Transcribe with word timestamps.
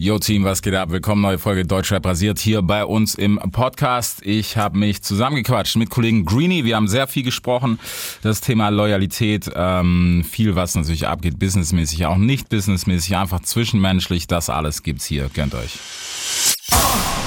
Yo 0.00 0.16
Team, 0.20 0.44
was 0.44 0.62
geht 0.62 0.76
ab? 0.76 0.90
Willkommen, 0.90 1.22
neue 1.22 1.38
Folge 1.38 1.66
Deutschrap 1.66 2.06
rasiert 2.06 2.38
hier 2.38 2.62
bei 2.62 2.84
uns 2.84 3.16
im 3.16 3.36
Podcast. 3.50 4.24
Ich 4.24 4.56
habe 4.56 4.78
mich 4.78 5.02
zusammengequatscht 5.02 5.74
mit 5.74 5.90
Kollegen 5.90 6.24
Greeny. 6.24 6.64
Wir 6.64 6.76
haben 6.76 6.86
sehr 6.86 7.08
viel 7.08 7.24
gesprochen. 7.24 7.80
Das 8.22 8.40
Thema 8.40 8.68
Loyalität, 8.68 9.50
ähm, 9.56 10.24
viel 10.24 10.54
was 10.54 10.76
natürlich 10.76 11.08
abgeht, 11.08 11.40
businessmäßig, 11.40 12.06
auch 12.06 12.16
nicht 12.16 12.48
businessmäßig, 12.48 13.16
einfach 13.16 13.40
zwischenmenschlich. 13.40 14.28
Das 14.28 14.50
alles 14.50 14.84
gibt's 14.84 15.04
hier. 15.04 15.30
Gönnt 15.34 15.56
euch. 15.56 15.80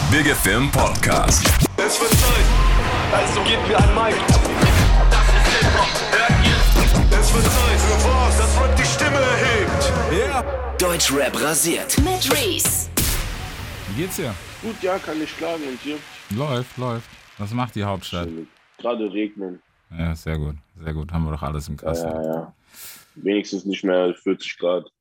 Big 0.10 0.34
Film 0.34 0.72
Podcast. 0.72 1.46
Es 1.76 2.00
wird 2.00 2.12
Zeit, 2.12 2.46
also 3.12 3.42
gebt 3.42 3.68
mir 3.68 3.78
ein 3.80 3.94
Mic. 3.96 4.16
Das 5.10 5.28
ist 5.28 5.60
Hip-Hop, 5.60 5.90
hört 6.14 6.46
ihr? 6.48 7.20
Es 7.20 7.34
wird 7.34 7.44
Zeit 7.44 8.21
Deutschrap 10.82 11.40
rasiert. 11.40 11.96
Mit 12.00 12.28
Reese. 12.34 12.90
Wie 13.90 14.02
geht's 14.02 14.16
dir? 14.16 14.34
Gut, 14.64 14.82
ja, 14.82 14.98
kann 14.98 15.20
nicht 15.20 15.38
klagen. 15.38 15.62
Und 15.68 15.78
dir? 15.86 15.98
Läuft, 16.36 16.76
läuft. 16.76 17.08
Was 17.38 17.54
macht 17.54 17.76
die 17.76 17.84
Hauptstadt? 17.84 18.28
Gerade 18.80 19.14
regnen. 19.14 19.62
Ja, 19.96 20.16
sehr 20.16 20.40
gut, 20.40 20.56
sehr 20.76 20.92
gut. 20.96 21.12
Haben 21.12 21.26
wir 21.26 21.34
doch 21.34 21.44
alles 21.44 21.68
im 21.68 21.78
Kasten. 21.78 22.08
Ja, 22.08 22.24
ja. 22.24 22.54
Wenigstens 23.14 23.66
nicht 23.66 23.84
mehr 23.84 24.16
40 24.24 24.58
Grad. 24.58 24.92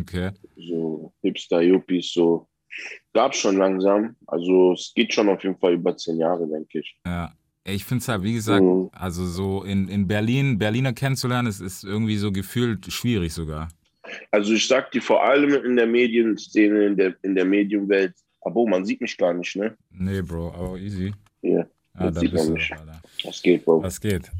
Okay. 0.00 0.30
So 0.56 1.12
Hipster-Yuppies, 1.22 2.12
so. 2.12 2.48
Gab 3.12 3.34
schon 3.34 3.56
langsam. 3.58 4.16
Also 4.26 4.72
es 4.72 4.92
geht 4.94 5.12
schon 5.12 5.28
auf 5.28 5.42
jeden 5.42 5.58
Fall 5.58 5.74
über 5.74 5.96
zehn 5.96 6.18
Jahre, 6.18 6.46
denke 6.48 6.80
ich. 6.80 6.96
Ja. 7.04 7.32
Ich 7.64 7.84
finde 7.84 8.00
es 8.00 8.08
halt, 8.08 8.22
wie 8.22 8.32
gesagt, 8.32 8.62
Mhm. 8.64 8.88
also 8.92 9.26
so 9.26 9.62
in, 9.64 9.86
in 9.88 10.08
Berlin, 10.08 10.58
Berliner 10.58 10.94
kennenzulernen, 10.94 11.46
ist, 11.46 11.60
ist 11.60 11.84
irgendwie 11.84 12.16
so 12.16 12.32
gefühlt 12.32 12.90
schwierig 12.90 13.34
sogar. 13.34 13.68
Also 14.30 14.52
ich 14.54 14.66
sag 14.66 14.90
dir 14.92 15.02
vor 15.02 15.22
allem 15.24 15.52
in 15.64 15.76
der 15.76 15.86
Medienszene, 15.86 16.86
in 16.86 16.96
der, 16.96 17.14
in 17.22 17.34
der 17.34 17.44
Medienwelt, 17.44 18.14
aber 18.42 18.64
man 18.66 18.84
sieht 18.84 19.00
mich 19.00 19.16
gar 19.16 19.34
nicht, 19.34 19.54
ne? 19.56 19.76
Nee, 19.90 20.22
Bro, 20.22 20.52
aber 20.54 20.76
easy. 20.78 21.12
Hier, 21.42 21.68
Ja, 21.98 22.10
Das 22.10 22.14
da 22.14 22.20
sieht 22.20 22.32
man. 22.32 22.52
Alter. 22.52 23.02
das 23.24 23.42
geht, 23.42 23.64
Bro. 23.64 23.82
Was 23.82 24.00
geht? 24.00 24.30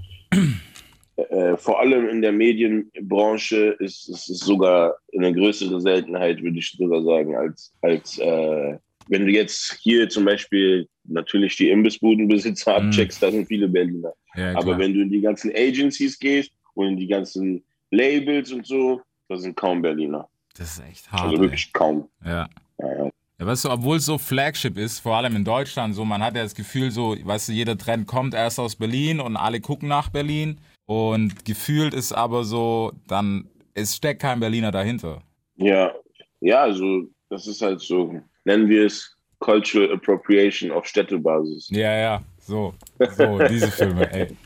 Äh, 1.17 1.57
vor 1.59 1.81
allem 1.81 2.09
in 2.09 2.23
der 2.23 2.33
Medienbranche 2.33 3.77
ist 3.79 4.09
es 4.09 4.25
sogar 4.27 4.97
eine 5.17 5.33
größere 5.35 5.81
Seltenheit, 5.81 6.43
würde 6.43 6.59
ich 6.59 6.71
sogar 6.71 7.03
sagen, 7.03 7.37
als, 7.37 7.73
als 7.83 8.19
äh, 8.19 8.79
wenn 9.09 9.27
du 9.27 9.33
jetzt 9.33 9.79
hier 9.83 10.09
zum 10.09 10.25
Beispiel 10.25 10.89
natürlich 11.05 11.57
die 11.57 11.69
Imbissbudenbesitzer 11.71 12.81
Mhm. 12.81 12.87
abcheckst, 12.89 13.23
da 13.23 13.31
sind 13.31 13.47
viele 13.49 13.69
Berliner. 13.69 14.13
Ja, 14.37 14.55
Aber 14.57 14.79
wenn 14.79 14.95
du 14.95 15.03
in 15.03 15.11
die 15.11 15.21
ganzen 15.21 15.51
Agencies 15.55 16.19
gehst 16.19 16.53
und 16.75 16.87
in 16.89 16.97
die 16.97 17.09
ganzen 17.09 17.65
Labels 17.91 18.53
und 18.53 18.67
so, 18.67 19.03
da 19.31 19.37
sind 19.37 19.57
kaum 19.57 19.81
Berliner. 19.81 20.29
das 20.59 20.73
ist 20.73 20.85
echt 20.91 21.11
hart. 21.11 21.23
Also 21.23 21.37
ey. 21.37 21.41
wirklich 21.43 21.73
kaum. 21.73 22.09
Ja. 22.25 22.49
Ja, 22.79 23.05
ja. 23.05 23.11
Ja, 23.39 23.47
weißt 23.47 23.65
du, 23.65 23.71
obwohl 23.71 23.97
es 23.97 24.05
so 24.05 24.19
Flagship 24.19 24.77
ist, 24.77 24.99
vor 24.99 25.17
allem 25.17 25.35
in 25.35 25.45
Deutschland, 25.45 25.95
so, 25.95 26.05
man 26.05 26.23
hat 26.23 26.37
ja 26.37 26.43
das 26.43 26.55
Gefühl, 26.55 26.91
so, 26.91 27.17
weißt 27.23 27.49
du, 27.49 27.53
jeder 27.53 27.79
Trend 27.79 28.07
kommt 28.07 28.35
erst 28.35 28.61
aus 28.61 28.77
Berlin 28.77 29.19
und 29.19 29.39
alle 29.39 29.61
gucken 29.63 29.89
nach 29.89 30.11
Berlin. 30.11 30.61
Und 30.85 31.47
gefühlt 31.47 31.95
ist 31.95 32.13
aber 32.13 32.45
so, 32.45 32.93
dann, 33.07 33.49
es 33.73 33.97
steckt 33.97 34.21
kein 34.21 34.41
Berliner 34.41 34.73
dahinter. 34.73 35.23
Ja, 35.57 35.91
ja, 36.41 36.63
also 36.65 37.05
das 37.31 37.47
ist 37.47 37.63
halt 37.63 37.81
so, 37.81 38.21
nennen 38.45 38.69
wir 38.69 38.85
es 38.85 39.17
Cultural 39.39 39.91
Appropriation 39.95 40.71
auf 40.71 40.85
Städtebasis. 40.85 41.71
Ja, 41.71 41.97
ja, 41.97 42.23
so, 42.41 42.75
so, 43.17 43.39
diese 43.49 43.71
Filme, 43.71 44.13
ey. 44.13 44.37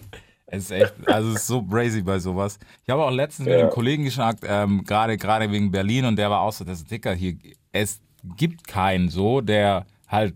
Es 0.57 0.65
ist 0.65 0.71
echt, 0.71 0.95
also 1.07 1.31
es 1.31 1.37
ist 1.37 1.47
so 1.47 1.63
crazy 1.63 2.03
bei 2.03 2.19
sowas. 2.19 2.59
Ich 2.85 2.91
habe 2.91 3.03
auch 3.05 3.11
letztens 3.11 3.49
mit 3.49 3.57
Ja. 3.57 3.63
einem 3.63 3.71
Kollegen 3.71 4.05
geschnackt, 4.05 4.41
ähm, 4.47 4.85
gerade 4.85 5.17
gerade 5.17 5.51
wegen 5.51 5.71
Berlin 5.71 6.05
und 6.05 6.17
der 6.17 6.31
war 6.31 6.41
auch 6.41 6.53
so, 6.53 6.65
das 6.65 6.79
ist 6.79 6.91
Dicker 6.91 7.13
hier, 7.15 7.35
es 7.73 8.01
gibt 8.37 8.67
keinen 8.67 9.09
so, 9.09 9.41
der 9.41 9.87
halt, 10.09 10.35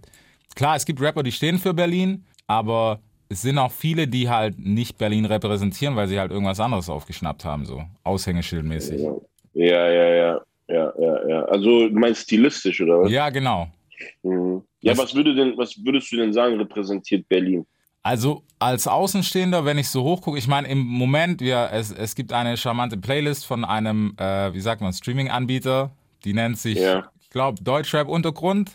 klar, 0.54 0.76
es 0.76 0.84
gibt 0.84 1.00
Rapper, 1.00 1.22
die 1.22 1.32
stehen 1.32 1.58
für 1.58 1.72
Berlin, 1.74 2.24
aber 2.46 3.00
es 3.28 3.42
sind 3.42 3.58
auch 3.58 3.70
viele, 3.72 4.08
die 4.08 4.28
halt 4.28 4.58
nicht 4.58 4.98
Berlin 4.98 5.24
repräsentieren, 5.26 5.94
weil 5.96 6.08
sie 6.08 6.18
halt 6.18 6.30
irgendwas 6.30 6.60
anderes 6.60 6.88
aufgeschnappt 6.88 7.44
haben, 7.44 7.64
so 7.66 7.82
aushängeschildmäßig. 8.04 9.02
Ja, 9.54 9.88
ja, 9.88 9.90
ja, 9.90 10.14
ja, 10.14 10.40
ja, 10.68 10.92
ja, 10.98 11.28
ja. 11.28 11.42
Also 11.44 11.88
du 11.88 11.94
meinst 11.98 12.22
stilistisch, 12.22 12.80
oder 12.80 13.02
was? 13.02 13.10
Ja, 13.10 13.30
genau. 13.30 13.68
Mhm. 14.22 14.62
Ja, 14.80 14.92
Was- 14.92 14.98
was 14.98 15.14
würde 15.14 15.34
denn, 15.34 15.56
was 15.56 15.76
würdest 15.84 16.10
du 16.12 16.16
denn 16.16 16.32
sagen, 16.32 16.56
repräsentiert 16.56 17.28
Berlin? 17.28 17.66
Also 18.02 18.42
als 18.58 18.86
Außenstehender, 18.86 19.64
wenn 19.64 19.76
ich 19.78 19.88
so 19.88 20.02
hochgucke, 20.02 20.38
ich 20.38 20.46
meine, 20.48 20.68
im 20.68 20.78
Moment, 20.78 21.40
wir, 21.40 21.68
es, 21.72 21.90
es 21.92 22.14
gibt 22.14 22.32
eine 22.32 22.56
charmante 22.56 22.96
Playlist 22.96 23.44
von 23.46 23.64
einem, 23.64 24.14
äh, 24.18 24.52
wie 24.54 24.60
sagt 24.60 24.80
man, 24.80 24.92
Streaming-Anbieter, 24.92 25.90
die 26.24 26.32
nennt 26.32 26.58
sich, 26.58 26.78
Ja. 26.78 27.10
ich 27.20 27.28
glaube, 27.30 27.62
Deutschrap 27.62 28.08
Untergrund. 28.08 28.72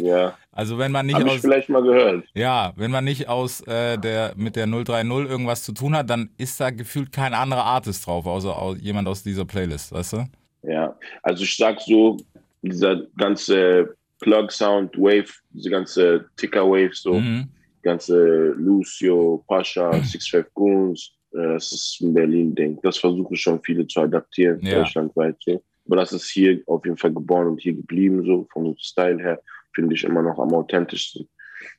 Ja, 0.00 0.34
Also 0.52 0.78
wenn 0.78 0.92
man 0.92 1.06
nicht 1.06 1.18
ich 1.18 1.24
aus, 1.24 1.40
vielleicht 1.40 1.68
mal 1.68 1.82
gehört. 1.82 2.24
ja, 2.34 2.72
wenn 2.76 2.90
man 2.90 3.04
nicht 3.04 3.28
aus 3.28 3.60
äh, 3.62 3.96
der 3.98 4.32
mit 4.36 4.56
der 4.56 4.66
030 4.66 5.08
irgendwas 5.08 5.62
zu 5.62 5.72
tun 5.72 5.94
hat, 5.96 6.10
dann 6.10 6.28
ist 6.38 6.60
da 6.60 6.70
gefühlt 6.70 7.12
kein 7.12 7.34
anderer 7.34 7.64
Artist 7.64 8.04
drauf, 8.06 8.26
außer 8.26 8.60
au- 8.60 8.74
jemand 8.74 9.06
aus 9.08 9.22
dieser 9.22 9.44
Playlist, 9.44 9.92
weißt 9.92 10.14
du? 10.14 10.24
Ja, 10.62 10.94
also 11.22 11.44
ich 11.44 11.56
sag 11.56 11.80
so, 11.80 12.16
dieser 12.62 13.02
ganze 13.16 13.94
Plug 14.20 14.50
Sound, 14.50 14.96
Wave, 14.98 15.28
diese 15.50 15.70
ganze 15.70 16.26
Ticker 16.36 16.66
Wave, 16.66 16.90
so, 16.94 17.14
Mhm. 17.14 17.48
Ganze 17.82 18.50
Lucio, 18.56 19.44
Pascha, 19.48 19.92
Six 20.02 20.28
Five 20.28 20.52
Goons, 20.54 21.12
äh, 21.32 21.54
das 21.54 21.72
ist 21.72 22.00
ein 22.02 22.14
Berlin-Ding. 22.14 22.78
Das 22.82 22.98
versuchen 22.98 23.36
schon 23.36 23.60
viele 23.62 23.86
zu 23.86 24.00
adaptieren, 24.00 24.60
Ja. 24.62 24.78
deutschlandweit 24.78 25.36
so. 25.40 25.62
Aber 25.86 25.96
das 25.96 26.12
ist 26.12 26.28
hier 26.30 26.60
auf 26.66 26.84
jeden 26.84 26.96
Fall 26.96 27.12
geboren 27.12 27.48
und 27.48 27.60
hier 27.60 27.74
geblieben, 27.74 28.24
so 28.24 28.46
vom 28.52 28.76
Style 28.78 29.18
her, 29.18 29.40
finde 29.74 29.94
ich 29.94 30.04
immer 30.04 30.22
noch 30.22 30.38
am 30.38 30.52
authentischsten. 30.54 31.28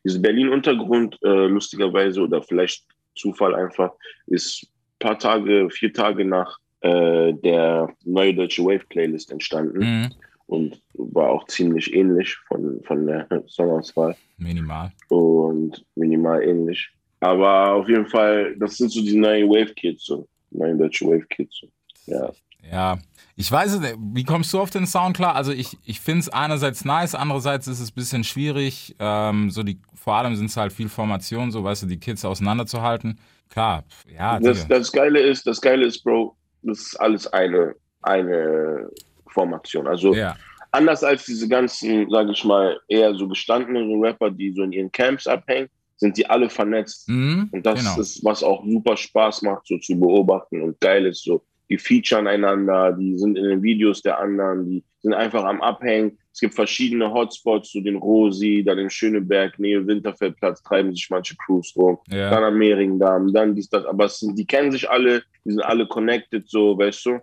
Dieser 0.03 0.19
Berlin-Untergrund, 0.19 1.17
äh, 1.23 1.47
lustigerweise, 1.47 2.21
oder 2.21 2.41
vielleicht 2.43 2.85
Zufall 3.15 3.55
einfach, 3.55 3.91
ist 4.27 4.63
ein 4.63 4.67
paar 4.99 5.19
Tage, 5.19 5.69
vier 5.69 5.93
Tage 5.93 6.25
nach 6.25 6.57
äh, 6.81 7.33
der 7.33 7.93
Neue 8.05 8.33
Deutsche 8.33 8.63
Wave 8.63 8.85
Playlist 8.89 9.31
entstanden 9.31 9.79
Mhm. 9.79 10.09
Und 10.51 10.81
war 10.95 11.29
auch 11.29 11.47
ziemlich 11.47 11.93
ähnlich 11.93 12.35
von, 12.47 12.81
von 12.83 13.07
der 13.07 13.25
Songauswahl 13.47 14.15
Minimal. 14.37 14.91
und 15.07 15.83
minimal 15.95 16.43
ähnlich. 16.43 16.89
Aber 17.21 17.73
auf 17.75 17.87
jeden 17.87 18.05
Fall, 18.07 18.55
das 18.57 18.77
sind 18.77 18.91
so 18.91 19.01
die 19.01 19.17
neuen 19.17 19.47
Wave 19.49 19.73
Kids, 19.73 20.05
so. 20.05 20.27
Neue 20.49 20.75
deutsche 20.75 21.05
Wave 21.05 21.25
Kids. 21.29 21.61
So. 21.61 21.67
Ja. 22.11 22.31
Ja, 22.69 22.99
ich 23.35 23.51
weiß 23.51 23.73
es, 23.73 23.79
nicht. 23.79 23.95
wie 24.13 24.23
kommst 24.23 24.53
du 24.53 24.59
auf 24.59 24.69
den 24.69 24.85
Sound 24.85 25.15
klar? 25.15 25.35
Also 25.35 25.51
ich, 25.51 25.77
ich 25.85 25.99
finde 26.01 26.19
es 26.19 26.29
einerseits 26.29 26.83
nice, 26.85 27.15
andererseits 27.15 27.67
ist 27.67 27.79
es 27.79 27.89
ein 27.89 27.95
bisschen 27.95 28.23
schwierig. 28.23 28.95
Ähm, 28.99 29.49
so 29.49 29.63
die, 29.63 29.79
vor 29.95 30.15
allem 30.15 30.35
sind 30.35 30.47
es 30.47 30.57
halt 30.57 30.73
viel 30.73 30.89
Formation, 30.89 31.51
so 31.51 31.63
weißt 31.63 31.83
du, 31.83 31.87
die 31.87 31.99
Kids 31.99 32.25
auseinanderzuhalten. 32.25 33.17
Klar, 33.49 33.83
ja, 34.13 34.37
Das, 34.39 34.67
das 34.67 34.91
Geile 34.91 35.19
ist, 35.21 35.47
das 35.47 35.61
Geile 35.61 35.85
ist, 35.85 36.03
Bro, 36.03 36.35
das 36.61 36.79
ist 36.81 36.95
alles 36.97 37.25
eine, 37.27 37.73
eine 38.01 38.89
Formation. 39.31 39.87
Also 39.87 40.13
ja, 40.13 40.35
anders 40.71 41.03
als 41.03 41.25
diese 41.25 41.47
ganzen, 41.47 42.09
sage 42.09 42.31
ich 42.31 42.43
mal, 42.43 42.79
eher 42.87 43.13
so 43.15 43.27
gestandenen 43.27 44.03
Rapper, 44.03 44.31
die 44.31 44.51
so 44.51 44.63
in 44.63 44.71
ihren 44.71 44.91
Camps 44.91 45.27
abhängen, 45.27 45.69
sind 45.97 46.17
die 46.17 46.27
alle 46.27 46.49
vernetzt. 46.49 47.07
mhm, 47.07 47.49
Und 47.51 47.65
das 47.65 47.79
genau. 47.79 47.99
ist, 47.99 48.23
was 48.23 48.43
auch 48.43 48.65
super 48.65 48.97
Spaß 48.97 49.43
macht, 49.43 49.67
so 49.67 49.77
zu 49.77 49.99
beobachten 49.99 50.61
und 50.61 50.79
geil 50.81 51.05
ist. 51.05 51.23
So, 51.23 51.43
die 51.69 51.77
featuren 51.77 52.27
einander, 52.27 52.91
die 52.93 53.17
sind 53.17 53.37
in 53.37 53.45
den 53.45 53.63
Videos 53.63 54.01
der 54.01 54.19
anderen, 54.19 54.65
die 54.65 54.83
sind 55.01 55.13
einfach 55.13 55.43
am 55.43 55.61
Abhängen. 55.61 56.17
Es 56.33 56.39
gibt 56.39 56.55
verschiedene 56.55 57.11
Hotspots, 57.11 57.73
so 57.73 57.81
den 57.81 57.97
Rosi, 57.97 58.63
dann 58.65 58.77
den 58.77 58.89
Schöneberg, 58.89 59.59
Nähe 59.59 59.85
Winterfeldplatz, 59.85 60.63
treiben 60.63 60.91
sich 60.93 61.09
manche 61.09 61.35
Crews 61.35 61.73
rum. 61.75 61.99
Dann 62.07 62.17
ja, 62.17 62.47
am 62.47 62.57
Mehringdamm, 62.57 63.33
dann 63.33 63.53
dies, 63.53 63.69
das. 63.69 63.85
Aber 63.85 64.07
sind, 64.09 64.39
die 64.39 64.45
kennen 64.45 64.71
sich 64.71 64.89
alle, 64.89 65.23
die 65.45 65.51
sind 65.51 65.61
alle 65.61 65.87
connected, 65.87 66.49
so, 66.49 66.77
weißt 66.77 67.05
du. 67.05 67.19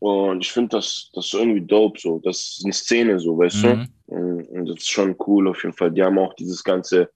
Und 0.00 0.40
ich 0.44 0.52
finde 0.52 0.76
das, 0.76 1.10
das 1.12 1.26
ist 1.26 1.34
irgendwie 1.34 1.60
dope, 1.62 1.98
so. 2.00 2.20
Das 2.22 2.36
ist 2.58 2.60
eine 2.64 2.72
Szene, 2.72 3.18
so, 3.18 3.36
weißt 3.38 3.64
mhm, 3.64 3.88
du. 4.06 4.14
Und 4.14 4.48
und 4.48 4.66
das 4.68 4.78
ist 4.78 4.90
schon 4.90 5.16
cool 5.26 5.48
auf 5.48 5.62
jeden 5.62 5.74
Fall. 5.76 5.90
Die 5.90 6.02
haben 6.02 6.18
auch 6.18 6.34
dieses 6.34 6.62
ganze 6.64 7.10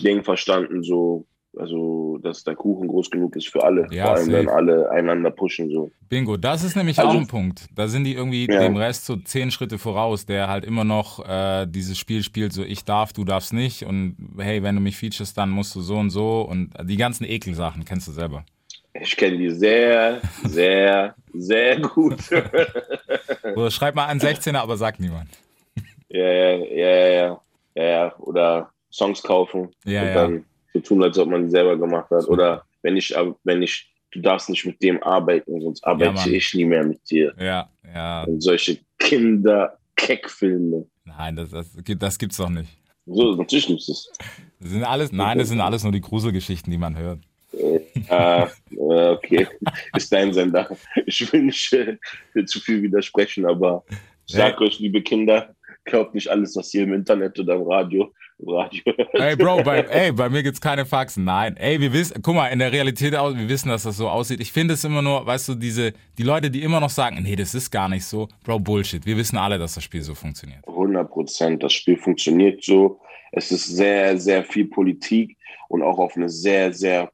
Ding 0.00 0.22
verstanden, 0.24 0.82
so, 0.82 1.26
also, 1.58 2.18
dass 2.22 2.42
der 2.44 2.54
Kuchen 2.54 2.88
groß 2.88 3.10
genug 3.10 3.36
ist 3.36 3.48
für 3.48 3.62
alle. 3.62 3.86
Ja, 3.90 4.06
Vor 4.06 4.14
allem, 4.14 4.32
wenn 4.32 4.48
alle 4.48 4.90
einander 4.90 5.30
pushen, 5.30 5.68
so. 5.70 5.90
Bingo, 6.08 6.38
das 6.38 6.64
ist 6.64 6.74
nämlich 6.76 6.98
Also- 6.98 7.10
auch 7.10 7.20
ein 7.20 7.26
Punkt. 7.26 7.66
Da 7.74 7.88
sind 7.88 8.04
die 8.04 8.14
irgendwie 8.14 8.46
Ja. 8.50 8.60
dem 8.60 8.76
Rest 8.76 9.04
so 9.04 9.16
zehn 9.16 9.50
Schritte 9.50 9.76
voraus, 9.78 10.24
der 10.24 10.48
halt 10.48 10.64
immer 10.64 10.84
noch 10.84 11.22
äh, 11.28 11.66
dieses 11.66 11.98
Spiel 11.98 12.22
spielt, 12.22 12.54
so 12.54 12.62
ich 12.62 12.84
darf, 12.86 13.12
du 13.12 13.24
darfst 13.24 13.52
nicht 13.52 13.84
und 13.84 14.16
hey, 14.38 14.62
wenn 14.62 14.76
du 14.76 14.80
mich 14.80 14.96
featurest, 14.96 15.36
dann 15.36 15.50
musst 15.50 15.74
du 15.74 15.82
so 15.82 15.96
und 15.98 16.08
so 16.10 16.40
und 16.40 16.70
die 16.84 16.96
ganzen 16.96 17.24
Ekelsachen 17.24 17.84
kennst 17.84 18.08
du 18.08 18.12
selber. 18.12 18.44
Ich 19.00 19.16
kenne 19.16 19.38
die 19.38 19.50
sehr, 19.50 20.20
sehr, 20.44 21.14
sehr 21.32 21.80
gut. 21.80 22.18
So, 23.54 23.68
schreib 23.70 23.94
mal 23.94 24.06
an 24.06 24.18
16er, 24.20 24.56
aber 24.58 24.76
sag 24.76 24.98
niemand. 25.00 25.28
ja, 26.08 26.24
ja, 26.30 26.54
ja, 26.56 26.88
ja, 26.96 27.06
ja, 27.08 27.40
ja, 27.74 27.84
ja. 27.84 28.16
Oder 28.18 28.70
Songs 28.92 29.22
kaufen 29.22 29.70
Ja, 29.84 30.02
und 30.02 30.08
ja. 30.08 30.14
dann 30.14 30.44
so 30.72 30.80
tun, 30.80 31.02
als 31.02 31.18
ob 31.18 31.28
man 31.28 31.44
die 31.44 31.50
selber 31.50 31.76
gemacht 31.76 32.10
hat. 32.10 32.26
Oder 32.28 32.64
wenn 32.82 32.96
ich, 32.96 33.14
äh, 33.16 33.32
wenn 33.44 33.62
ich, 33.62 33.90
du 34.12 34.20
darfst 34.20 34.48
nicht 34.50 34.64
mit 34.64 34.82
dem 34.82 35.02
arbeiten, 35.02 35.60
sonst 35.60 35.82
arbeite 35.84 36.12
Mann. 36.14 36.32
ich 36.34 36.54
nie 36.54 36.64
mehr 36.64 36.84
mit 36.84 37.00
dir. 37.10 37.34
Ja, 37.38 37.68
ja. 37.94 38.24
Und 38.24 38.40
solche 38.42 38.78
Kinder-Keck-Filme. 38.98 40.86
Nein, 41.04 41.36
das, 41.36 41.50
das, 41.50 41.66
gibt- 41.84 42.02
das 42.02 42.18
gibt's 42.18 42.36
doch 42.36 42.48
nicht. 42.50 42.70
So, 43.06 43.34
natürlich 43.34 43.66
gibt 43.66 43.80
es 43.80 44.12
Das 44.60 44.70
sind 44.70 44.84
alles, 44.84 45.10
nein, 45.12 45.38
das 45.38 45.48
sind 45.48 45.60
alles 45.60 45.82
nur 45.82 45.92
die 45.92 46.00
Gruselgeschichten, 46.00 46.70
die 46.70 46.78
man 46.78 46.96
hört. 46.96 47.18
Ah, 48.08 48.48
äh, 48.70 49.10
okay, 49.10 49.46
ist 49.96 50.12
dein 50.12 50.32
Sender. 50.32 50.76
Ich 51.06 51.32
will 51.32 51.42
nicht 51.42 51.72
äh, 51.72 52.44
zu 52.44 52.60
viel 52.60 52.82
widersprechen, 52.82 53.46
aber 53.46 53.84
ich 54.26 54.34
sag 54.34 54.60
euch, 54.60 54.78
liebe 54.78 55.02
Kinder, 55.02 55.54
glaubt 55.84 56.14
nicht 56.14 56.28
alles, 56.28 56.56
was 56.56 56.72
ihr 56.74 56.84
im 56.84 56.92
Internet 56.92 57.38
oder 57.38 57.54
im 57.54 57.62
Radio, 57.62 58.12
im 58.38 58.48
Radio 58.48 58.82
hört. 58.84 59.14
Ey, 59.14 59.36
Bro, 59.36 59.62
bei, 59.62 59.80
ey, 59.80 60.12
bei 60.12 60.28
mir 60.28 60.42
gibt's 60.42 60.60
keine 60.60 60.86
Faxen. 60.86 61.24
Nein. 61.24 61.56
Ey, 61.56 61.80
wir 61.80 61.92
wissen, 61.92 62.20
guck 62.22 62.34
mal, 62.34 62.48
in 62.48 62.58
der 62.58 62.72
Realität 62.72 63.14
aus, 63.14 63.36
wir 63.36 63.48
wissen, 63.48 63.68
dass 63.68 63.82
das 63.82 63.96
so 63.96 64.08
aussieht. 64.08 64.40
Ich 64.40 64.52
finde 64.52 64.74
es 64.74 64.84
immer 64.84 65.02
nur, 65.02 65.26
weißt 65.26 65.50
du, 65.50 65.54
diese, 65.54 65.92
die 66.18 66.22
Leute, 66.22 66.50
die 66.50 66.62
immer 66.62 66.80
noch 66.80 66.90
sagen, 66.90 67.22
nee, 67.22 67.36
das 67.36 67.54
ist 67.54 67.70
gar 67.70 67.88
nicht 67.88 68.04
so. 68.04 68.28
Bro, 68.44 68.60
Bullshit. 68.60 69.04
Wir 69.04 69.16
wissen 69.16 69.36
alle, 69.36 69.58
dass 69.58 69.74
das 69.74 69.84
Spiel 69.84 70.02
so 70.02 70.14
funktioniert. 70.14 70.66
100 70.66 71.10
Prozent. 71.10 71.62
Das 71.62 71.72
Spiel 71.72 71.96
funktioniert 71.96 72.62
so. 72.62 73.00
Es 73.32 73.50
ist 73.50 73.66
sehr, 73.66 74.18
sehr 74.18 74.44
viel 74.44 74.66
Politik 74.66 75.36
und 75.68 75.82
auch 75.82 75.98
auf 75.98 76.16
eine 76.16 76.28
sehr, 76.28 76.72
sehr 76.72 77.10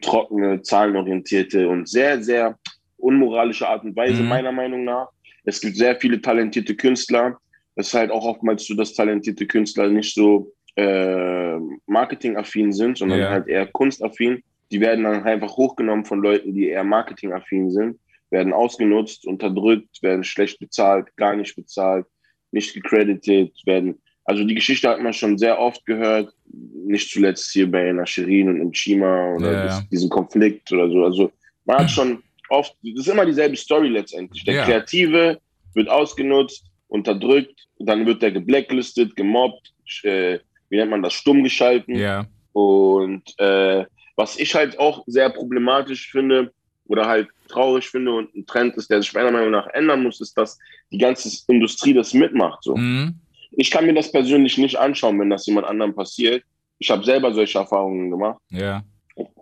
trockene, 0.00 0.62
zahlenorientierte 0.62 1.68
und 1.68 1.88
sehr, 1.88 2.22
sehr 2.22 2.58
unmoralische 2.96 3.68
Art 3.68 3.84
und 3.84 3.96
Weise, 3.96 4.22
Mhm. 4.22 4.28
meiner 4.28 4.52
Meinung 4.52 4.84
nach. 4.84 5.08
Es 5.44 5.60
gibt 5.60 5.76
sehr 5.76 5.96
viele 5.96 6.20
talentierte 6.20 6.74
Künstler. 6.74 7.38
Es 7.74 7.88
ist 7.88 7.94
halt 7.94 8.10
auch 8.10 8.24
oftmals 8.24 8.66
so, 8.66 8.74
dass 8.74 8.94
talentierte 8.94 9.46
Künstler 9.46 9.88
nicht 9.88 10.14
so 10.14 10.52
äh, 10.76 11.56
marketingaffin 11.86 12.72
sind, 12.72 12.98
sondern 12.98 13.20
Ja. 13.20 13.30
halt 13.30 13.46
eher 13.46 13.66
kunstaffin. 13.66 14.42
Die 14.72 14.80
werden 14.80 15.04
dann 15.04 15.22
einfach 15.22 15.56
hochgenommen 15.56 16.04
von 16.04 16.20
Leuten, 16.20 16.52
die 16.52 16.68
eher 16.68 16.82
marketingaffin 16.82 17.70
sind, 17.70 18.00
werden 18.30 18.52
ausgenutzt, 18.52 19.24
unterdrückt, 19.26 20.02
werden 20.02 20.24
schlecht 20.24 20.58
bezahlt, 20.58 21.14
gar 21.16 21.36
nicht 21.36 21.54
bezahlt, 21.54 22.06
nicht 22.50 22.74
gecredited, 22.74 23.52
werden. 23.66 24.02
Also 24.24 24.44
die 24.44 24.54
Geschichte 24.54 24.88
hat 24.88 25.00
man 25.00 25.12
schon 25.12 25.36
sehr 25.38 25.58
oft 25.58 25.84
gehört, 25.84 26.32
nicht 26.86 27.10
zuletzt 27.10 27.52
hier 27.52 27.70
bei 27.70 27.92
Nasherin 27.92 28.48
und 28.48 28.68
Nchima 28.68 29.34
oder 29.34 29.52
Ja, 29.52 29.64
das, 29.64 29.78
ja. 29.80 29.84
diesen 29.90 30.08
Konflikt 30.10 30.72
oder 30.72 30.90
so. 30.90 31.04
Also 31.04 31.32
man 31.64 31.78
hat 31.78 31.90
schon 31.90 32.22
oft, 32.48 32.74
das 32.82 33.06
ist 33.06 33.12
immer 33.12 33.26
dieselbe 33.26 33.56
Story 33.56 33.88
letztendlich. 33.88 34.44
Der 34.44 34.54
Ja. 34.54 34.64
Kreative 34.64 35.38
wird 35.74 35.88
ausgenutzt, 35.88 36.64
unterdrückt, 36.88 37.66
dann 37.80 38.06
wird 38.06 38.22
der 38.22 38.32
geblacklistet, 38.32 39.14
gemobbt, 39.16 39.72
äh, 40.04 40.38
wie 40.70 40.76
nennt 40.76 40.90
man 40.90 41.02
das, 41.02 41.12
stumm 41.12 41.42
geschalten. 41.42 41.96
Ja. 41.96 42.26
Und 42.52 43.22
äh, 43.38 43.84
was 44.16 44.38
ich 44.38 44.54
halt 44.54 44.78
auch 44.78 45.02
sehr 45.06 45.28
problematisch 45.28 46.10
finde 46.10 46.52
oder 46.86 47.06
halt 47.06 47.28
traurig 47.48 47.88
finde 47.88 48.12
und 48.12 48.34
ein 48.34 48.46
Trend 48.46 48.76
ist, 48.76 48.88
der 48.90 49.02
sich 49.02 49.12
meiner 49.12 49.30
Meinung 49.32 49.50
nach 49.50 49.66
ändern 49.74 50.02
muss, 50.02 50.20
ist, 50.20 50.36
dass 50.38 50.58
die 50.90 50.98
ganze 50.98 51.28
Industrie 51.48 51.92
das 51.92 52.14
mitmacht. 52.14 52.62
So. 52.62 52.76
Mhm. 52.76 53.14
Ich 53.56 53.70
kann 53.70 53.86
mir 53.86 53.94
das 53.94 54.10
persönlich 54.10 54.58
nicht 54.58 54.76
anschauen, 54.76 55.18
wenn 55.20 55.30
das 55.30 55.46
jemand 55.46 55.66
anderem 55.66 55.94
passiert. 55.94 56.42
Ich 56.78 56.90
habe 56.90 57.04
selber 57.04 57.32
solche 57.32 57.58
Erfahrungen 57.58 58.10
gemacht, 58.10 58.40
Ja. 58.50 58.82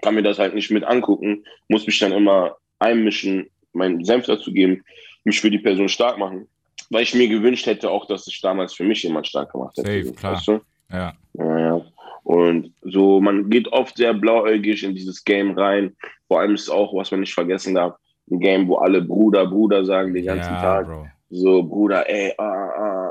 kann 0.02 0.14
mir 0.14 0.22
das 0.22 0.38
halt 0.38 0.54
nicht 0.54 0.70
mit 0.70 0.84
angucken, 0.84 1.44
muss 1.68 1.86
mich 1.86 1.98
dann 1.98 2.12
immer 2.12 2.56
einmischen, 2.78 3.48
meinen 3.72 4.04
Senf 4.04 4.26
dazu 4.26 4.52
geben, 4.52 4.84
mich 5.24 5.40
für 5.40 5.50
die 5.50 5.58
Person 5.58 5.88
stark 5.88 6.18
machen, 6.18 6.46
weil 6.90 7.04
ich 7.04 7.14
mir 7.14 7.28
gewünscht 7.28 7.66
hätte 7.66 7.90
auch, 7.90 8.06
dass 8.06 8.24
sich 8.24 8.40
damals 8.40 8.74
für 8.74 8.84
mich 8.84 9.02
jemand 9.02 9.26
stark 9.26 9.52
gemacht 9.52 9.76
hätte. 9.78 10.04
Safe, 10.04 10.14
klar. 10.14 10.34
Weißt 10.34 10.48
du? 10.48 10.60
Ja. 10.90 11.12
Ja, 11.34 11.58
ja. 11.58 11.80
Und 12.24 12.72
so, 12.82 13.20
man 13.20 13.50
geht 13.50 13.68
oft 13.72 13.96
sehr 13.96 14.14
blauäugig 14.14 14.84
in 14.84 14.94
dieses 14.94 15.24
Game 15.24 15.58
rein. 15.58 15.96
Vor 16.28 16.40
allem 16.40 16.54
ist 16.54 16.62
es 16.62 16.70
auch, 16.70 16.94
was 16.94 17.10
man 17.10 17.20
nicht 17.20 17.34
vergessen 17.34 17.74
darf, 17.74 17.96
ein 18.30 18.38
Game, 18.38 18.68
wo 18.68 18.76
alle 18.76 19.02
Bruder, 19.02 19.46
Bruder 19.46 19.84
sagen 19.84 20.14
den 20.14 20.26
ganzen 20.26 20.52
ja, 20.52 20.60
Tag. 20.60 20.86
Bro. 20.86 21.06
So, 21.30 21.62
Bruder, 21.62 22.08
ey, 22.08 22.32
ah, 22.38 22.44
ah, 22.44 23.01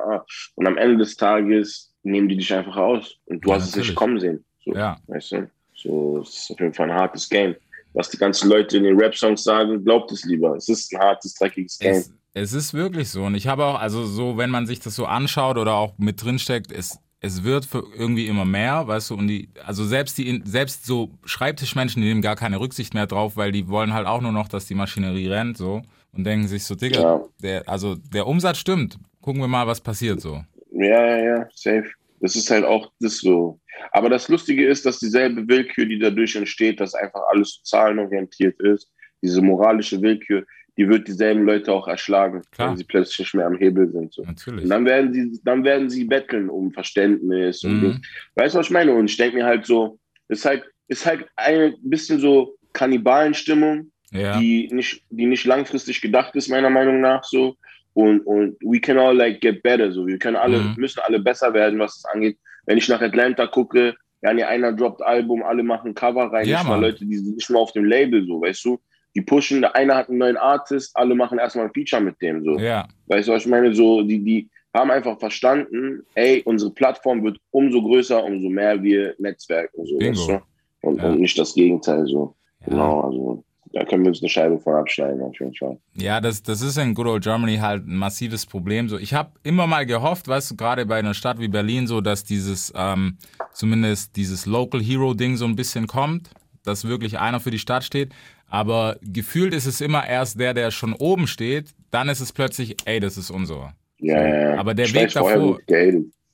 Und 0.56 0.68
am 0.68 0.78
Ende 0.78 0.98
des 0.98 1.16
Tages 1.16 1.94
nehmen 2.04 2.28
die 2.30 2.38
dich 2.38 2.54
einfach 2.54 2.76
aus. 2.78 3.16
Und 3.26 3.44
du 3.46 3.50
Ja, 3.50 3.56
hast 3.56 3.70
es 3.70 3.76
nicht 3.76 3.96
kommen 3.96 4.20
sehen. 4.20 4.44
So, 4.66 4.74
Ja. 4.74 4.98
Weißt 5.08 5.32
du? 5.34 5.50
So, 5.74 6.20
es 6.22 6.30
ist 6.38 6.52
auf 6.52 6.60
jeden 6.60 6.74
Fall 6.74 6.90
ein 6.92 6.96
hartes 6.98 7.28
Game. 7.30 7.56
Was 7.94 8.10
die 8.10 8.18
ganzen 8.18 8.50
Leute 8.50 8.78
in 8.78 8.84
den 8.84 8.98
Rap-Songs 9.00 9.44
sagen, 9.44 9.84
glaubt 9.84 10.12
es 10.12 10.24
lieber. 10.24 10.56
Es 10.56 10.70
ist 10.70 10.94
ein 10.94 11.00
hartes, 11.02 11.34
dreckiges 11.36 11.78
Game. 11.80 11.92
Es, 11.94 12.14
es 12.34 12.54
ist 12.54 12.74
wirklich 12.74 13.10
so. 13.10 13.24
Und 13.24 13.36
ich 13.36 13.48
habe 13.48 13.66
auch, 13.66 13.80
also 13.80 14.06
so, 14.06 14.38
wenn 14.38 14.50
man 14.50 14.66
sich 14.66 14.80
das 14.80 14.96
so 14.96 15.06
anschaut 15.06 15.58
oder 15.58 15.74
auch 15.74 15.98
mit 15.98 16.24
drin 16.24 16.40
steckt, 16.40 16.72
es, 16.72 16.98
es 17.20 17.44
wird 17.44 17.66
für 17.66 17.84
irgendwie 17.98 18.28
immer 18.28 18.46
mehr, 18.46 18.88
weißt 18.88 19.10
du, 19.10 19.16
und 19.16 19.28
die, 19.28 19.50
also 19.66 19.84
selbst 19.84 20.18
die, 20.18 20.42
selbst 20.46 20.86
so 20.86 21.10
Schreibtischmenschen, 21.26 22.02
die 22.02 22.08
nehmen 22.08 22.22
gar 22.22 22.36
keine 22.36 22.60
Rücksicht 22.60 22.94
mehr 22.94 23.08
drauf, 23.08 23.36
weil 23.36 23.52
die 23.52 23.68
wollen 23.68 23.94
halt 23.94 24.08
auch 24.08 24.22
nur 24.22 24.32
noch, 24.32 24.48
dass 24.48 24.66
die 24.66 24.76
Maschinerie 24.76 25.28
rennt, 25.28 25.58
so, 25.58 25.82
und 26.14 26.24
denken 26.24 26.48
sich 26.48 26.64
so, 26.64 26.76
Digga, 26.76 27.02
Ja. 27.02 27.22
der, 27.42 27.68
also 27.70 27.96
der 27.96 28.26
Umsatz 28.26 28.58
stimmt. 28.58 28.98
Gucken 29.22 29.42
wir 29.42 29.48
mal, 29.48 29.68
was 29.68 29.80
passiert 29.82 30.20
so. 30.22 30.44
Ja, 30.72 31.06
ja, 31.06 31.18
ja, 31.24 31.48
safe. 31.54 31.90
Das 32.20 32.36
ist 32.36 32.50
halt 32.52 32.66
auch 32.66 32.92
das 33.00 33.18
so. 33.18 33.60
Aber 33.92 34.10
das 34.10 34.28
Lustige 34.30 34.68
ist, 34.68 34.86
dass 34.86 35.00
dieselbe 35.00 35.48
Willkür, 35.48 35.86
die 35.86 35.98
dadurch 36.00 36.36
entsteht, 36.36 36.80
dass 36.80 36.94
einfach 36.94 37.22
alles 37.32 37.62
zahlenorientiert 37.64 38.60
ist, 38.62 38.92
diese 39.24 39.42
moralische 39.42 40.02
Willkür, 40.02 40.46
die 40.78 40.88
wird 40.88 41.08
dieselben 41.08 41.46
Leute 41.46 41.72
auch 41.74 41.88
erschlagen, 41.88 42.42
Klar. 42.52 42.70
wenn 42.70 42.78
sie 42.78 42.84
plötzlich 42.84 43.20
nicht 43.20 43.34
mehr 43.34 43.46
am 43.48 43.58
Hebel 43.58 43.92
sind. 43.92 44.14
So. 44.14 44.24
Natürlich. 44.24 44.64
Und 44.64 44.70
dann 44.70 44.86
werden 44.86 45.14
sie, 45.14 45.40
dann 45.44 45.64
werden 45.64 45.90
sie 45.90 46.06
betteln 46.06 46.50
um 46.50 46.72
Verständnis 46.72 47.64
und 47.64 47.78
Mhm. 47.78 47.82
Ding. 47.82 48.02
Weißt 48.36 48.56
du, 48.56 48.60
was 48.60 48.68
ich 48.68 48.72
meine? 48.72 48.94
Und 48.94 49.10
ich 49.10 49.18
denke 49.18 49.38
mir 49.38 49.46
halt 49.46 49.66
so, 49.66 50.00
ist 50.30 50.46
halt, 50.46 50.64
ist 50.88 51.06
halt 51.06 51.26
ein 51.36 51.74
bisschen 51.82 52.20
so 52.20 52.56
Kannibalenstimmung, 52.74 53.92
Ja. 54.12 54.40
die 54.40 54.70
nicht, 54.72 55.04
die 55.10 55.26
nicht 55.26 55.46
langfristig 55.46 56.02
gedacht 56.02 56.36
ist, 56.36 56.50
meiner 56.50 56.70
Meinung 56.70 57.02
nach 57.02 57.24
so. 57.24 57.56
Und, 57.94 58.22
und 58.22 58.56
we 58.62 58.80
can 58.80 58.98
all 58.98 59.16
like 59.16 59.42
get 59.42 59.62
better. 59.64 59.92
So. 59.92 60.06
Wir 60.08 60.18
können 60.18 60.38
alle, 60.38 60.60
Mhm. 60.60 60.76
müssen 60.78 61.02
alle 61.06 61.20
besser 61.20 61.54
werden, 61.54 61.78
was 61.80 61.98
es 61.98 62.06
angeht. 62.06 62.38
Wenn 62.66 62.78
ich 62.78 62.88
nach 62.88 63.02
Atlanta 63.02 63.48
gucke, 63.48 63.96
ja, 64.22 64.34
nee, 64.34 64.44
einer 64.44 64.72
droppt 64.72 65.02
Album, 65.02 65.44
alle 65.44 65.64
machen 65.64 65.94
Cover 65.94 66.32
rein, 66.32 66.48
Ja, 66.48 66.60
nicht 66.60 66.68
mal. 66.70 66.80
Leute, 66.80 67.06
die 67.06 67.18
sind 67.18 67.36
nicht 67.36 67.50
mal 67.50 67.60
auf 67.60 67.72
dem 67.74 67.86
Label, 67.86 68.26
so, 68.26 68.40
weißt 68.42 68.64
du? 68.66 68.80
Die 69.16 69.22
pushen, 69.22 69.62
der 69.62 69.76
eine 69.76 69.96
hat 69.96 70.08
einen 70.10 70.20
neuen 70.20 70.38
Artist, 70.38 70.96
alle 70.96 71.16
machen 71.16 71.38
erstmal 71.40 71.66
ein 71.66 71.74
Feature 71.74 72.02
mit 72.02 72.22
dem, 72.22 72.44
so. 72.46 72.58
Ja. 72.60 72.88
Weißt 73.08 73.28
du, 73.28 73.34
was 73.34 73.44
ich 73.44 73.50
meine? 73.50 73.74
So, 73.74 74.04
die, 74.04 74.20
die 74.24 74.50
haben 74.74 74.90
einfach 74.92 75.20
verstanden, 75.20 76.04
ey, 76.16 76.42
unsere 76.46 76.72
Plattform 76.72 77.24
wird 77.26 77.38
umso 77.50 77.82
größer, 77.82 78.24
umso 78.24 78.48
mehr 78.48 78.82
wir 78.82 79.16
netzwerken, 79.18 79.86
so, 79.86 79.98
Bingo. 79.98 80.18
weißt 80.18 80.30
du? 80.30 80.42
Und, 80.88 80.98
Ja. 81.02 81.10
und 81.10 81.20
nicht 81.20 81.38
das 81.38 81.54
Gegenteil, 81.56 82.06
so. 82.06 82.36
Ja. 82.62 82.68
Genau, 82.70 83.02
also, 83.02 83.44
da 83.74 83.86
können 83.86 84.04
wir 84.04 84.10
uns 84.10 84.22
eine 84.22 84.30
Scheibe 84.30 84.60
von 84.60 84.74
abschneiden, 84.76 85.22
auf 85.22 85.40
jeden 85.40 85.54
Fall. 85.54 85.78
Ja, 85.96 86.20
das, 86.22 86.44
das 86.44 86.62
ist 86.62 86.78
in 86.78 86.94
Good 86.94 87.08
Old 87.08 87.24
Germany 87.24 87.58
halt 87.58 87.88
ein 87.88 87.96
massives 87.96 88.46
Problem. 88.46 88.90
So, 88.90 88.98
ich 88.98 89.14
habe 89.14 89.32
immer 89.44 89.68
mal 89.68 89.86
gehofft, 89.86 90.28
weißt 90.28 90.52
du, 90.52 90.56
gerade 90.56 90.86
bei 90.86 90.98
einer 91.00 91.14
Stadt 91.14 91.40
wie 91.40 91.48
Berlin, 91.48 91.88
so, 91.88 92.02
dass 92.02 92.24
dieses, 92.24 92.74
ähm, 92.76 93.18
zumindest 93.54 94.16
dieses 94.16 94.46
Local 94.46 94.82
Hero 94.82 95.14
Ding 95.14 95.38
so 95.38 95.46
ein 95.46 95.56
bisschen 95.56 95.88
kommt, 95.88 96.30
dass 96.64 96.88
wirklich 96.88 97.20
einer 97.20 97.40
für 97.40 97.52
die 97.52 97.60
Stadt 97.60 97.84
steht. 97.84 98.14
Aber 98.48 98.98
gefühlt 99.02 99.54
ist 99.54 99.66
es 99.66 99.80
immer 99.82 100.06
erst 100.06 100.40
der, 100.40 100.54
der 100.54 100.72
schon 100.72 100.94
oben 100.94 101.26
steht. 101.28 101.74
Dann 101.90 102.10
ist 102.10 102.20
es 102.20 102.34
plötzlich, 102.34 102.76
ey, 102.86 103.00
das 103.00 103.18
ist 103.18 103.30
unser. 103.32 103.74
Ja, 104.00 104.22
ja, 104.22 104.52
ja. 104.54 104.60
Aber 104.60 104.74
der 104.74 104.86
Ich 104.86 104.94
Weg 104.94 105.14
davor-. 105.14 105.60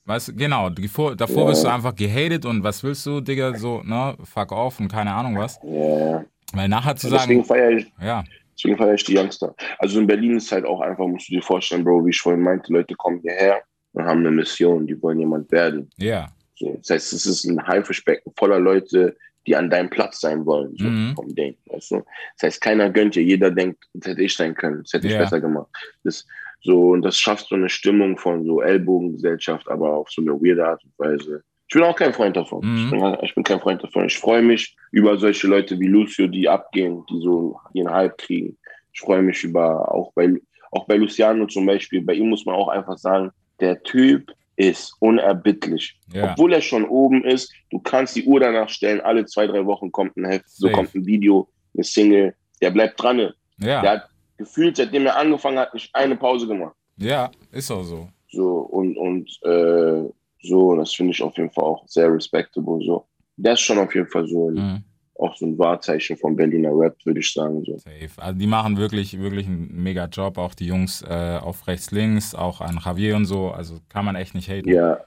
Weißt 0.04 0.38
genau, 0.38 0.70
davor, 0.70 1.14
davor 1.14 1.42
Ja. 1.44 1.48
wirst 1.50 1.64
du 1.64 1.68
einfach 1.68 1.94
gehatet 1.94 2.46
und 2.46 2.64
was 2.64 2.82
willst 2.82 3.04
du, 3.04 3.20
Digga, 3.20 3.54
so, 3.58 3.82
ne, 3.82 4.16
fuck 4.24 4.52
off 4.52 4.80
und 4.80 4.88
keine 4.88 5.12
Ahnung 5.12 5.36
was. 5.36 5.60
Ja, 5.62 5.98
ja. 5.98 6.24
Weil 6.54 6.68
nachher 6.68 6.96
zu 6.96 7.10
Deswegen 7.10 7.44
sagen, 7.44 7.60
feiere 7.60 7.70
ich, 7.78 7.92
ja, 8.00 8.24
deswegen 8.56 8.76
feiere 8.78 8.94
ich 8.94 9.04
die 9.04 9.18
Youngster. 9.18 9.54
Also 9.78 10.00
in 10.00 10.06
Berlin 10.06 10.36
ist 10.36 10.50
halt 10.50 10.64
auch 10.64 10.80
einfach, 10.80 11.06
musst 11.06 11.28
du 11.28 11.34
dir 11.34 11.42
vorstellen, 11.42 11.84
Bro, 11.84 12.06
wie 12.06 12.10
ich 12.10 12.20
vorhin 12.20 12.42
meinte, 12.42 12.72
Leute 12.72 12.94
kommen 12.94 13.20
hierher 13.20 13.62
und 13.92 14.04
haben 14.04 14.20
eine 14.20 14.30
Mission, 14.30 14.86
die 14.86 15.00
wollen 15.02 15.18
jemand 15.20 15.50
werden. 15.52 15.90
ja, 15.98 16.28
So, 16.56 16.74
das 16.78 16.90
heißt, 16.90 17.12
es 17.12 17.26
ist 17.26 17.44
ein 17.44 17.64
Haifischbecken 17.66 18.32
voller 18.36 18.58
Leute, 18.58 19.16
die 19.46 19.54
an 19.56 19.70
deinem 19.70 19.88
Platz 19.88 20.20
sein 20.20 20.44
wollen, 20.44 20.76
so 20.76 20.88
Mhm. 20.88 21.14
vom 21.14 21.34
Ding. 21.34 21.56
Weißt 21.66 21.90
du? 21.92 21.96
Das 22.36 22.42
heißt, 22.44 22.60
keiner 22.60 22.90
gönnt 22.90 23.14
dir, 23.14 23.22
jeder 23.22 23.50
denkt, 23.50 23.82
das 23.94 24.10
hätte 24.10 24.22
ich 24.22 24.34
sein 24.36 24.54
können, 24.54 24.82
das 24.82 24.92
hätte 24.92 25.06
ich 25.06 25.12
Ja. 25.14 25.20
besser 25.20 25.40
gemacht. 25.40 25.68
Das, 26.04 26.26
so, 26.60 26.90
und 26.90 27.02
das 27.02 27.16
schafft 27.18 27.46
so 27.48 27.54
eine 27.54 27.68
Stimmung 27.68 28.18
von 28.18 28.44
so 28.44 28.60
Ellbogengesellschaft, 28.60 29.68
aber 29.68 29.94
auf 29.94 30.10
so 30.10 30.20
eine 30.22 30.32
weirde 30.32 30.66
Art 30.66 30.82
und 30.84 30.92
Weise. 30.98 31.42
Ich 31.68 31.74
bin 31.74 31.82
auch 31.82 31.96
kein 31.96 32.14
Freund 32.14 32.34
davon. 32.34 32.64
Mhm. 32.64 32.84
Ich, 32.84 32.90
bin, 32.90 33.16
ich 33.22 33.34
bin 33.34 33.44
kein 33.44 33.60
Freund 33.60 33.82
davon. 33.82 34.06
Ich 34.06 34.18
freue 34.18 34.40
mich 34.40 34.74
über 34.90 35.18
solche 35.18 35.46
Leute 35.46 35.78
wie 35.78 35.86
Lucio, 35.86 36.26
die 36.26 36.48
abgehen, 36.48 37.04
die 37.10 37.20
so 37.20 37.60
ihren 37.74 37.90
Hype 37.90 38.16
kriegen. 38.16 38.56
Ich 38.94 39.00
freue 39.00 39.20
mich 39.20 39.44
über, 39.44 39.92
auch 39.92 40.12
bei, 40.14 40.32
auch 40.72 40.86
bei 40.86 40.96
Luciano 40.96 41.46
zum 41.46 41.66
Beispiel, 41.66 42.00
bei 42.00 42.14
ihm 42.14 42.30
muss 42.30 42.46
man 42.46 42.54
auch 42.54 42.68
einfach 42.68 42.96
sagen, 42.96 43.30
der 43.60 43.82
Typ 43.82 44.32
ist 44.56 44.94
unerbittlich. 45.00 45.98
ja, 46.12 46.32
Obwohl 46.32 46.54
er 46.54 46.62
schon 46.62 46.84
oben 46.84 47.24
ist, 47.24 47.52
du 47.70 47.78
kannst 47.78 48.16
die 48.16 48.24
Uhr 48.24 48.40
danach 48.40 48.68
stellen, 48.68 49.00
alle 49.02 49.24
zwei, 49.26 49.46
drei 49.46 49.64
Wochen 49.66 49.92
kommt 49.92 50.16
ein 50.16 50.24
Heft, 50.24 50.48
so 50.48 50.70
kommt 50.70 50.94
ein 50.94 51.06
Video, 51.06 51.48
eine 51.74 51.84
Single, 51.84 52.34
der 52.60 52.70
bleibt 52.70 53.00
dran. 53.00 53.18
Der 53.58 53.68
ja, 53.68 53.82
hat 53.82 54.08
gefühlt, 54.36 54.76
seitdem 54.76 55.06
er 55.06 55.16
angefangen 55.16 55.58
hat, 55.58 55.74
nicht 55.74 55.94
eine 55.94 56.16
Pause 56.16 56.46
gemacht. 56.46 56.74
ja, 56.96 57.30
ist 57.52 57.70
auch 57.70 57.84
so. 57.84 58.08
So, 58.30 58.58
und, 58.58 58.96
und 58.96 59.30
äh, 59.44 60.10
so, 60.42 60.74
das 60.76 60.94
finde 60.94 61.12
ich 61.12 61.22
auf 61.22 61.36
jeden 61.36 61.50
Fall 61.50 61.64
auch 61.64 61.86
sehr 61.86 62.12
respectable. 62.12 62.78
So. 62.84 63.06
Das 63.36 63.54
ist 63.60 63.66
schon 63.66 63.78
auf 63.78 63.94
jeden 63.94 64.08
Fall 64.08 64.26
so 64.26 64.50
ein, 64.50 64.54
Mhm. 64.54 64.82
auch 65.18 65.36
so 65.36 65.46
ein 65.46 65.58
Wahrzeichen 65.58 66.16
vom 66.16 66.36
Berliner 66.36 66.70
Rap, 66.72 66.96
würde 67.04 67.20
ich 67.20 67.32
sagen. 67.32 67.62
So. 67.64 67.76
Safe. 67.78 68.08
Also 68.16 68.38
die 68.38 68.46
machen 68.46 68.76
wirklich, 68.76 69.18
wirklich 69.18 69.46
einen 69.46 69.70
mega 69.82 70.06
Job, 70.06 70.38
auch 70.38 70.54
die 70.54 70.66
Jungs 70.66 71.02
äh, 71.02 71.38
auf 71.42 71.66
rechts, 71.66 71.90
links, 71.90 72.34
auch 72.34 72.60
an 72.60 72.80
Javier 72.84 73.16
und 73.16 73.24
so. 73.26 73.50
Also 73.50 73.78
kann 73.88 74.04
man 74.04 74.16
echt 74.16 74.34
nicht 74.34 74.48
haten. 74.48 74.68
Ja, 74.68 74.98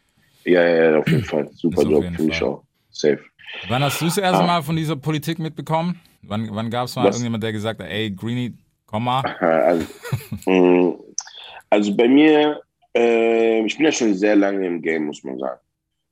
ja, 0.46 0.68
ja, 0.68 0.98
auf 1.00 1.08
jeden 1.08 1.24
Fall. 1.24 1.50
Super 1.54 1.84
Job, 1.84 2.04
finde 2.04 2.32
ich 2.34 2.44
auch. 2.44 2.64
Safe. 2.90 3.20
Wann 3.68 3.84
hast 3.84 4.00
du 4.02 4.06
das 4.06 4.18
erste 4.18 4.44
Ah. 4.44 4.48
Mal 4.48 4.62
von 4.64 4.76
dieser 4.76 4.96
Politik 4.96 5.40
mitbekommen? 5.40 6.00
Wann, 6.24 6.50
wann 6.54 6.70
gab 6.70 6.86
es 6.86 6.96
mal 6.96 7.06
Was? 7.06 7.16
irgendjemand, 7.16 7.44
der 7.44 7.52
gesagt 7.52 7.82
hat, 7.82 7.88
ey, 7.90 8.12
Greenie, 8.12 8.54
komm 8.86 9.06
mal? 9.06 9.22
Also, 9.24 9.86
mh, 10.46 10.94
also 11.70 11.96
bei 11.96 12.08
mir, 12.08 12.62
äh, 12.96 13.62
ich 13.66 13.76
bin 13.78 13.86
ja 13.86 13.92
schon 13.92 14.14
sehr 14.14 14.36
lange 14.36 14.66
im 14.68 14.82
Game, 14.82 15.06
muss 15.06 15.24
man 15.24 15.38
sagen. 15.40 15.60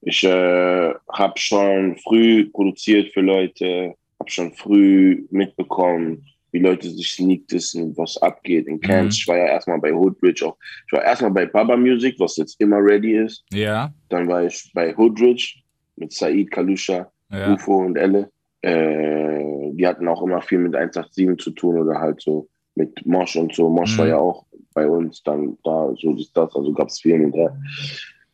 Ich 0.02 0.24
äh, 0.24 0.94
habe 1.12 1.34
schon 1.38 1.98
früh 1.98 2.50
produziert 2.50 3.14
für 3.14 3.22
Leute, 3.22 3.96
habe 4.20 4.30
schon 4.30 4.54
früh 4.54 5.26
mitbekommen, 5.30 6.26
wie 6.52 6.60
Leute 6.60 6.90
sich 6.90 7.12
sneakdissen, 7.12 7.96
was 7.98 8.18
abgeht 8.22 8.68
in 8.68 8.80
Camps. 8.80 9.16
Mhm. 9.16 9.20
Ich 9.22 9.28
war 9.28 9.38
ja 9.38 9.46
erstmal 9.48 9.80
bei 9.80 9.92
Hoodbridge 9.94 10.46
auch. 10.48 10.58
Ich 10.88 10.94
war 10.94 11.04
erstmal 11.04 11.32
bei 11.32 11.46
Baba 11.46 11.76
Music, 11.78 12.16
was 12.18 12.38
jetzt 12.38 12.60
immer 12.62 12.78
ready 12.78 13.18
ist. 13.18 13.44
Ja, 13.52 13.94
Dann 14.10 14.28
war 14.28 14.46
ich 14.46 14.72
bei 14.74 14.96
Hoodbridge 14.96 15.56
mit 15.98 16.14
Said, 16.14 16.50
Kalusha, 16.50 17.12
ja, 17.30 17.54
UFO 17.54 17.80
und 17.80 17.98
Elle. 17.98 18.32
Äh, 18.62 19.72
die 19.74 19.86
hatten 19.86 20.08
auch 20.08 20.22
immer 20.24 20.42
viel 20.42 20.60
mit 20.60 20.76
187 20.76 21.38
zu 21.44 21.52
tun 21.52 21.78
oder 21.78 22.00
halt 22.00 22.22
so 22.22 22.48
mit 22.76 23.06
Mosch 23.06 23.36
und 23.36 23.54
so. 23.54 23.70
Mosch 23.70 23.94
Mhm. 23.96 24.00
war 24.00 24.08
ja 24.08 24.18
auch 24.18 24.46
bei 24.80 24.88
uns 24.88 25.22
dann 25.24 25.58
da, 25.66 25.94
so 26.02 26.14
dies, 26.14 26.32
das, 26.32 26.56
also 26.56 26.72
gab 26.74 26.88
es 26.88 27.02
viel 27.02 27.32
der. 27.32 27.58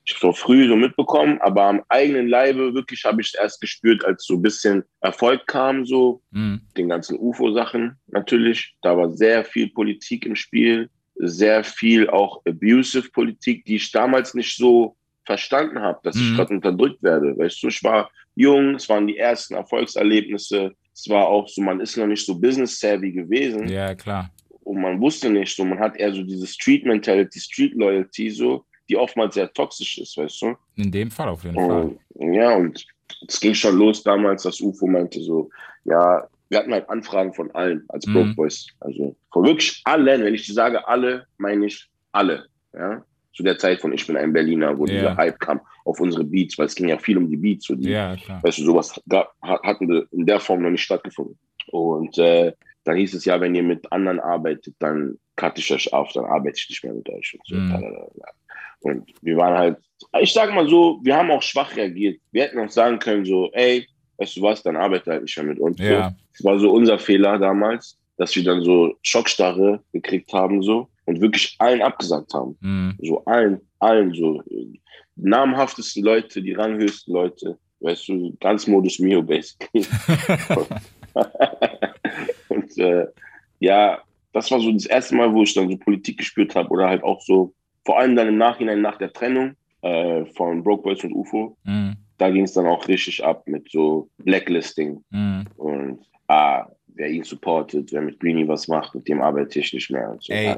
Ich 0.07 0.13
habe 0.13 0.21
so 0.21 0.33
früh 0.33 0.67
so 0.67 0.75
mitbekommen, 0.75 1.39
aber 1.41 1.63
am 1.63 1.81
eigenen 1.89 2.27
Leibe 2.27 2.75
wirklich 2.75 3.03
habe 3.03 3.21
ich 3.21 3.29
es 3.29 3.33
erst 3.33 3.59
gespürt, 3.61 4.05
als 4.05 4.25
so 4.25 4.35
ein 4.35 4.43
bisschen 4.43 4.83
Erfolg 5.01 5.47
kam, 5.47 5.85
so 5.85 6.21
mhm. 6.29 6.61
den 6.77 6.89
ganzen 6.89 7.17
UFO-Sachen 7.17 7.97
natürlich. 8.07 8.75
Da 8.83 8.95
war 8.95 9.11
sehr 9.11 9.43
viel 9.43 9.69
Politik 9.69 10.27
im 10.27 10.35
Spiel, 10.35 10.89
sehr 11.15 11.63
viel 11.63 12.07
auch 12.07 12.45
abusive 12.45 13.09
Politik, 13.09 13.65
die 13.65 13.77
ich 13.77 13.91
damals 13.91 14.35
nicht 14.35 14.55
so 14.55 14.95
verstanden 15.25 15.79
habe, 15.79 15.99
dass 16.03 16.15
ich 16.15 16.29
Mhm. 16.29 16.35
gerade 16.35 16.53
unterdrückt 16.53 17.01
werde. 17.01 17.35
Weißt 17.35 17.63
du, 17.63 17.69
ich 17.69 17.83
war 17.83 18.11
jung, 18.35 18.75
es 18.75 18.87
waren 18.87 19.07
die 19.07 19.17
ersten 19.17 19.55
Erfolgserlebnisse. 19.55 20.75
Es 20.93 21.09
war 21.09 21.27
auch 21.27 21.47
so, 21.47 21.61
man 21.63 21.79
ist 21.79 21.97
noch 21.97 22.05
nicht 22.05 22.23
so 22.23 22.39
business-savvy 22.39 23.11
gewesen 23.11 23.67
ja, 23.67 23.95
klar. 23.95 24.29
Und 24.65 24.81
man 24.81 24.99
wusste 24.99 25.29
nicht 25.29 25.55
so, 25.55 25.63
man 25.63 25.79
hat 25.79 25.95
eher 25.95 26.13
so 26.13 26.21
diese 26.23 26.45
Street-Mentality, 26.47 27.39
Street-Loyalty 27.39 28.29
so, 28.31 28.65
die 28.89 28.97
oftmals 28.97 29.35
sehr 29.35 29.51
toxisch 29.53 29.97
ist, 29.97 30.17
weißt 30.17 30.41
du? 30.41 30.55
In 30.75 30.91
dem 30.91 31.09
Fall 31.09 31.29
auf 31.29 31.43
jeden 31.43 31.55
Fall. 31.55 31.95
Und, 32.09 32.33
ja, 32.33 32.55
und 32.55 32.85
es 33.27 33.39
ging 33.39 33.53
schon 33.53 33.77
los 33.77 34.03
damals, 34.03 34.43
dass 34.43 34.59
UFO 34.61 34.87
meinte 34.87 35.21
so, 35.21 35.49
ja, 35.85 36.27
wir 36.49 36.59
hatten 36.59 36.73
halt 36.73 36.87
Anfragen 36.89 37.33
von 37.33 37.49
allen 37.55 37.83
als 37.89 38.05
Mhm. 38.05 38.13
Broke 38.13 38.33
Boys. 38.35 38.67
Also 38.79 39.15
von 39.31 39.45
wirklich 39.45 39.81
allen, 39.85 40.23
wenn 40.23 40.33
ich 40.35 40.45
sage 40.53 40.87
alle, 40.87 41.25
meine 41.37 41.65
ich 41.65 41.87
alle. 42.11 42.45
Ja? 42.73 43.03
Zu 43.33 43.43
der 43.43 43.57
Zeit 43.57 43.81
von 43.81 43.91
Ich 43.93 44.05
bin 44.05 44.15
ein 44.17 44.31
Berliner, 44.33 44.77
wo 44.77 44.85
Ja. 44.85 44.93
dieser 44.93 45.17
Hype 45.17 45.39
kam 45.39 45.59
auf 45.83 45.99
unsere 45.99 46.23
Beats, 46.23 46.57
weil 46.57 46.67
es 46.67 46.75
ging 46.75 46.87
ja 46.87 46.97
viel 46.99 47.17
um 47.17 47.27
die 47.29 47.37
Beats. 47.37 47.65
So 47.65 47.75
die, 47.75 47.89
Ja, 47.89 48.15
klar. 48.15 48.41
Weißt 48.43 48.59
du, 48.59 48.63
sowas 48.65 48.99
gab, 49.09 49.33
hat- 49.41 49.61
hatten 49.63 49.87
wir 49.89 50.07
in 50.11 50.25
der 50.25 50.39
Form 50.39 50.61
noch 50.61 50.69
nicht 50.69 50.83
stattgefunden. 50.83 51.37
Und 51.71 52.17
äh, 52.19 52.53
dann 52.85 52.97
hieß 52.97 53.15
es 53.15 53.25
ja, 53.25 53.41
wenn 53.41 53.55
ihr 53.55 53.63
mit 53.63 53.91
anderen 53.91 54.19
arbeitet, 54.19 54.75
dann 54.79 55.17
cutte 55.35 55.59
ich 55.59 55.71
euch 55.73 55.91
auf, 55.91 56.11
dann 56.13 56.25
arbeite 56.25 56.57
ich 56.57 56.69
nicht 56.69 56.83
mehr 56.83 56.93
mit 56.93 57.09
euch. 57.09 57.33
Und, 57.33 57.47
so. 57.47 57.55
Mhm. 57.55 58.11
Und 58.81 59.11
wir 59.21 59.37
waren 59.37 59.57
halt, 59.57 59.77
ich 60.21 60.31
sag 60.31 60.53
mal 60.53 60.69
so, 60.69 60.99
wir 61.03 61.17
haben 61.17 61.31
auch 61.31 61.41
schwach 61.41 61.75
reagiert. 61.75 62.21
Wir 62.31 62.43
hätten 62.43 62.59
auch 62.59 62.69
sagen 62.69 62.99
können, 62.99 63.25
so, 63.25 63.51
ey, 63.53 63.87
weißt 64.17 64.37
du 64.37 64.41
was, 64.43 64.61
dann 64.61 64.77
arbeite 64.77 65.11
halt 65.11 65.23
nicht 65.23 65.35
mehr 65.35 65.47
mit 65.47 65.59
uns. 65.59 65.79
Ja. 65.79 66.15
Das 66.31 66.43
war 66.43 66.59
so 66.59 66.71
unser 66.71 66.99
Fehler 66.99 67.39
damals, 67.39 67.97
dass 68.17 68.35
wir 68.35 68.43
dann 68.43 68.61
so 68.61 68.95
Schockstarre 69.01 69.83
gekriegt 69.91 70.31
haben, 70.31 70.61
so 70.61 70.87
und 71.05 71.21
wirklich 71.21 71.55
allen 71.57 71.81
abgesagt 71.81 72.33
haben. 72.33 72.55
Mhm. 72.61 72.97
So 73.01 73.25
allen, 73.25 73.61
allen 73.79 74.13
so. 74.13 74.43
Namhaftesten 75.15 76.03
Leute, 76.03 76.41
die 76.41 76.53
ranghöchsten 76.53 77.13
Leute, 77.13 77.57
weißt 77.79 78.09
du, 78.09 78.35
ganz 78.41 78.67
Modus 78.67 78.99
Mio 78.99 79.23
basically. 79.23 79.85
und 82.77 82.83
äh, 82.83 83.07
ja, 83.59 83.99
das 84.33 84.51
war 84.51 84.59
so 84.59 84.71
das 84.71 84.85
erste 84.85 85.15
Mal, 85.15 85.33
wo 85.33 85.43
ich 85.43 85.53
dann 85.53 85.69
so 85.69 85.77
Politik 85.77 86.17
gespürt 86.17 86.55
habe 86.55 86.69
oder 86.69 86.87
halt 86.89 87.03
auch 87.03 87.21
so, 87.21 87.53
vor 87.85 87.99
allem 87.99 88.15
dann 88.15 88.27
im 88.27 88.37
Nachhinein 88.37 88.81
nach 88.81 88.97
der 88.97 89.13
Trennung 89.13 89.55
äh, 89.81 90.25
von 90.35 90.63
Broke 90.63 90.83
Boys 90.83 91.03
und 91.03 91.13
UFO, 91.13 91.55
Mhm. 91.63 91.95
da 92.17 92.29
ging 92.29 92.43
es 92.43 92.53
dann 92.53 92.65
auch 92.65 92.87
richtig 92.87 93.23
ab 93.23 93.43
mit 93.47 93.69
so 93.71 94.09
Blacklisting 94.17 95.03
Mhm. 95.11 95.45
und 95.57 95.99
ah, 96.27 96.65
wer 96.87 97.09
ihn 97.09 97.23
supportet, 97.23 97.91
wer 97.91 98.01
mit 98.01 98.19
Greenie 98.19 98.47
was 98.47 98.67
macht, 98.67 98.95
mit 98.95 99.07
dem 99.07 99.21
arbeite 99.21 99.59
ich 99.59 99.73
nicht 99.73 99.89
mehr. 99.91 100.09
Und 100.11 100.23
so. 100.23 100.33
Ey. 100.33 100.55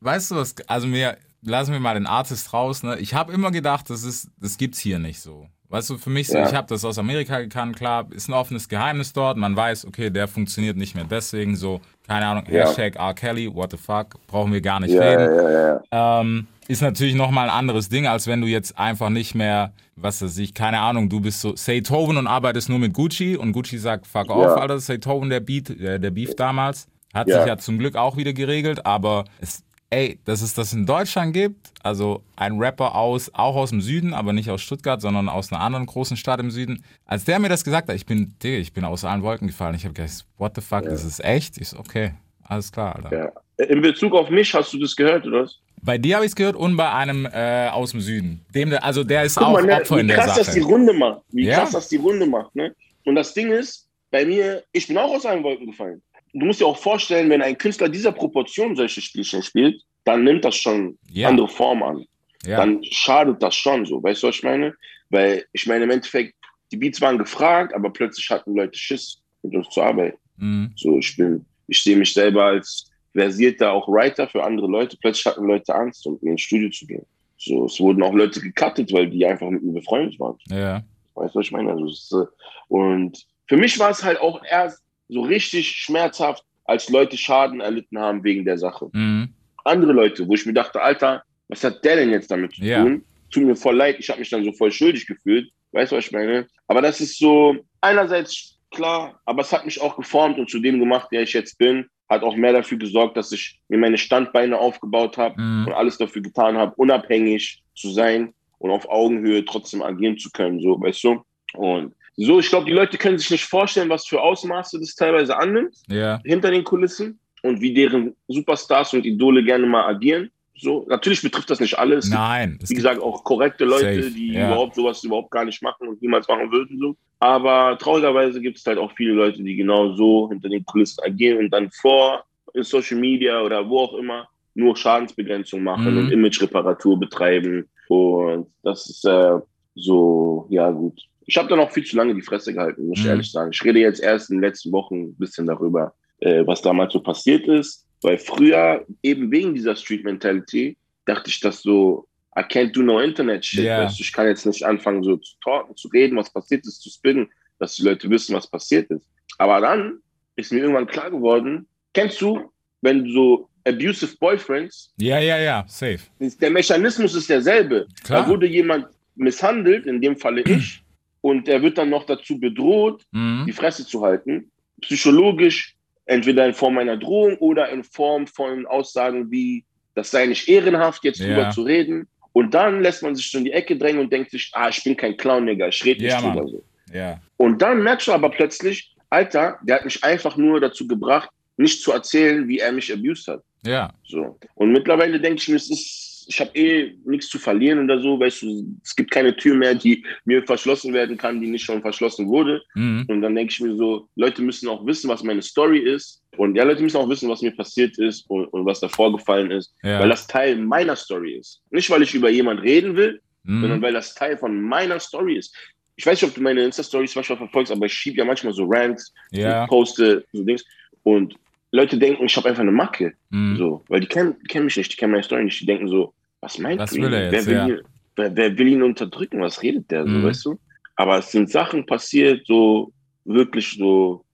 Weißt 0.00 0.30
du 0.30 0.36
was, 0.36 0.54
also 0.66 0.86
mir, 0.86 1.16
lassen 1.42 1.72
wir 1.72 1.80
mal 1.80 1.94
den 1.94 2.06
Artist 2.06 2.52
raus, 2.52 2.82
ne? 2.82 2.98
Ich 2.98 3.14
habe 3.14 3.32
immer 3.32 3.50
gedacht, 3.50 3.90
das 3.90 4.02
ist, 4.04 4.28
das 4.40 4.56
gibt's 4.58 4.78
hier 4.78 4.98
nicht 4.98 5.20
so. 5.20 5.46
Weißt 5.70 5.90
du, 5.90 5.98
für 5.98 6.08
mich 6.10 6.28
so, 6.28 6.38
Ja. 6.38 6.48
ich 6.48 6.54
habe 6.54 6.66
das 6.68 6.82
aus 6.84 6.98
Amerika 6.98 7.40
gekannt, 7.40 7.76
klar, 7.76 8.06
ist 8.10 8.28
ein 8.28 8.32
offenes 8.32 8.68
Geheimnis 8.70 9.12
dort. 9.12 9.36
Man 9.36 9.54
weiß, 9.54 9.84
okay, 9.86 10.08
der 10.10 10.26
funktioniert 10.26 10.76
nicht 10.78 10.94
mehr. 10.94 11.04
Deswegen 11.04 11.56
so, 11.56 11.80
keine 12.06 12.26
Ahnung, 12.26 12.44
Ja. 12.50 12.66
Hashtag 12.66 12.96
R. 12.96 13.12
Kelly, 13.14 13.54
what 13.54 13.70
the 13.72 13.76
fuck, 13.76 14.14
brauchen 14.26 14.52
wir 14.52 14.62
gar 14.62 14.80
nicht 14.80 14.92
Ja, 14.94 15.02
reden. 15.02 15.80
Ähm, 15.90 16.46
ist 16.68 16.80
natürlich 16.82 17.14
nochmal 17.14 17.50
ein 17.50 17.54
anderes 17.54 17.88
Ding, 17.90 18.06
als 18.06 18.26
wenn 18.26 18.40
du 18.40 18.46
jetzt 18.46 18.78
einfach 18.78 19.10
nicht 19.10 19.34
mehr, 19.34 19.72
was 19.96 20.22
weiß 20.22 20.38
ich, 20.38 20.54
keine 20.54 20.80
Ahnung, 20.80 21.10
du 21.10 21.20
bist 21.20 21.40
so 21.42 21.54
Saytoven 21.54 22.16
und 22.16 22.26
arbeitest 22.26 22.68
nur 22.70 22.78
mit 22.78 22.94
Gucci 22.94 23.36
und 23.36 23.52
Gucci 23.52 23.76
sagt, 23.78 24.06
fuck 24.06 24.30
off, 24.30 24.56
Alter, 24.56 24.78
Saytoven, 24.78 25.28
der 25.28 25.40
Beat, 25.40 25.68
äh, 25.70 25.98
der 26.00 26.10
Beef 26.10 26.34
damals. 26.34 26.88
Hat 27.14 27.26
sich 27.28 27.44
ja 27.46 27.56
zum 27.56 27.78
Glück 27.78 27.96
auch 27.96 28.16
wieder 28.18 28.34
geregelt, 28.34 28.84
aber 28.84 29.24
es, 29.40 29.64
ey, 29.90 30.18
dass 30.24 30.42
es 30.42 30.54
das 30.54 30.72
in 30.72 30.86
Deutschland 30.86 31.32
gibt, 31.32 31.70
also 31.82 32.22
ein 32.36 32.58
Rapper 32.58 32.94
aus, 32.94 33.30
auch 33.34 33.56
aus 33.56 33.70
dem 33.70 33.80
Süden, 33.80 34.14
aber 34.14 34.32
nicht 34.32 34.50
aus 34.50 34.60
Stuttgart, 34.62 35.00
sondern 35.00 35.28
aus 35.28 35.52
einer 35.52 35.60
anderen 35.62 35.86
großen 35.86 36.16
Stadt 36.16 36.40
im 36.40 36.50
Süden. 36.50 36.84
Als 37.06 37.24
der 37.24 37.38
mir 37.38 37.48
das 37.48 37.64
gesagt 37.64 37.88
hat, 37.88 37.96
ich 37.96 38.06
bin, 38.06 38.34
Digga, 38.42 38.58
ich 38.58 38.72
bin 38.72 38.84
aus 38.84 39.04
allen 39.04 39.22
Wolken 39.22 39.46
gefallen. 39.46 39.74
Ich 39.74 39.84
habe 39.84 39.94
gedacht, 39.94 40.24
what 40.36 40.52
the 40.54 40.60
fuck, 40.60 40.84
das 40.84 41.04
ist 41.04 41.24
echt? 41.24 41.58
Ich 41.58 41.68
so, 41.70 41.78
okay, 41.78 42.12
alles 42.44 42.70
klar, 42.70 42.96
Alter. 42.96 43.16
ja. 43.58 43.64
In 43.66 43.82
Bezug 43.82 44.14
auf 44.14 44.30
mich, 44.30 44.54
hast 44.54 44.72
du 44.72 44.78
das 44.78 44.94
gehört, 44.94 45.26
oder 45.26 45.42
was? 45.42 45.58
Bei 45.82 45.96
dir 45.98 46.16
habe 46.16 46.24
ich 46.24 46.30
es 46.30 46.36
gehört 46.36 46.54
und 46.56 46.76
bei 46.76 46.92
einem 46.92 47.26
äh, 47.26 47.68
aus 47.68 47.90
dem 47.92 48.00
Süden. 48.00 48.44
Dem, 48.54 48.72
also 48.80 49.02
der 49.04 49.22
ist 49.24 49.36
Guck 49.36 49.46
auch 49.48 49.52
mal, 49.54 49.64
ne, 49.64 49.76
Opfer 49.76 49.98
in 49.98 50.04
wie 50.04 50.08
der 50.08 50.16
krass 50.18 50.36
das 50.36 50.52
die 50.54 50.60
Sache. 50.60 50.70
Runde 50.72 50.92
macht. 50.92 51.22
Wie 51.30 51.44
Ja. 51.46 51.58
krass 51.60 51.70
das 51.72 51.88
die 51.88 51.96
Runde 51.96 52.26
macht. 52.26 52.54
Ne? 52.54 52.74
Und 53.04 53.14
das 53.16 53.32
Ding 53.34 53.50
ist, 53.50 53.88
bei 54.10 54.24
mir, 54.24 54.62
ich 54.72 54.86
bin 54.88 54.96
auch 54.98 55.10
aus 55.14 55.26
allen 55.26 55.42
Wolken 55.42 55.66
gefallen. 55.66 56.00
Du 56.32 56.46
musst 56.46 56.60
dir 56.60 56.66
auch 56.66 56.76
vorstellen, 56.76 57.30
wenn 57.30 57.42
ein 57.42 57.56
Künstler 57.58 57.88
dieser 57.88 58.12
Proportion 58.12 58.76
solche 58.76 59.00
Spielchen 59.00 59.42
spielt, 59.42 59.82
dann 60.04 60.24
nimmt 60.24 60.44
das 60.44 60.56
schon 60.56 60.98
Ja. 61.10 61.28
andere 61.28 61.48
Form 61.48 61.82
an. 61.82 62.04
Ja. 62.44 62.58
Dann 62.58 62.82
schadet 62.84 63.42
das 63.42 63.54
schon 63.54 63.84
so. 63.86 64.02
Weißt 64.02 64.22
du, 64.22 64.28
was 64.28 64.36
ich 64.36 64.42
meine? 64.42 64.74
Weil 65.10 65.44
ich 65.52 65.66
meine, 65.66 65.84
im 65.84 65.90
Endeffekt, 65.90 66.34
die 66.70 66.76
Beats 66.76 67.00
waren 67.00 67.18
gefragt, 67.18 67.74
aber 67.74 67.90
plötzlich 67.90 68.28
hatten 68.30 68.54
Leute 68.54 68.78
Schiss, 68.78 69.22
mit 69.42 69.54
uns 69.54 69.68
zu 69.70 69.82
arbeiten. 69.82 70.18
Mhm. 70.36 70.72
So, 70.76 70.98
ich 70.98 71.16
bin, 71.16 71.44
ich 71.66 71.82
sehe 71.82 71.96
mich 71.96 72.12
selber 72.12 72.44
als 72.44 72.90
versierter 73.12 73.72
auch 73.72 73.88
Writer 73.88 74.28
für 74.28 74.44
andere 74.44 74.68
Leute. 74.68 74.96
Plötzlich 75.00 75.26
hatten 75.26 75.46
Leute 75.46 75.74
Angst, 75.74 76.06
um 76.06 76.18
ins 76.22 76.42
Studio 76.42 76.70
zu 76.70 76.86
gehen. 76.86 77.04
So, 77.38 77.66
es 77.66 77.78
wurden 77.80 78.02
auch 78.02 78.12
Leute 78.12 78.40
gecuttet, 78.40 78.92
weil 78.92 79.08
die 79.08 79.24
einfach 79.26 79.48
mit 79.48 79.62
mir 79.62 79.72
befreundet 79.72 80.18
waren. 80.20 80.36
ja. 80.50 80.82
Weißt 81.14 81.34
du, 81.34 81.40
was 81.40 81.46
ich 81.46 81.52
meine? 81.52 81.72
Also, 81.72 82.22
äh, 82.22 82.26
und 82.68 83.26
für 83.48 83.56
mich 83.56 83.76
war 83.80 83.90
es 83.90 84.04
halt 84.04 84.20
auch 84.20 84.40
erst 84.48 84.84
so 85.08 85.22
richtig 85.22 85.68
schmerzhaft, 85.68 86.44
als 86.64 86.88
Leute 86.90 87.16
Schaden 87.16 87.60
erlitten 87.60 87.98
haben 87.98 88.22
wegen 88.24 88.44
der 88.44 88.58
Sache. 88.58 88.88
Mhm. 88.92 89.32
Andere 89.64 89.92
Leute, 89.92 90.26
wo 90.28 90.34
ich 90.34 90.44
mir 90.46 90.52
dachte, 90.52 90.80
Alter, 90.82 91.22
was 91.48 91.64
hat 91.64 91.82
der 91.84 91.96
denn 91.96 92.10
jetzt 92.10 92.30
damit 92.30 92.54
zu 92.54 92.62
Ja. 92.62 92.82
tun? 92.82 93.04
Tut 93.30 93.44
mir 93.44 93.56
voll 93.56 93.76
leid, 93.76 93.96
ich 93.98 94.08
habe 94.10 94.20
mich 94.20 94.30
dann 94.30 94.44
so 94.44 94.52
voll 94.52 94.70
schuldig 94.72 95.06
gefühlt. 95.06 95.50
Weißt 95.72 95.92
du, 95.92 95.96
was 95.96 96.06
ich 96.06 96.12
meine? 96.12 96.46
Aber 96.66 96.80
das 96.82 97.00
ist 97.00 97.18
so 97.18 97.56
einerseits 97.80 98.58
klar, 98.70 99.20
aber 99.24 99.42
es 99.42 99.52
hat 99.52 99.64
mich 99.64 99.80
auch 99.80 99.96
geformt 99.96 100.38
und 100.38 100.50
zu 100.50 100.58
dem 100.58 100.78
gemacht, 100.78 101.08
der 101.12 101.22
ich 101.22 101.32
jetzt 101.32 101.58
bin. 101.58 101.86
Hat 102.08 102.22
auch 102.22 102.36
mehr 102.36 102.52
dafür 102.54 102.78
gesorgt, 102.78 103.16
dass 103.18 103.32
ich 103.32 103.60
mir 103.68 103.78
meine 103.78 103.98
Standbeine 103.98 104.58
aufgebaut 104.58 105.18
habe 105.18 105.40
Mhm. 105.40 105.66
und 105.68 105.72
alles 105.74 105.98
dafür 105.98 106.22
getan 106.22 106.56
habe, 106.56 106.74
unabhängig 106.76 107.62
zu 107.74 107.90
sein 107.90 108.32
und 108.58 108.70
auf 108.70 108.88
Augenhöhe 108.88 109.44
trotzdem 109.44 109.82
agieren 109.82 110.16
zu 110.18 110.30
können, 110.30 110.60
so, 110.60 110.80
weißt 110.80 111.04
du? 111.04 111.22
Und 111.54 111.94
so, 112.20 112.40
ich 112.40 112.48
glaube, 112.48 112.66
die 112.66 112.72
Leute 112.72 112.98
können 112.98 113.16
sich 113.18 113.30
nicht 113.30 113.44
vorstellen, 113.44 113.88
was 113.88 114.06
für 114.06 114.20
Ausmaße 114.20 114.78
das 114.80 114.94
teilweise 114.96 115.36
annimmt 115.36 115.76
Ja. 115.88 116.20
hinter 116.24 116.50
den 116.50 116.64
Kulissen 116.64 117.18
und 117.42 117.60
wie 117.60 117.72
deren 117.72 118.14
Superstars 118.26 118.92
und 118.94 119.06
Idole 119.06 119.44
gerne 119.44 119.66
mal 119.66 119.86
agieren. 119.86 120.30
So, 120.60 120.84
natürlich 120.88 121.22
betrifft 121.22 121.48
das 121.50 121.60
nicht 121.60 121.78
alles. 121.78 122.10
Nein. 122.10 122.58
Wie 122.66 122.74
gesagt, 122.74 123.00
auch 123.00 123.22
korrekte 123.22 123.64
Leute, 123.64 124.02
Safe, 124.02 124.10
die 124.14 124.32
ja. 124.32 124.48
überhaupt 124.48 124.74
sowas 124.74 125.04
überhaupt 125.04 125.30
gar 125.30 125.44
nicht 125.44 125.62
machen 125.62 125.86
und 125.86 126.02
niemals 126.02 126.26
machen 126.26 126.50
würden. 126.50 126.76
So. 126.80 126.96
Aber 127.20 127.78
traurigerweise 127.78 128.40
gibt 128.40 128.58
es 128.58 128.66
halt 128.66 128.78
auch 128.78 128.90
viele 128.96 129.12
Leute, 129.12 129.40
die 129.40 129.54
genau 129.54 129.92
so 129.94 130.28
hinter 130.28 130.48
den 130.48 130.64
Kulissen 130.64 131.00
agieren 131.04 131.38
und 131.38 131.50
dann 131.50 131.70
vor 131.70 132.24
in 132.54 132.64
Social 132.64 132.98
Media 132.98 133.40
oder 133.42 133.68
wo 133.68 133.78
auch 133.78 133.94
immer 133.94 134.26
nur 134.54 134.76
Schadensbegrenzung 134.76 135.62
machen 135.62 135.92
Mhm. 135.92 135.98
und 135.98 136.10
Image-Reparatur 136.10 136.98
betreiben. 136.98 137.68
Und 137.86 138.48
das 138.64 138.88
ist 138.90 139.04
äh, 139.04 139.38
so, 139.76 140.46
ja 140.50 140.70
gut. 140.72 141.00
Ich 141.28 141.36
habe 141.36 141.48
dann 141.48 141.60
auch 141.60 141.70
viel 141.70 141.84
zu 141.84 141.94
lange 141.96 142.14
die 142.14 142.22
Fresse 142.22 142.52
gehalten, 142.54 142.86
muss 142.88 142.98
ich 142.98 143.04
Mhm. 143.04 143.10
ehrlich 143.10 143.30
sagen. 143.30 143.50
Ich 143.52 143.62
rede 143.62 143.78
jetzt 143.80 144.00
erst 144.00 144.30
in 144.30 144.36
den 144.38 144.42
letzten 144.48 144.72
Wochen 144.72 145.08
ein 145.10 145.14
bisschen 145.16 145.46
darüber, 145.46 145.94
äh, 146.20 146.44
was 146.46 146.62
damals 146.62 146.92
so 146.94 147.00
passiert 147.00 147.46
ist. 147.46 147.86
Weil 148.02 148.16
früher, 148.16 148.86
eben 149.02 149.30
wegen 149.30 149.54
dieser 149.54 149.76
Street 149.76 150.04
Mentality, 150.04 150.76
dachte 151.04 151.28
ich, 151.30 151.38
dass 151.40 151.60
so, 151.62 152.06
I 152.36 152.40
can't 152.42 152.72
do 152.72 152.82
no 152.82 152.98
Internet 153.00 153.44
shit. 153.44 153.64
Ja. 153.64 153.84
Weißt 153.84 154.00
ich 154.00 154.12
kann 154.12 154.26
jetzt 154.26 154.46
nicht 154.46 154.62
anfangen, 154.64 155.02
so 155.02 155.16
zu 155.18 155.34
talken, 155.44 155.76
zu 155.76 155.88
reden, 155.88 156.16
was 156.16 156.32
passiert 156.32 156.64
ist, 156.66 156.80
zu 156.80 156.88
spinnen, 156.90 157.28
dass 157.58 157.74
die 157.76 157.82
Leute 157.82 158.08
wissen, 158.08 158.34
was 158.34 158.46
passiert 158.48 158.90
ist. 158.90 159.06
Aber 159.36 159.60
dann 159.60 159.98
ist 160.36 160.50
mir 160.52 160.60
irgendwann 160.60 160.86
klar 160.86 161.10
geworden, 161.10 161.66
kennst 161.92 162.20
du, 162.22 162.50
wenn 162.80 163.04
du 163.04 163.12
so 163.12 163.48
abusive 163.66 164.16
Boyfriends, 164.18 164.94
ja, 164.98 165.18
ja, 165.18 165.38
ja, 165.38 165.64
safe. 165.68 165.98
der 166.20 166.50
Mechanismus 166.50 167.14
ist 167.14 167.28
derselbe. 167.28 167.86
Klar. 168.04 168.22
Da 168.22 168.28
wurde 168.28 168.46
jemand 168.46 168.86
misshandelt, 169.16 169.84
in 169.86 170.00
dem 170.00 170.16
Falle 170.16 170.40
ich, 170.46 170.82
und 171.20 171.48
er 171.48 171.62
wird 171.62 171.78
dann 171.78 171.90
noch 171.90 172.04
dazu 172.04 172.38
bedroht, 172.38 173.02
Mhm. 173.12 173.44
die 173.46 173.52
Fresse 173.52 173.86
zu 173.86 174.02
halten. 174.02 174.50
Psychologisch, 174.80 175.74
entweder 176.06 176.46
in 176.46 176.54
Form 176.54 176.78
einer 176.78 176.96
Drohung 176.96 177.36
oder 177.38 177.68
in 177.70 177.84
Form 177.84 178.26
von 178.26 178.66
Aussagen 178.66 179.30
wie, 179.30 179.64
das 179.94 180.10
sei 180.10 180.26
nicht 180.26 180.48
ehrenhaft, 180.48 181.04
jetzt 181.04 181.20
Ja. 181.20 181.26
drüber 181.26 181.50
zu 181.50 181.62
reden. 181.62 182.08
Und 182.32 182.54
dann 182.54 182.82
lässt 182.82 183.02
man 183.02 183.14
sich 183.16 183.30
so 183.30 183.38
in 183.38 183.44
die 183.44 183.52
Ecke 183.52 183.76
drängen 183.76 184.00
und 184.00 184.12
denkt 184.12 184.30
sich, 184.30 184.50
ah, 184.52 184.68
ich 184.68 184.82
bin 184.84 184.96
kein 184.96 185.16
Clown, 185.16 185.46
Digga, 185.46 185.68
ich 185.68 185.84
rede 185.84 186.02
nicht 186.04 186.12
Ja, 186.12 186.20
drüber 186.20 186.46
so. 186.48 186.62
Ja. 186.92 187.20
Und 187.36 187.60
dann 187.60 187.82
merkst 187.82 188.06
du 188.08 188.12
aber 188.12 188.30
plötzlich, 188.30 188.94
Alter, 189.10 189.58
der 189.62 189.76
hat 189.76 189.84
mich 189.84 190.02
einfach 190.04 190.36
nur 190.36 190.60
dazu 190.60 190.86
gebracht, 190.86 191.30
nicht 191.56 191.82
zu 191.82 191.92
erzählen, 191.92 192.46
wie 192.46 192.58
er 192.60 192.70
mich 192.72 192.92
abused 192.92 193.26
hat. 193.28 193.42
Ja. 193.66 193.92
So. 194.06 194.38
Und 194.54 194.70
mittlerweile 194.72 195.20
denke 195.20 195.40
ich 195.42 195.48
mir, 195.48 195.56
es 195.56 195.68
ist, 195.70 196.17
ich 196.30 196.38
habe 196.40 196.50
eh 196.54 196.94
nichts 197.06 197.28
zu 197.30 197.38
verlieren 197.38 197.82
oder 197.84 198.00
so, 198.00 198.20
weißt 198.20 198.42
du, 198.42 198.76
es 198.84 198.94
gibt 198.94 199.10
keine 199.10 199.34
Tür 199.34 199.54
mehr, 199.56 199.74
die 199.74 200.04
mir 200.26 200.42
verschlossen 200.44 200.92
werden 200.92 201.16
kann, 201.16 201.40
die 201.40 201.46
nicht 201.46 201.64
schon 201.64 201.80
verschlossen 201.80 202.28
wurde. 202.28 202.62
Mhm. 202.74 203.06
Und 203.08 203.22
dann 203.22 203.34
denke 203.34 203.50
ich 203.50 203.60
mir 203.60 203.74
so, 203.74 204.08
Leute 204.14 204.42
müssen 204.42 204.68
auch 204.68 204.84
wissen, 204.84 205.08
was 205.08 205.22
meine 205.22 205.40
Story 205.40 205.78
ist. 205.78 206.22
Und 206.36 206.54
ja, 206.54 206.64
Leute 206.64 206.82
müssen 206.82 206.98
auch 206.98 207.08
wissen, 207.08 207.30
was 207.30 207.40
mir 207.40 207.52
passiert 207.56 207.96
ist 207.98 208.28
und, 208.28 208.44
und 208.48 208.66
was 208.66 208.80
da 208.80 208.88
vorgefallen 208.88 209.50
ist, 209.50 209.74
Ja. 209.82 210.00
weil 210.00 210.10
das 210.10 210.26
Teil 210.26 210.56
meiner 210.56 210.96
Story 210.96 211.32
ist. 211.36 211.62
Nicht, 211.70 211.88
weil 211.88 212.02
ich 212.02 212.14
über 212.14 212.28
jemanden 212.28 212.62
reden 212.62 212.94
will, 212.94 213.20
sondern 213.44 213.78
Mhm. 213.78 213.82
weil 213.82 213.94
das 213.94 214.14
Teil 214.14 214.36
von 214.36 214.60
meiner 214.60 215.00
Story 215.00 215.36
ist. 215.38 215.56
Ich 215.96 216.04
weiß 216.04 216.20
nicht, 216.20 216.28
ob 216.28 216.34
du 216.34 216.42
meine 216.42 216.62
Insta-Stories 216.62 217.14
manchmal 217.16 217.38
verfolgst, 217.38 217.72
aber 217.72 217.86
ich 217.86 217.92
schiebe 217.94 218.18
ja 218.18 218.24
manchmal 218.26 218.52
so 218.52 218.66
Rants, 218.68 219.12
Ja. 219.32 219.66
poste 219.66 220.24
so 220.32 220.44
Dings. 220.44 220.62
Und 221.04 221.34
Leute 221.72 221.96
denken, 221.98 222.24
ich 222.26 222.36
habe 222.36 222.48
einfach 222.50 222.62
eine 222.62 222.70
Macke. 222.72 223.14
Mhm. 223.30 223.56
So, 223.56 223.84
weil 223.88 224.00
die 224.00 224.06
kennen, 224.06 224.36
die 224.42 224.46
kennen 224.46 224.66
mich 224.66 224.76
nicht, 224.76 224.92
die 224.92 224.96
kennen 224.96 225.12
meine 225.12 225.24
Story 225.24 225.44
nicht. 225.44 225.60
Die 225.60 225.66
denken 225.66 225.88
so, 225.88 226.12
was 226.40 226.58
meint 226.58 226.80
Was 226.80 226.94
will 226.94 227.12
er 227.12 227.30
jetzt, 227.32 227.46
wer, 227.46 227.64
will 227.64 227.70
ja. 227.70 227.76
ihn, 227.76 227.82
wer, 228.16 228.36
wer 228.36 228.58
will 228.58 228.68
ihn 228.68 228.82
unterdrücken? 228.82 229.40
Was 229.40 229.62
redet 229.62 229.90
der 229.90 230.04
so, 230.04 230.10
Mhm. 230.10 230.24
weißt 230.24 230.44
du? 230.46 230.58
Aber 230.96 231.18
es 231.18 231.30
sind 231.30 231.50
Sachen 231.50 231.86
passiert, 231.86 232.46
so 232.46 232.92
wirklich 233.24 233.76
so, 233.76 234.24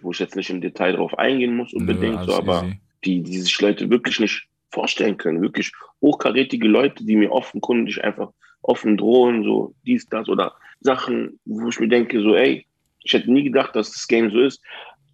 wo 0.00 0.12
ich 0.12 0.18
jetzt 0.18 0.36
nicht 0.36 0.50
im 0.50 0.60
Detail 0.60 0.92
drauf 0.96 1.16
eingehen 1.18 1.56
muss 1.56 1.72
unbedingt, 1.74 2.16
Nö, 2.20 2.24
so, 2.24 2.34
aber 2.34 2.64
easy. 2.64 2.80
die, 3.04 3.22
die 3.22 3.38
sich 3.40 3.60
Leute 3.60 3.90
wirklich 3.90 4.20
nicht 4.20 4.46
vorstellen 4.70 5.16
können. 5.16 5.42
Wirklich 5.42 5.70
hochkarätige 6.00 6.66
Leute, 6.68 7.04
die 7.04 7.16
mir 7.16 7.30
offenkundig 7.30 8.02
einfach 8.02 8.30
offen 8.62 8.96
drohen, 8.96 9.44
so 9.44 9.74
dies, 9.86 10.06
das 10.08 10.28
oder 10.28 10.54
Sachen, 10.80 11.38
wo 11.44 11.68
ich 11.68 11.78
mir 11.80 11.88
denke, 11.88 12.20
so, 12.22 12.34
ey, 12.34 12.66
ich 13.02 13.12
hätte 13.12 13.30
nie 13.30 13.44
gedacht, 13.44 13.76
dass 13.76 13.92
das 13.92 14.06
Game 14.08 14.30
so 14.30 14.40
ist. 14.40 14.62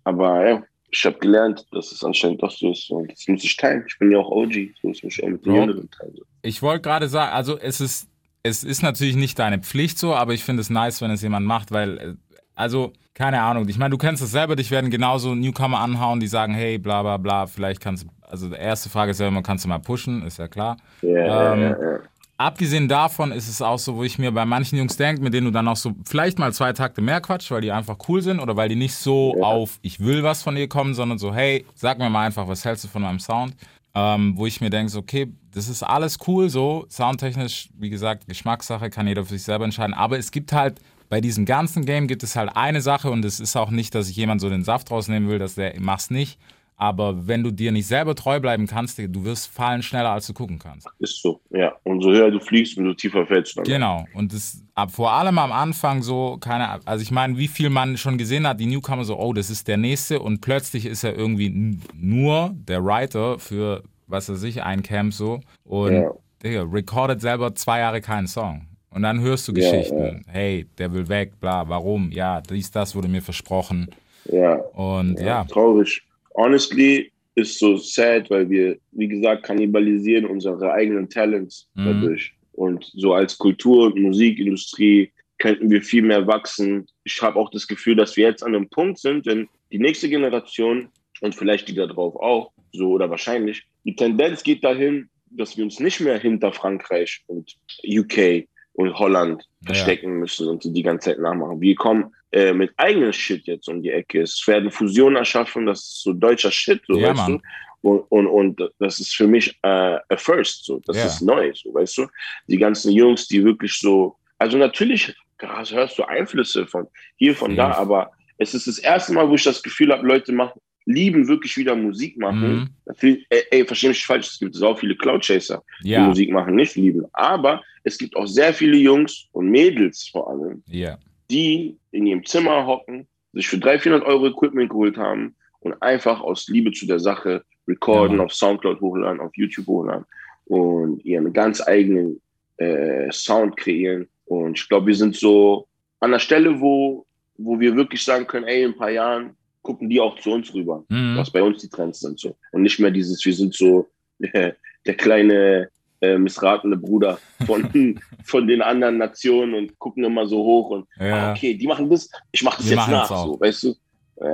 Aber 0.04 0.48
ja, 0.48 0.62
ich 0.90 1.05
habe 1.05 1.18
gelernt, 1.18 1.66
dass 1.72 1.92
es 1.92 2.03
anscheinend 2.03 2.42
doch 2.42 2.50
so 2.50 2.70
ist. 2.70 2.90
Und 2.90 3.11
das 3.11 3.26
muss 3.29 3.44
ich 3.44 3.57
teilen. 3.57 3.85
Ich 3.87 3.98
bin 3.98 4.11
ja 4.11 4.18
auch 4.18 4.31
OG, 4.31 4.53
so 4.83 4.90
ist 4.90 5.05
mich 5.05 5.22
auch 5.22 5.29
mit 5.29 5.44
den. 5.44 5.55
Jüngeren 5.55 5.90
teilen. 5.90 6.18
Ich 6.42 6.62
wollte 6.62 6.83
gerade 6.83 7.09
sagen, 7.09 7.33
also 7.33 7.59
es 7.59 7.81
ist, 7.81 8.09
es 8.42 8.64
ist 8.64 8.83
natürlich 8.83 9.16
nicht 9.16 9.38
deine 9.38 9.59
Pflicht 9.59 9.98
so, 9.98 10.14
aber 10.14 10.33
ich 10.33 10.44
finde 10.44 10.62
es 10.62 10.70
nice, 10.70 11.00
wenn 11.00 11.11
es 11.11 11.22
jemand 11.22 11.46
macht, 11.46 11.70
weil, 11.72 11.98
äh, 11.98 12.14
also, 12.55 12.92
keine 13.14 13.42
Ahnung, 13.42 13.68
ich 13.68 13.79
meine, 13.79 13.90
du 13.90 13.98
kennst 13.98 14.22
es 14.22 14.31
selber, 14.31 14.57
dich 14.57 14.70
werden 14.70 14.90
genauso 14.90 15.35
Newcomer 15.35 15.81
anhauen, 15.81 16.20
die 16.20 16.26
sagen, 16.26 16.55
hey, 16.55 16.79
bla 16.79 17.03
bla 17.03 17.16
bla, 17.18 17.46
vielleicht 17.46 17.81
kannst 17.81 18.05
du, 18.05 18.09
also 18.22 18.48
die 18.48 18.57
erste 18.57 18.88
Frage 18.88 19.11
ist 19.11 19.20
ja 19.20 19.29
immer, 19.29 19.42
kannst 19.42 19.64
du 19.64 19.68
mal 19.68 19.79
pushen, 19.79 20.22
ist 20.22 20.38
ja 20.38 20.48
klar. 20.48 20.76
Ja, 21.03 21.55
Ähm, 21.55 21.61
ja, 21.62 21.68
ja. 21.70 21.98
Abgesehen 22.40 22.88
davon 22.88 23.33
ist 23.33 23.48
es 23.48 23.61
auch 23.61 23.79
so, 23.79 23.96
wo 23.96 24.03
ich 24.03 24.18
mir 24.18 24.33
bei 24.33 24.46
manchen 24.46 24.79
Jungs 24.79 24.96
denke, 24.96 25.20
mit 25.20 25.35
denen 25.35 25.44
du 25.44 25.50
dann 25.50 25.68
auch 25.68 25.76
so 25.76 25.92
vielleicht 26.07 26.38
mal 26.38 26.55
zwei 26.55 26.72
Takte 26.72 27.03
mehr 27.03 27.20
quatsch, 27.20 27.50
weil 27.50 27.61
die 27.61 27.70
einfach 27.70 27.98
cool 28.09 28.22
sind 28.22 28.40
oder 28.40 28.57
weil 28.57 28.70
die 28.70 28.76
nicht 28.76 28.94
so 28.94 29.35
Ja. 29.37 29.42
auf 29.44 29.79
ich 29.83 30.00
will 30.00 30.22
was 30.22 30.42
von 30.42 30.55
dir 30.55 30.66
kommen, 30.66 30.94
sondern 30.94 31.18
so, 31.18 31.35
hey, 31.35 31.66
sag 31.74 31.98
mir 31.98 32.09
mal 32.09 32.24
einfach, 32.24 32.48
was 32.48 32.64
hältst 32.64 32.85
du 32.85 32.88
von 32.88 33.03
meinem 33.03 33.18
Sound? 33.18 33.55
Ähm, 33.94 34.38
wo 34.38 34.46
ich 34.46 34.62
mir 34.62 34.70
denke, 34.70 34.90
so, 34.90 35.00
okay, 35.00 35.31
das 35.53 35.68
ist 35.68 35.83
alles 35.83 36.16
cool 36.26 36.48
so, 36.48 36.87
soundtechnisch, 36.88 37.68
wie 37.79 37.90
gesagt, 37.90 38.26
Geschmackssache, 38.26 38.88
kann 38.88 39.07
jeder 39.07 39.24
für 39.24 39.35
sich 39.35 39.42
selber 39.42 39.66
entscheiden, 39.66 39.92
aber 39.92 40.16
es 40.16 40.31
gibt 40.31 40.55
halt, 40.55 40.81
bei 41.11 41.20
diesem 41.20 41.44
ganzen 41.44 41.85
Game 41.85 42.07
gibt 42.07 42.22
es 42.22 42.37
halt 42.37 42.57
eine 42.57 42.81
Sache 42.81 43.11
und 43.11 43.22
es 43.24 43.38
ist 43.40 43.55
auch 43.55 43.70
nicht, 43.70 43.94
dass 43.94 44.09
ich 44.09 44.16
jemand 44.16 44.40
so 44.40 44.48
den 44.48 44.64
Saft 44.64 44.90
rausnehmen 44.90 45.29
will, 45.29 45.38
dass 45.40 45.57
der, 45.57 45.74
mach's 45.79 46.09
nicht, 46.09 46.38
aber 46.80 47.26
wenn 47.26 47.42
du 47.42 47.50
dir 47.50 47.72
nicht 47.72 47.86
selber 47.86 48.14
treu 48.14 48.40
bleiben 48.40 48.66
kannst, 48.66 48.98
du 48.98 49.24
wirst 49.24 49.48
fallen 49.48 49.82
schneller, 49.82 50.12
als 50.12 50.26
du 50.26 50.32
gucken 50.32 50.58
kannst. 50.58 50.88
Ist 50.98 51.20
so, 51.20 51.38
ja. 51.50 51.74
Und 51.84 52.00
so 52.00 52.10
höher 52.10 52.30
du 52.30 52.40
fliegst, 52.40 52.78
umso 52.78 52.94
tiefer 52.94 53.26
fällst 53.26 53.54
du 53.54 53.60
dann. 53.60 53.70
Genau. 53.70 54.06
Und 54.14 54.32
das, 54.32 54.62
ab 54.74 54.90
vor 54.90 55.12
allem 55.12 55.38
am 55.38 55.52
Anfang 55.52 56.02
so, 56.02 56.38
keine 56.40 56.80
also 56.86 57.02
ich 57.02 57.10
meine, 57.10 57.36
wie 57.36 57.48
viel 57.48 57.68
man 57.68 57.98
schon 57.98 58.16
gesehen 58.16 58.46
hat, 58.46 58.60
die 58.60 58.64
Newcomer 58.66 59.04
so, 59.04 59.18
oh, 59.18 59.34
das 59.34 59.50
ist 59.50 59.68
der 59.68 59.76
nächste 59.76 60.20
und 60.20 60.40
plötzlich 60.40 60.86
ist 60.86 61.04
er 61.04 61.14
irgendwie 61.14 61.78
nur 61.94 62.54
der 62.54 62.82
Writer 62.82 63.38
für, 63.38 63.82
was 64.06 64.30
weiß 64.30 64.42
ich, 64.44 64.62
ein 64.62 64.82
Camp 64.82 65.12
so 65.12 65.40
und 65.64 65.92
Ja. 65.92 66.10
Digga, 66.42 66.62
recordet 66.62 67.20
selber 67.20 67.54
zwei 67.54 67.80
Jahre 67.80 68.00
keinen 68.00 68.26
Song. 68.26 68.66
Und 68.88 69.02
dann 69.02 69.20
hörst 69.20 69.46
du 69.46 69.52
Ja, 69.52 69.70
Geschichten. 69.70 70.24
Hey, 70.28 70.66
der 70.78 70.90
will 70.94 71.06
weg, 71.10 71.38
bla, 71.40 71.68
warum? 71.68 72.10
Ja, 72.10 72.40
dies, 72.40 72.70
das 72.70 72.94
wurde 72.94 73.08
mir 73.08 73.20
versprochen. 73.20 73.90
Ja, 74.24 74.54
Und 74.54 75.20
ja, 75.20 75.44
traurig. 75.44 76.02
Honestly 76.34 77.12
ist 77.34 77.58
so 77.58 77.76
sad, 77.76 78.30
weil 78.30 78.48
wir, 78.50 78.78
wie 78.92 79.08
gesagt, 79.08 79.44
kannibalisieren 79.44 80.26
unsere 80.26 80.72
eigenen 80.72 81.08
Talents 81.08 81.68
Mhm. 81.74 81.84
dadurch. 81.84 82.32
Und 82.52 82.90
so 82.94 83.14
als 83.14 83.38
Kultur- 83.38 83.86
und 83.86 84.00
Musikindustrie 84.00 85.10
könnten 85.38 85.70
wir 85.70 85.82
viel 85.82 86.02
mehr 86.02 86.26
wachsen. 86.26 86.86
Ich 87.04 87.20
habe 87.22 87.38
auch 87.38 87.50
das 87.50 87.66
Gefühl, 87.66 87.96
dass 87.96 88.16
wir 88.16 88.26
jetzt 88.28 88.42
an 88.42 88.54
einem 88.54 88.68
Punkt 88.68 88.98
sind, 88.98 89.26
wenn 89.26 89.48
die 89.72 89.78
nächste 89.78 90.08
Generation 90.08 90.88
und 91.20 91.34
vielleicht 91.34 91.68
die 91.68 91.74
da 91.74 91.86
drauf 91.86 92.14
auch, 92.16 92.52
so 92.72 92.90
oder 92.90 93.08
wahrscheinlich, 93.08 93.64
die 93.84 93.96
Tendenz 93.96 94.42
geht 94.42 94.62
dahin, 94.62 95.08
dass 95.30 95.56
wir 95.56 95.64
uns 95.64 95.80
nicht 95.80 96.00
mehr 96.00 96.18
hinter 96.18 96.52
Frankreich 96.52 97.22
und 97.26 97.56
UK 97.86 98.46
und 98.74 98.98
Holland 98.98 99.48
verstecken 99.64 100.18
müssen 100.18 100.48
und 100.48 100.64
die 100.64 100.82
ganze 100.82 101.10
Zeit 101.10 101.18
nachmachen. 101.18 101.60
Wir 101.60 101.74
kommen 101.74 102.12
äh, 102.32 102.52
mit 102.52 102.72
eigenem 102.76 103.12
Shit 103.12 103.46
jetzt 103.46 103.68
um 103.68 103.82
die 103.82 103.90
Ecke. 103.90 104.22
Es 104.22 104.46
werden 104.46 104.70
Fusionen 104.70 105.16
erschaffen, 105.16 105.66
das 105.66 105.80
ist 105.80 106.02
so 106.02 106.12
deutscher 106.12 106.50
Shit, 106.50 106.82
so 106.86 106.98
Ja, 106.98 107.08
weißt 107.08 107.16
Mann. 107.28 107.38
du. 107.38 107.42
Und, 107.82 108.00
und, 108.10 108.26
und 108.26 108.70
das 108.78 109.00
ist 109.00 109.14
für 109.14 109.26
mich 109.26 109.58
äh, 109.62 109.68
a 110.08 110.16
first, 110.16 110.66
so. 110.66 110.80
Das 110.86 110.96
Ja. 110.96 111.06
ist 111.06 111.22
neu, 111.22 111.50
so, 111.54 111.72
weißt 111.72 111.98
du. 111.98 112.06
Die 112.46 112.58
ganzen 112.58 112.92
Jungs, 112.92 113.26
die 113.26 113.42
wirklich 113.42 113.78
so, 113.78 114.16
also 114.38 114.58
natürlich 114.58 115.14
krass, 115.38 115.72
hörst 115.72 115.98
du 115.98 116.04
Einflüsse 116.04 116.66
von 116.66 116.86
hier, 117.16 117.34
von 117.34 117.56
da, 117.56 117.70
Ja. 117.70 117.76
aber 117.78 118.12
es 118.36 118.52
ist 118.54 118.66
das 118.66 118.78
erste 118.78 119.12
Mal, 119.14 119.28
wo 119.28 119.34
ich 119.34 119.42
das 119.44 119.62
Gefühl 119.62 119.90
habe, 119.92 120.06
Leute 120.06 120.32
machen, 120.32 120.60
lieben 120.84 121.26
wirklich 121.28 121.56
wieder 121.56 121.74
Musik 121.74 122.18
machen. 122.18 122.50
Mhm. 122.54 122.68
Natürlich, 122.86 123.26
ey, 123.30 123.44
ey, 123.50 123.64
versteh 123.66 123.88
mich 123.88 124.04
falsch, 124.04 124.28
es 124.28 124.38
gibt 124.38 124.54
so 124.54 124.74
viele 124.74 124.94
Cloud 124.96 125.24
Chaser, 125.24 125.62
die 125.82 125.90
ja, 125.90 126.00
Musik 126.06 126.30
machen, 126.30 126.54
nicht 126.54 126.74
lieben. 126.76 127.06
Aber 127.12 127.62
es 127.84 127.96
gibt 127.96 128.14
auch 128.16 128.26
sehr 128.26 128.52
viele 128.52 128.76
Jungs 128.76 129.26
und 129.32 129.48
Mädels 129.48 130.08
vor 130.12 130.28
allem, 130.30 130.62
ja, 130.66 130.98
die 131.30 131.76
in 131.92 132.06
ihrem 132.06 132.24
Zimmer 132.24 132.66
hocken, 132.66 133.06
sich 133.32 133.48
für 133.48 133.58
300, 133.58 133.82
400 133.82 134.08
Euro 134.08 134.26
Equipment 134.28 134.68
geholt 134.70 134.96
haben 134.96 135.34
und 135.60 135.80
einfach 135.82 136.20
aus 136.20 136.48
Liebe 136.48 136.72
zu 136.72 136.86
der 136.86 136.98
Sache 136.98 137.44
recorden, 137.68 138.18
Ja. 138.18 138.24
auf 138.24 138.32
Soundcloud 138.32 138.80
hochladen, 138.80 139.20
auf 139.20 139.30
YouTube 139.36 139.66
hochladen 139.66 140.04
und 140.46 141.04
ihren 141.04 141.32
ganz 141.32 141.60
eigenen 141.66 142.20
äh, 142.56 143.10
Sound 143.12 143.56
kreieren. 143.56 144.08
Und 144.26 144.58
ich 144.58 144.68
glaube, 144.68 144.88
wir 144.88 144.94
sind 144.94 145.14
so 145.16 145.66
an 146.00 146.10
der 146.10 146.18
Stelle, 146.18 146.60
wo, 146.60 147.06
wo 147.38 147.58
wir 147.60 147.74
wirklich 147.76 148.02
sagen 148.04 148.26
können, 148.26 148.46
ey, 148.46 148.64
in 148.64 148.72
ein 148.72 148.76
paar 148.76 148.90
Jahren 148.90 149.36
gucken 149.62 149.88
die 149.88 150.00
auch 150.00 150.18
zu 150.18 150.30
uns 150.32 150.52
rüber, 150.54 150.84
Mhm. 150.88 151.16
was 151.16 151.30
bei 151.30 151.42
uns 151.42 151.60
die 151.62 151.68
Trends 151.68 152.00
sind. 152.00 152.18
so 152.18 152.34
Und 152.52 152.62
nicht 152.62 152.78
mehr 152.80 152.90
dieses, 152.90 153.24
wir 153.24 153.32
sind 153.34 153.54
so 153.54 153.88
der 154.18 154.94
kleine 154.96 155.68
äh, 156.00 156.18
missratene 156.18 156.76
Bruder 156.76 157.18
von, 157.46 158.00
von 158.24 158.46
den 158.46 158.62
anderen 158.62 158.98
Nationen 158.98 159.54
und 159.54 159.78
gucken 159.78 160.04
immer 160.04 160.26
so 160.26 160.38
hoch 160.38 160.70
und 160.70 160.86
ah, 160.98 161.04
ja. 161.04 161.30
okay, 161.32 161.54
die 161.54 161.66
machen 161.66 161.90
das, 161.90 162.08
ich 162.32 162.42
mache 162.42 162.58
das 162.58 162.70
Wir 162.70 162.76
jetzt 162.76 162.88
nach, 162.88 163.08
so, 163.08 163.38
weißt 163.40 163.62
du? 163.64 163.74
Äh, 164.20 164.28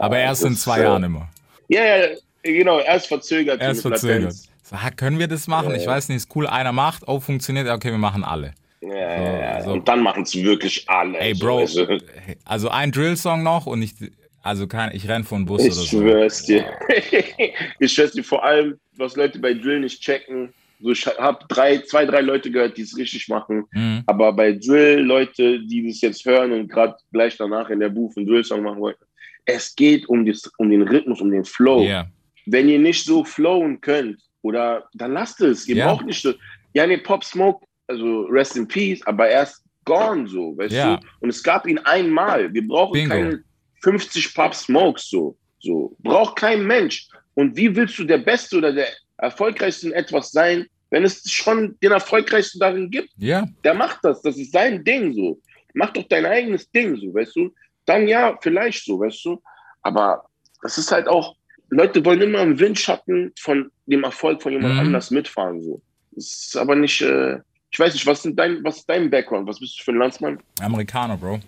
Aber 0.00 0.18
erst 0.18 0.44
in 0.44 0.56
zwei 0.56 0.80
äh, 0.80 0.84
Jahren 0.84 1.04
immer. 1.04 1.28
Ja, 1.68 1.84
ja, 1.84 2.06
genau, 2.42 2.80
erst 2.80 3.06
verzögert. 3.06 3.60
Erst 3.60 3.82
verzögert. 3.82 4.34
So, 4.62 4.76
ah, 4.76 4.90
können 4.90 5.18
wir 5.18 5.28
das 5.28 5.46
machen? 5.48 5.70
Ja, 5.70 5.76
Ich 5.76 5.86
weiß 5.86 6.08
nicht, 6.08 6.18
ist 6.18 6.36
cool, 6.36 6.46
einer 6.46 6.72
macht, 6.72 7.02
oh, 7.06 7.20
funktioniert, 7.20 7.68
okay, 7.68 7.90
wir 7.90 7.98
machen 7.98 8.24
alle. 8.24 8.54
Ja, 8.80 9.62
so. 9.62 9.72
Und 9.72 9.86
dann 9.86 10.00
machen 10.02 10.24
es 10.24 10.34
wirklich 10.34 10.88
alle. 10.88 11.18
Ey, 11.18 11.34
so, 11.34 11.44
Bro, 11.44 11.66
du? 11.66 11.98
also 12.44 12.68
ein 12.68 12.90
Drill-Song 12.90 13.42
noch 13.42 13.66
und 13.66 13.82
ich, 13.82 13.94
also 14.42 14.66
kein, 14.66 14.94
ich 14.94 15.08
renn 15.08 15.22
vor 15.22 15.38
den 15.38 15.46
Bus 15.46 15.60
oder 15.60 15.68
Ich 15.68 15.74
so. 15.74 15.84
schwör's 15.84 16.42
dir. 16.42 16.64
ich 17.78 17.92
schwör's 17.92 18.12
dir 18.12 18.24
vor 18.24 18.42
allem, 18.44 18.78
was 18.96 19.14
Leute 19.14 19.38
bei 19.38 19.54
Drill 19.54 19.80
nicht 19.80 20.02
checken. 20.02 20.52
So, 20.82 20.90
ich 20.90 21.06
habe 21.06 21.44
drei, 21.48 21.78
zwei, 21.78 22.04
drei 22.06 22.20
Leute 22.20 22.50
gehört, 22.50 22.76
die 22.76 22.82
es 22.82 22.96
richtig 22.96 23.28
machen. 23.28 23.64
Mhm. 23.72 24.02
Aber 24.06 24.32
bei 24.32 24.52
Drill, 24.52 25.00
Leute, 25.00 25.60
die 25.60 25.86
das 25.86 26.00
jetzt 26.00 26.24
hören 26.24 26.52
und 26.52 26.68
gerade 26.68 26.96
gleich 27.12 27.36
danach 27.36 27.70
in 27.70 27.78
der 27.80 27.88
Booth 27.88 28.16
einen 28.16 28.26
Drill-Song 28.26 28.62
machen 28.62 28.80
wollten, 28.80 29.04
es 29.44 29.74
geht 29.74 30.08
um, 30.08 30.26
das, 30.26 30.42
um 30.58 30.70
den 30.70 30.82
Rhythmus, 30.82 31.20
um 31.20 31.30
den 31.30 31.44
Flow. 31.44 31.82
Ja, 31.84 32.06
Wenn 32.46 32.68
ihr 32.68 32.78
nicht 32.78 33.04
so 33.04 33.24
flowen 33.24 33.80
könnt, 33.80 34.20
oder 34.42 34.88
dann 34.94 35.12
lasst 35.12 35.40
es. 35.40 35.68
Ihr 35.68 35.76
Ja. 35.76 35.86
braucht 35.86 36.04
nicht 36.06 36.20
so. 36.20 36.34
Ja, 36.74 36.84
nee, 36.86 36.96
Pop 36.98 37.22
Smoke, 37.22 37.64
also 37.86 38.22
rest 38.22 38.56
in 38.56 38.66
peace, 38.66 39.00
aber 39.06 39.28
er 39.28 39.44
ist 39.44 39.62
gone 39.84 40.26
so, 40.26 40.56
weißt 40.56 40.74
Ja. 40.74 40.96
du? 40.96 41.06
Und 41.20 41.28
es 41.30 41.42
gab 41.42 41.66
ihn 41.66 41.78
einmal. 41.78 42.52
Wir 42.52 42.66
brauchen 42.66 42.92
Bingo. 42.94 43.08
keine 43.14 43.44
50 43.82 44.34
Pop 44.34 44.54
Smokes 44.54 45.08
so. 45.08 45.36
so. 45.60 45.94
Braucht 46.00 46.36
kein 46.36 46.66
Mensch. 46.66 47.08
Und 47.34 47.56
wie 47.56 47.74
willst 47.74 47.98
du 47.98 48.04
der 48.04 48.18
Beste 48.18 48.56
oder 48.58 48.72
der 48.72 48.88
Erfolgreichste 49.22 49.86
in 49.88 49.92
etwas 49.92 50.30
sein, 50.32 50.66
wenn 50.90 51.04
es 51.04 51.22
schon 51.30 51.76
den 51.82 51.92
Erfolgreichsten 51.92 52.58
darin 52.58 52.90
gibt? 52.90 53.10
ja, 53.16 53.46
Der 53.64 53.74
macht 53.74 54.00
das. 54.02 54.20
Das 54.22 54.36
ist 54.36 54.52
sein 54.52 54.84
Ding 54.84 55.14
so. 55.14 55.40
Mach 55.74 55.90
doch 55.92 56.06
dein 56.08 56.26
eigenes 56.26 56.70
Ding 56.70 56.96
so, 56.96 57.14
weißt 57.14 57.34
du? 57.36 57.54
Dann 57.86 58.06
ja, 58.08 58.36
vielleicht 58.42 58.84
so, 58.84 59.00
weißt 59.00 59.24
du? 59.24 59.42
Aber 59.82 60.24
das 60.62 60.76
ist 60.78 60.92
halt 60.92 61.08
auch, 61.08 61.34
Leute 61.70 62.04
wollen 62.04 62.20
immer 62.20 62.40
im 62.42 62.58
Windschatten 62.58 63.32
von 63.38 63.70
dem 63.86 64.04
Erfolg 64.04 64.42
von 64.42 64.52
jemand 64.52 64.74
Mhm. 64.74 64.80
anders 64.80 65.10
mitfahren 65.10 65.62
so. 65.62 65.80
Das 66.10 66.24
ist 66.26 66.56
aber 66.58 66.74
nicht, 66.76 67.00
äh, 67.00 67.38
ich 67.70 67.78
weiß 67.78 67.94
nicht, 67.94 68.04
was, 68.06 68.22
dein, 68.34 68.62
was 68.62 68.78
ist 68.78 68.90
dein 68.90 69.08
Background? 69.08 69.48
Was 69.48 69.58
bist 69.60 69.78
du 69.80 69.84
für 69.84 69.92
ein 69.92 69.98
Landsmann? 69.98 70.38
Amerikaner, 70.60 71.16
Bro. 71.16 71.40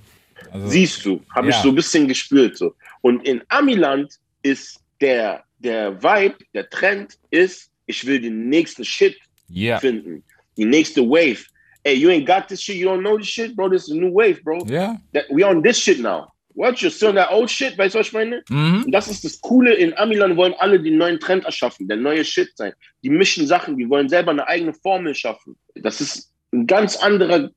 Also, 0.50 0.68
Siehst 0.68 1.04
du, 1.04 1.22
habe 1.34 1.50
ich 1.50 1.56
Ja. 1.56 1.62
so 1.62 1.68
ein 1.68 1.74
bisschen 1.74 2.08
gespürt 2.08 2.56
so. 2.56 2.74
Und 3.02 3.26
in 3.28 3.42
Amiland 3.48 4.14
ist 4.42 4.80
der, 5.02 5.44
der 5.64 6.02
Vibe, 6.02 6.36
der 6.54 6.68
Trend 6.70 7.18
ist, 7.30 7.70
ich 7.86 8.06
will 8.06 8.20
den 8.20 8.48
nächsten 8.48 8.84
Shit 8.84 9.16
yeah. 9.50 9.78
finden. 9.78 10.22
Die 10.56 10.64
nächste 10.64 11.02
Wave. 11.02 11.44
Ey, 11.84 11.94
you 11.94 12.08
ain't 12.08 12.26
got 12.26 12.48
this 12.48 12.62
shit, 12.62 12.76
you 12.76 12.88
don't 12.88 13.00
know 13.00 13.18
this 13.18 13.28
shit, 13.28 13.54
bro. 13.54 13.68
This 13.68 13.88
is 13.88 13.90
a 13.90 13.94
new 13.94 14.10
wave, 14.10 14.42
bro. 14.42 14.64
Ja. 14.66 14.96
That, 15.12 15.24
we 15.30 15.44
on 15.44 15.62
this 15.62 15.78
shit 15.78 16.00
now. 16.00 16.32
What? 16.54 16.80
You're 16.80 16.90
still 16.90 17.08
on 17.08 17.16
that 17.16 17.30
old 17.30 17.50
shit? 17.50 17.76
Weißt 17.76 17.94
du, 17.94 17.98
was 17.98 18.06
ich 18.06 18.12
meine? 18.12 18.42
Mhm. 18.48 18.84
Und 18.84 18.92
das 18.92 19.08
ist 19.08 19.24
das 19.24 19.40
Coole. 19.40 19.74
In 19.74 19.92
Amiland 19.98 20.36
wollen 20.36 20.54
alle 20.58 20.80
den 20.80 20.96
neuen 20.96 21.20
Trend 21.20 21.44
erschaffen, 21.44 21.86
der 21.86 21.98
neue 21.98 22.24
Shit 22.24 22.56
sein. 22.56 22.72
Die 23.02 23.10
mischen 23.10 23.46
Sachen, 23.46 23.76
die 23.76 23.88
wollen 23.90 24.08
selber 24.08 24.30
eine 24.30 24.46
eigene 24.46 24.72
Formel 24.72 25.14
schaffen. 25.14 25.56
Das 25.74 26.00
ist 26.00 26.32
ein 26.52 26.66
ganz 26.66 26.96
anderer 26.96 27.50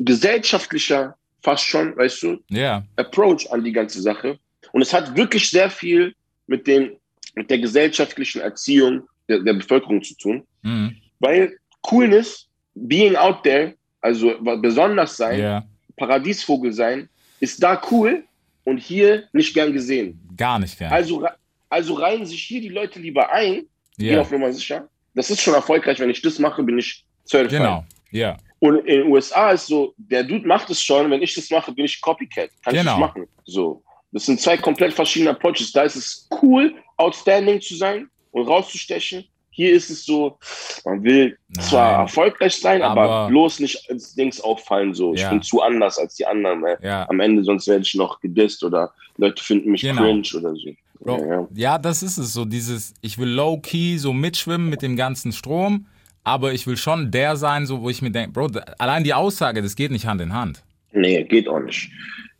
gesellschaftlicher, 0.00 1.16
fast 1.42 1.64
schon, 1.64 1.96
weißt 1.96 2.22
du, 2.22 2.38
Ja. 2.50 2.84
Approach 2.96 3.50
an 3.50 3.64
die 3.64 3.72
ganze 3.72 4.00
Sache. 4.00 4.38
Und 4.72 4.82
es 4.82 4.92
hat 4.92 5.16
wirklich 5.16 5.50
sehr 5.50 5.70
viel 5.70 6.14
mit, 6.46 6.66
den, 6.66 6.96
mit 7.34 7.50
der 7.50 7.58
gesellschaftlichen 7.58 8.40
Erziehung 8.40 9.02
der, 9.28 9.40
der 9.40 9.54
Bevölkerung 9.54 10.02
zu 10.02 10.14
tun. 10.16 10.46
Mhm. 10.62 10.96
Weil 11.20 11.56
Coolness, 11.82 12.48
being 12.74 13.16
out 13.16 13.42
there, 13.42 13.74
also 14.00 14.34
besonders 14.60 15.16
sein, 15.16 15.40
Ja. 15.40 15.64
Paradiesvogel 15.96 16.72
sein, 16.72 17.08
ist 17.40 17.62
da 17.62 17.80
cool 17.90 18.24
und 18.64 18.78
hier 18.78 19.24
nicht 19.32 19.54
gern 19.54 19.72
gesehen. 19.72 20.20
Gar 20.36 20.58
nicht 20.58 20.78
gern. 20.78 20.92
Also, 20.92 21.26
also 21.68 21.94
reihen 21.94 22.26
sich 22.26 22.42
hier 22.42 22.60
die 22.60 22.68
Leute 22.68 22.98
lieber 23.00 23.30
ein, 23.32 23.66
gehen 23.98 24.14
ja. 24.14 24.20
auf 24.20 24.30
Nummer 24.30 24.52
sicher. 24.52 24.88
Das 25.14 25.30
ist 25.30 25.40
schon 25.40 25.54
erfolgreich. 25.54 25.98
Wenn 26.00 26.10
ich 26.10 26.22
das 26.22 26.38
mache, 26.38 26.62
bin 26.62 26.78
ich 26.78 27.04
certified. 27.26 27.58
Genau. 27.60 27.84
Ja. 28.10 28.36
Und 28.60 28.78
in 28.86 29.00
den 29.00 29.06
USA 29.08 29.50
ist 29.50 29.66
so, 29.66 29.92
der 29.96 30.22
Dude 30.24 30.46
macht 30.46 30.70
es 30.70 30.80
schon, 30.82 31.10
wenn 31.10 31.20
ich 31.22 31.34
das 31.34 31.50
mache, 31.50 31.72
bin 31.72 31.84
ich 31.84 32.00
Copycat. 32.00 32.50
Kann 32.62 32.74
ich 32.74 32.80
Genau. 32.80 32.92
das 32.92 33.00
machen. 33.00 33.26
So. 33.44 33.82
Das 34.12 34.26
sind 34.26 34.40
zwei 34.40 34.56
komplett 34.56 34.92
verschiedene 34.92 35.30
Approaches. 35.30 35.72
Da 35.72 35.82
ist 35.82 35.96
es 35.96 36.28
cool, 36.42 36.74
outstanding 37.02 37.60
zu 37.60 37.76
sein 37.76 38.08
und 38.30 38.46
rauszustechen. 38.46 39.24
Hier 39.54 39.72
ist 39.74 39.90
es 39.90 40.06
so, 40.06 40.38
man 40.86 41.02
will 41.04 41.36
Nein. 41.48 41.64
zwar 41.66 41.92
erfolgreich 42.02 42.56
sein, 42.56 42.80
aber, 42.80 43.02
Aber- 43.02 43.28
bloß 43.28 43.60
nicht 43.60 43.90
als 43.90 44.14
Dings 44.14 44.40
auffallen. 44.40 44.94
So, 44.94 45.12
ich 45.12 45.20
Ja. 45.20 45.28
bin 45.28 45.42
zu 45.42 45.60
anders 45.60 45.98
als 45.98 46.14
die 46.14 46.24
anderen. 46.26 46.64
Ja. 46.82 47.06
Am 47.10 47.20
Ende, 47.20 47.44
sonst 47.44 47.66
werde 47.68 47.82
ich 47.82 47.94
noch 47.94 48.18
gedisst 48.20 48.64
oder 48.64 48.92
Leute 49.18 49.44
finden 49.44 49.70
mich 49.70 49.82
Genau. 49.82 50.00
cringe 50.02 50.26
oder 50.38 50.54
so. 50.54 50.70
Bro, 51.00 51.26
Ja, 51.26 51.48
ja. 51.72 51.78
das 51.78 52.02
ist 52.02 52.16
es 52.16 52.32
so. 52.32 52.46
Dieses, 52.46 52.94
ich 53.02 53.18
will 53.18 53.28
low-key 53.28 53.98
so 53.98 54.14
mitschwimmen 54.14 54.70
mit 54.70 54.80
dem 54.80 54.96
ganzen 54.96 55.32
Strom, 55.32 55.86
aber 56.24 56.54
ich 56.54 56.66
will 56.66 56.78
schon 56.78 57.10
der 57.10 57.36
sein, 57.36 57.66
so 57.66 57.82
wo 57.82 57.90
ich 57.90 58.00
mir 58.00 58.10
denke, 58.10 58.30
Bro, 58.32 58.52
allein 58.78 59.04
die 59.04 59.12
Aussage, 59.12 59.60
das 59.60 59.74
geht 59.76 59.90
nicht 59.90 60.06
Hand 60.06 60.20
in 60.22 60.32
Hand. 60.32 60.62
Nee, 60.92 61.24
geht 61.24 61.46
auch 61.48 61.60
nicht. 61.60 61.90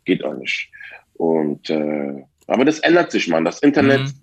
Geht 0.05 0.23
auch 0.23 0.33
nicht. 0.35 0.69
Und 1.13 1.69
äh, 1.69 2.23
aber 2.47 2.65
das 2.65 2.79
ändert 2.79 3.11
sich, 3.11 3.27
man. 3.27 3.45
Das 3.45 3.59
Internet, 3.59 4.01
Mhm. 4.01 4.13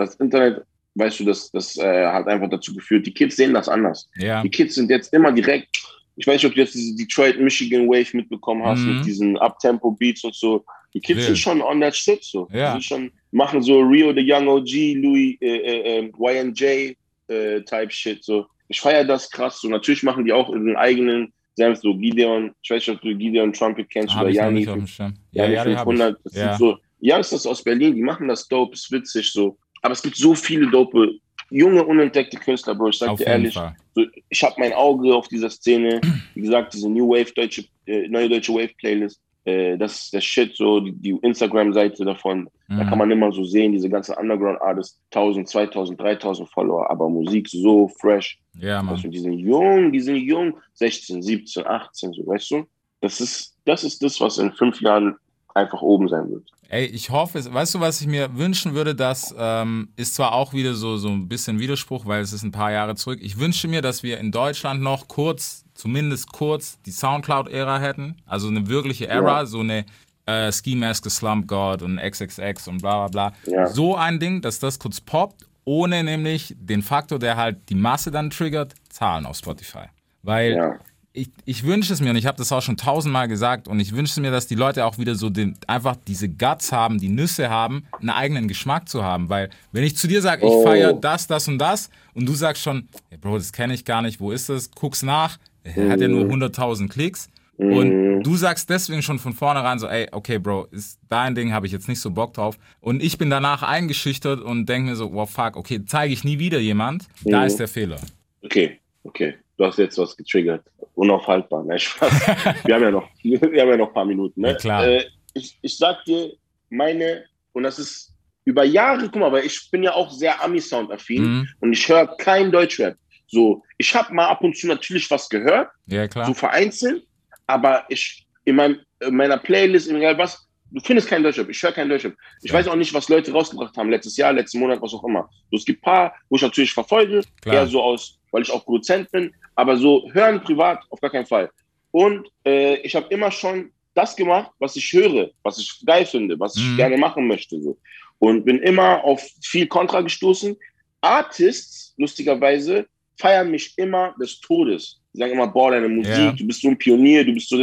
Das 0.00 0.14
Internet, 0.16 0.62
weißt 0.94 1.20
du, 1.20 1.24
das, 1.24 1.50
das 1.52 1.76
äh, 1.76 2.06
hat 2.06 2.26
einfach 2.26 2.50
dazu 2.50 2.74
geführt, 2.74 3.06
die 3.06 3.12
Kids 3.14 3.36
sehen 3.36 3.54
das 3.54 3.68
anders. 3.68 4.08
Ja. 4.16 4.42
Die 4.42 4.50
Kids 4.50 4.74
sind 4.74 4.90
jetzt 4.90 5.12
immer 5.14 5.30
direkt, 5.32 5.68
ich 6.16 6.26
weiß 6.26 6.34
nicht, 6.42 6.46
ob 6.46 6.54
du 6.54 6.60
jetzt 6.60 6.74
diese 6.74 6.96
Detroit, 6.96 7.38
Michigan 7.40 7.86
Wave 7.88 8.16
mitbekommen 8.16 8.64
hast, 8.64 8.80
Mhm. 8.80 8.96
mit 8.96 9.06
diesen 9.06 9.36
Uptempo-Beats 9.38 10.24
und 10.24 10.34
so. 10.34 10.64
Die 10.92 11.00
Kids 11.00 11.18
Wild. 11.18 11.26
sind 11.28 11.38
schon 11.38 11.62
on 11.62 11.80
that 11.80 11.94
shit 11.94 12.22
so. 12.24 12.48
Ja. 12.52 12.66
Die 12.68 12.72
sind 12.72 12.84
schon, 12.84 13.12
machen 13.30 13.62
so 13.62 13.80
Rio 13.80 14.12
the 14.12 14.20
Young 14.28 14.48
OG, 14.48 14.94
Louis, 14.94 15.36
äh, 15.40 15.46
äh, 15.56 15.98
äh, 16.00 16.12
YNJ 16.18 16.96
äh, 17.28 17.60
Type 17.62 17.90
Shit 17.90 18.24
so. 18.24 18.46
Ich 18.68 18.80
feiere 18.80 19.04
das 19.04 19.30
krass 19.30 19.60
so. 19.60 19.68
Natürlich 19.68 20.02
machen 20.02 20.24
die 20.24 20.32
auch 20.32 20.50
ihren 20.50 20.76
eigenen 20.76 21.32
Senf, 21.54 21.78
so 21.80 21.94
Gideon, 21.94 22.52
ich 22.62 22.70
weiß 22.70 22.86
nicht, 22.88 22.96
ob 22.96 23.02
du 23.02 23.14
Gideon 23.16 23.52
Trumpet 23.52 23.88
kennst 23.90 24.14
Hab 24.14 24.22
oder 24.22 24.30
Jani, 24.30 24.64
Schirm. 24.64 25.14
Jani 25.32 25.52
die 25.52 25.58
hab 25.58 25.66
ich. 25.68 25.74
500. 25.76 26.18
Das 26.24 26.34
Ja. 26.34 26.56
sind 26.56 26.58
so 26.58 26.78
Youngsters 27.02 27.46
aus 27.46 27.62
Berlin, 27.62 27.94
die 27.94 28.02
machen 28.02 28.28
das 28.28 28.46
dope, 28.48 28.74
ist 28.74 28.90
witzig 28.90 29.30
so. 29.32 29.56
Aber 29.82 29.92
es 29.92 30.02
gibt 30.02 30.16
so 30.16 30.34
viele 30.34 30.70
dope, 30.70 31.14
junge, 31.50 31.84
unentdeckte 31.84 32.36
Künstler, 32.38 32.74
Bro. 32.74 32.88
Ich 32.90 32.98
sag 32.98 33.10
Auf 33.10 33.18
dir 33.18 33.26
ehrlich, 33.26 33.54
so, 33.94 34.04
ich 34.28 34.42
habe 34.42 34.54
mein 34.58 34.72
Auge 34.72 35.14
auf 35.14 35.28
dieser 35.28 35.50
Szene. 35.50 36.00
Wie 36.34 36.42
gesagt, 36.42 36.74
diese 36.74 36.88
New 36.88 37.08
Wave 37.10 37.32
deutsche, 37.34 37.64
äh, 37.86 38.06
neue 38.08 38.28
deutsche 38.28 38.52
Wave 38.54 38.72
Playlist. 38.78 39.20
Äh, 39.44 39.78
das 39.78 40.02
ist 40.04 40.12
der 40.12 40.20
Shit, 40.20 40.54
so 40.56 40.80
die, 40.80 40.92
die 40.92 41.10
Instagram-Seite 41.22 42.04
davon. 42.04 42.48
Da 42.68 42.84
Mhm. 42.84 42.86
kann 42.88 42.98
man 42.98 43.10
immer 43.10 43.32
so 43.32 43.42
sehen, 43.42 43.72
diese 43.72 43.88
ganzen 43.88 44.14
Underground-Artists, 44.14 45.00
1000, 45.10 45.48
2000, 45.48 46.00
3000 46.00 46.48
Follower, 46.50 46.88
aber 46.88 47.08
Musik 47.08 47.48
so 47.48 47.88
fresh. 48.00 48.38
Ja, 48.60 48.80
Mann. 48.80 49.00
Du, 49.00 49.08
die 49.08 49.18
sind 49.18 49.38
jung, 49.38 49.90
die 49.90 49.98
sind 50.00 50.16
jung, 50.18 50.56
16, 50.74 51.20
17, 51.20 51.66
18, 51.66 52.12
so, 52.12 52.26
weißt 52.26 52.50
du? 52.52 52.64
Das 53.00 53.20
ist, 53.20 53.56
das 53.64 53.82
ist 53.82 54.00
das, 54.04 54.20
was 54.20 54.38
in 54.38 54.52
fünf 54.52 54.80
Jahren 54.82 55.16
einfach 55.54 55.82
oben 55.82 56.08
sein 56.08 56.30
wird. 56.30 56.44
Ey, 56.68 56.86
ich 56.86 57.10
hoffe, 57.10 57.38
es, 57.38 57.52
weißt 57.52 57.74
du, 57.74 57.80
was 57.80 58.00
ich 58.00 58.06
mir 58.06 58.36
wünschen 58.36 58.74
würde, 58.74 58.94
das 58.94 59.34
ähm, 59.36 59.88
ist 59.96 60.14
zwar 60.14 60.32
auch 60.32 60.52
wieder 60.52 60.74
so, 60.74 60.96
so 60.98 61.08
ein 61.08 61.28
bisschen 61.28 61.58
Widerspruch, 61.58 62.06
weil 62.06 62.20
es 62.22 62.32
ist 62.32 62.44
ein 62.44 62.52
paar 62.52 62.70
Jahre 62.70 62.94
zurück. 62.94 63.18
Ich 63.20 63.38
wünsche 63.40 63.66
mir, 63.66 63.82
dass 63.82 64.04
wir 64.04 64.18
in 64.18 64.30
Deutschland 64.30 64.80
noch 64.80 65.08
kurz, 65.08 65.64
zumindest 65.74 66.30
kurz, 66.32 66.80
die 66.82 66.92
Soundcloud-Ära 66.92 67.80
hätten. 67.80 68.16
Also 68.24 68.46
eine 68.48 68.68
wirkliche 68.68 69.08
Ära, 69.08 69.40
Ja. 69.40 69.46
so 69.46 69.60
eine 69.60 69.84
äh, 70.26 70.52
Ski 70.52 70.76
Mask, 70.76 71.10
Slump 71.10 71.48
God 71.48 71.82
und 71.82 71.96
XXX 71.98 72.68
und 72.68 72.80
bla 72.82 73.08
bla 73.08 73.30
bla. 73.30 73.52
Ja. 73.52 73.66
So 73.66 73.96
ein 73.96 74.20
Ding, 74.20 74.40
dass 74.40 74.60
das 74.60 74.78
kurz 74.78 75.00
poppt, 75.00 75.46
ohne 75.64 76.04
nämlich 76.04 76.54
den 76.56 76.82
Faktor, 76.82 77.18
der 77.18 77.36
halt 77.36 77.68
die 77.68 77.74
Masse 77.74 78.12
dann 78.12 78.30
triggert, 78.30 78.74
Zahlen 78.88 79.26
auf 79.26 79.36
Spotify. 79.36 79.86
Weil 80.22 80.52
Ja. 80.52 80.78
Ich, 81.12 81.28
ich 81.44 81.64
wünsche 81.64 81.92
es 81.92 82.00
mir, 82.00 82.10
und 82.10 82.16
ich 82.16 82.26
habe 82.26 82.38
das 82.38 82.52
auch 82.52 82.62
schon 82.62 82.76
tausendmal 82.76 83.26
gesagt, 83.28 83.66
und 83.68 83.80
ich 83.80 83.94
wünsche 83.94 84.20
mir, 84.20 84.30
dass 84.30 84.46
die 84.46 84.54
Leute 84.54 84.84
auch 84.86 84.96
wieder 84.98 85.14
so 85.16 85.28
den, 85.30 85.56
einfach 85.66 85.96
diese 86.06 86.28
Guts 86.28 86.70
haben, 86.72 86.98
die 86.98 87.08
Nüsse 87.08 87.50
haben, 87.50 87.84
einen 87.98 88.10
eigenen 88.10 88.46
Geschmack 88.48 88.88
zu 88.88 89.02
haben. 89.02 89.28
Weil, 89.28 89.50
wenn 89.72 89.82
ich 89.84 89.96
zu 89.96 90.06
dir 90.06 90.22
sage, 90.22 90.46
ich 90.46 90.52
Oh. 90.52 90.62
feiere 90.62 90.92
das, 90.92 91.26
das 91.26 91.48
und 91.48 91.58
das, 91.58 91.90
und 92.14 92.26
du 92.26 92.34
sagst 92.34 92.62
schon, 92.62 92.88
hey 93.08 93.18
Bro, 93.18 93.38
das 93.38 93.52
kenne 93.52 93.74
ich 93.74 93.84
gar 93.84 94.02
nicht, 94.02 94.20
wo 94.20 94.30
ist 94.30 94.48
das? 94.48 94.70
Guck's 94.70 95.02
nach, 95.02 95.38
er 95.64 95.90
hat 95.90 96.00
ja 96.00 96.08
nur 96.08 96.24
100.000 96.26 96.88
Klicks. 96.88 97.28
Und 97.56 98.22
du 98.22 98.36
sagst 98.36 98.70
deswegen 98.70 99.02
schon 99.02 99.18
von 99.18 99.34
vornherein 99.34 99.78
so, 99.78 99.86
ey, 99.86 100.08
okay, 100.12 100.38
Bro, 100.38 100.68
ist 100.70 100.98
dein 101.10 101.34
Ding, 101.34 101.52
habe 101.52 101.66
ich 101.66 101.72
jetzt 101.72 101.88
nicht 101.88 102.00
so 102.00 102.10
Bock 102.10 102.32
drauf. 102.32 102.56
Und 102.80 103.02
ich 103.02 103.18
bin 103.18 103.28
danach 103.28 103.62
eingeschüchtert 103.62 104.40
und 104.40 104.64
denke 104.66 104.90
mir 104.90 104.96
so, 104.96 105.12
wow, 105.12 105.28
fuck, 105.28 105.56
okay, 105.56 105.84
zeige 105.84 106.14
ich 106.14 106.24
nie 106.24 106.38
wieder 106.38 106.58
jemand. 106.58 107.06
Da 107.24 107.40
Mhm. 107.40 107.46
ist 107.48 107.58
der 107.58 107.68
Fehler. 107.68 108.00
Okay, 108.42 108.78
okay. 109.04 109.34
Du 109.60 109.66
hast 109.66 109.76
jetzt 109.78 109.98
was 109.98 110.16
getriggert. 110.16 110.64
Unaufhaltbar, 110.94 111.62
ne? 111.64 111.78
Spaß. 111.78 112.10
wir 112.64 112.74
haben 112.74 112.82
ja 112.82 112.90
noch, 112.90 113.06
wir 113.22 113.38
haben 113.42 113.54
ja 113.68 113.76
noch 113.76 113.88
ein 113.88 113.92
paar 113.92 114.06
Minuten, 114.06 114.40
ne? 114.40 114.52
Ja, 114.52 114.54
klar. 114.56 114.86
Äh, 114.88 115.04
ich, 115.34 115.58
ich 115.60 115.76
sag 115.76 116.02
dir, 116.06 116.32
meine, 116.70 117.26
und 117.52 117.64
das 117.64 117.78
ist 117.78 118.10
über 118.46 118.64
Jahre, 118.64 119.02
guck 119.10 119.16
mal, 119.16 119.30
weil 119.30 119.44
ich 119.44 119.70
bin 119.70 119.82
ja 119.82 119.92
auch 119.92 120.10
sehr 120.10 120.42
Ami-Sound-affin 120.42 121.22
Mhm. 121.22 121.48
und 121.60 121.72
ich 121.74 121.86
höre 121.86 122.06
kein 122.16 122.50
Deutschrap. 122.50 122.96
So, 123.26 123.62
ich 123.76 123.94
habe 123.94 124.14
mal 124.14 124.28
ab 124.28 124.40
und 124.42 124.56
zu 124.56 124.66
natürlich 124.66 125.10
was 125.10 125.28
gehört, 125.28 125.68
Ja, 125.84 126.08
klar. 126.08 126.24
so 126.24 126.32
vereinzelt, 126.32 127.04
aber 127.46 127.84
ich 127.90 128.26
in, 128.46 128.56
meinem, 128.56 128.80
in 129.00 129.14
meiner 129.14 129.36
Playlist, 129.36 129.90
egal 129.90 130.16
was, 130.16 130.48
du 130.70 130.80
findest 130.80 131.06
kein 131.08 131.22
Deutschrap, 131.22 131.50
ich 131.50 131.62
höre 131.62 131.72
kein 131.72 131.90
Deutschrap. 131.90 132.14
Ich 132.42 132.50
Ja. 132.50 132.56
weiß 132.56 132.66
auch 132.68 132.76
nicht, 132.76 132.94
was 132.94 133.10
Leute 133.10 133.30
rausgebracht 133.30 133.76
haben, 133.76 133.90
letztes 133.90 134.16
Jahr, 134.16 134.32
letzten 134.32 134.58
Monat, 134.60 134.80
was 134.80 134.94
auch 134.94 135.04
immer. 135.04 135.28
So, 135.50 135.58
es 135.58 135.66
gibt 135.66 135.80
ein 135.80 135.82
paar, 135.82 136.14
wo 136.30 136.36
ich 136.36 136.42
natürlich 136.42 136.72
verfolge, 136.72 137.20
Klar. 137.42 137.56
eher 137.56 137.66
so 137.66 137.82
aus, 137.82 138.16
weil 138.30 138.42
ich 138.42 138.50
auch 138.50 138.64
Produzent 138.64 139.10
bin, 139.10 139.32
aber 139.54 139.76
so 139.76 140.08
hören 140.12 140.40
privat 140.42 140.80
auf 140.90 141.00
gar 141.00 141.10
keinen 141.10 141.26
Fall. 141.26 141.50
Und 141.90 142.28
äh, 142.46 142.76
ich 142.82 142.94
habe 142.94 143.06
immer 143.10 143.30
schon 143.30 143.72
das 143.94 144.14
gemacht, 144.14 144.52
was 144.58 144.76
ich 144.76 144.92
höre, 144.92 145.30
was 145.42 145.58
ich 145.58 145.82
geil 145.84 146.06
finde, 146.06 146.38
was 146.38 146.56
ich 146.56 146.72
Mhm. 146.72 146.76
gerne 146.76 146.96
machen 146.96 147.26
möchte. 147.26 147.60
So. 147.60 147.76
Und 148.18 148.44
bin 148.44 148.58
immer 148.62 149.02
auf 149.04 149.20
viel 149.42 149.66
Kontra 149.66 150.00
gestoßen. 150.00 150.56
Artists, 151.00 151.94
lustigerweise, 151.96 152.86
feiern 153.18 153.50
mich 153.50 153.72
immer 153.76 154.14
des 154.20 154.40
Todes. 154.40 155.00
Die 155.12 155.18
sagen 155.18 155.32
immer, 155.32 155.48
boah, 155.48 155.72
deine 155.72 155.88
Musik, 155.88 156.14
Ja. 156.14 156.32
du 156.32 156.46
bist 156.46 156.62
so 156.62 156.68
ein 156.68 156.78
Pionier, 156.78 157.24
du 157.24 157.32
bist 157.32 157.48
so. 157.48 157.56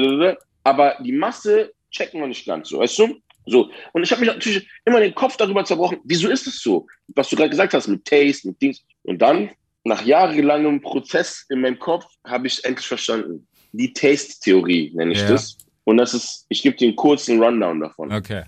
Aber 0.64 0.98
die 1.04 1.12
Masse 1.14 1.72
checken 1.92 2.20
wir 2.20 2.28
nicht 2.28 2.46
ganz 2.46 2.70
so, 2.70 2.80
weißt 2.80 3.00
du? 3.00 3.16
So. 3.46 3.70
Und 3.94 4.04
ich 4.04 4.12
habe 4.12 4.22
mich 4.22 4.30
natürlich 4.30 4.68
immer 4.86 5.00
den 5.00 5.16
Kopf 5.16 5.38
darüber 5.38 5.64
zerbrochen, 5.64 6.00
wieso 6.04 6.28
ist 6.28 6.46
es 6.48 6.62
so? 6.62 6.86
Was 7.16 7.30
du 7.30 7.38
gerade 7.38 7.50
gesagt 7.50 7.74
hast, 7.74 7.88
mit 7.88 8.04
Taste, 8.04 8.50
mit 8.50 8.62
Dings. 8.62 8.84
Und 9.04 9.20
dann, 9.22 9.50
nach 9.88 10.04
jahrelangem 10.06 10.82
Prozess 10.82 11.46
in 11.50 11.62
meinem 11.62 11.80
Kopf, 11.80 12.06
habe 12.26 12.48
ich 12.48 12.54
es 12.54 12.60
endlich 12.60 12.88
verstanden. 12.88 13.48
Die 13.72 13.94
Taste-Theorie 13.94 14.92
nenne 14.96 15.14
ich 15.14 15.22
Ja. 15.22 15.30
das. 15.30 15.58
Und 15.84 15.98
das 15.98 16.14
ist, 16.14 16.46
ich 16.50 16.62
gebe 16.62 16.76
dir 16.76 16.88
einen 16.88 16.96
kurzen 16.96 17.42
Rundown 17.42 17.80
davon. 17.80 18.12
Okay. 18.12 18.44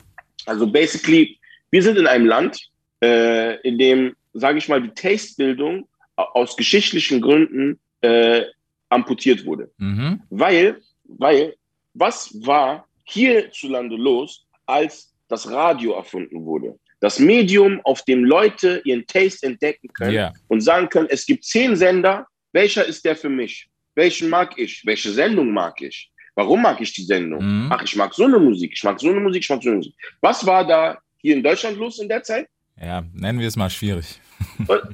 Also 0.45 0.67
basically, 0.67 1.39
wir 1.71 1.83
sind 1.83 1.97
in 1.97 2.07
einem 2.07 2.25
Land, 2.25 2.59
äh, 3.01 3.59
in 3.61 3.77
dem, 3.77 4.15
sage 4.33 4.57
ich 4.57 4.67
mal, 4.67 4.81
die 4.81 4.93
Taste-Bildung 4.93 5.87
aus 6.15 6.57
geschichtlichen 6.57 7.21
Gründen 7.21 7.79
äh, 8.01 8.43
amputiert 8.89 9.45
wurde. 9.45 9.71
Mhm. 9.77 10.21
Weil, 10.29 10.81
weil, 11.05 11.55
was 11.93 12.33
war 12.45 12.87
hierzulande 13.05 13.95
los, 13.95 14.45
als 14.65 15.13
das 15.27 15.49
Radio 15.49 15.93
erfunden 15.93 16.43
wurde? 16.45 16.77
Das 17.01 17.19
Medium, 17.19 17.79
auf 17.85 18.03
dem 18.03 18.23
Leute 18.25 18.81
ihren 18.83 19.05
Taste 19.07 19.45
entdecken 19.47 19.87
können 19.93 20.13
Ja. 20.13 20.33
und 20.47 20.61
sagen 20.61 20.89
können, 20.89 21.07
es 21.09 21.25
gibt 21.25 21.43
zehn 21.45 21.75
Sender, 21.75 22.25
welcher 22.51 22.85
ist 22.85 23.05
der 23.05 23.15
für 23.15 23.29
mich? 23.29 23.69
Welchen 23.95 24.29
mag 24.29 24.57
ich? 24.57 24.81
Welche 24.85 25.11
Sendung 25.11 25.51
mag 25.51 25.79
ich? 25.81 26.11
Warum 26.35 26.61
mag 26.61 26.79
ich 26.81 26.93
die 26.93 27.03
Sendung? 27.03 27.43
Mhm. 27.43 27.69
Ach, 27.71 27.81
ich 27.83 27.95
mag 27.95 28.13
so 28.13 28.23
eine 28.25 28.39
Musik, 28.39 28.71
ich 28.73 28.83
mag 28.83 28.99
so 28.99 29.09
eine 29.09 29.19
Musik, 29.19 29.43
ich 29.43 29.49
mag 29.49 29.61
so 29.61 29.69
eine 29.69 29.77
Musik. 29.77 29.93
Was 30.21 30.45
war 30.45 30.65
da 30.65 30.97
hier 31.17 31.35
in 31.35 31.43
Deutschland 31.43 31.77
los 31.77 31.99
in 31.99 32.07
der 32.09 32.23
Zeit? 32.23 32.47
Ja, 32.81 33.03
nennen 33.13 33.39
wir 33.39 33.47
es 33.47 33.55
mal 33.57 33.69
schwierig. 33.69 34.19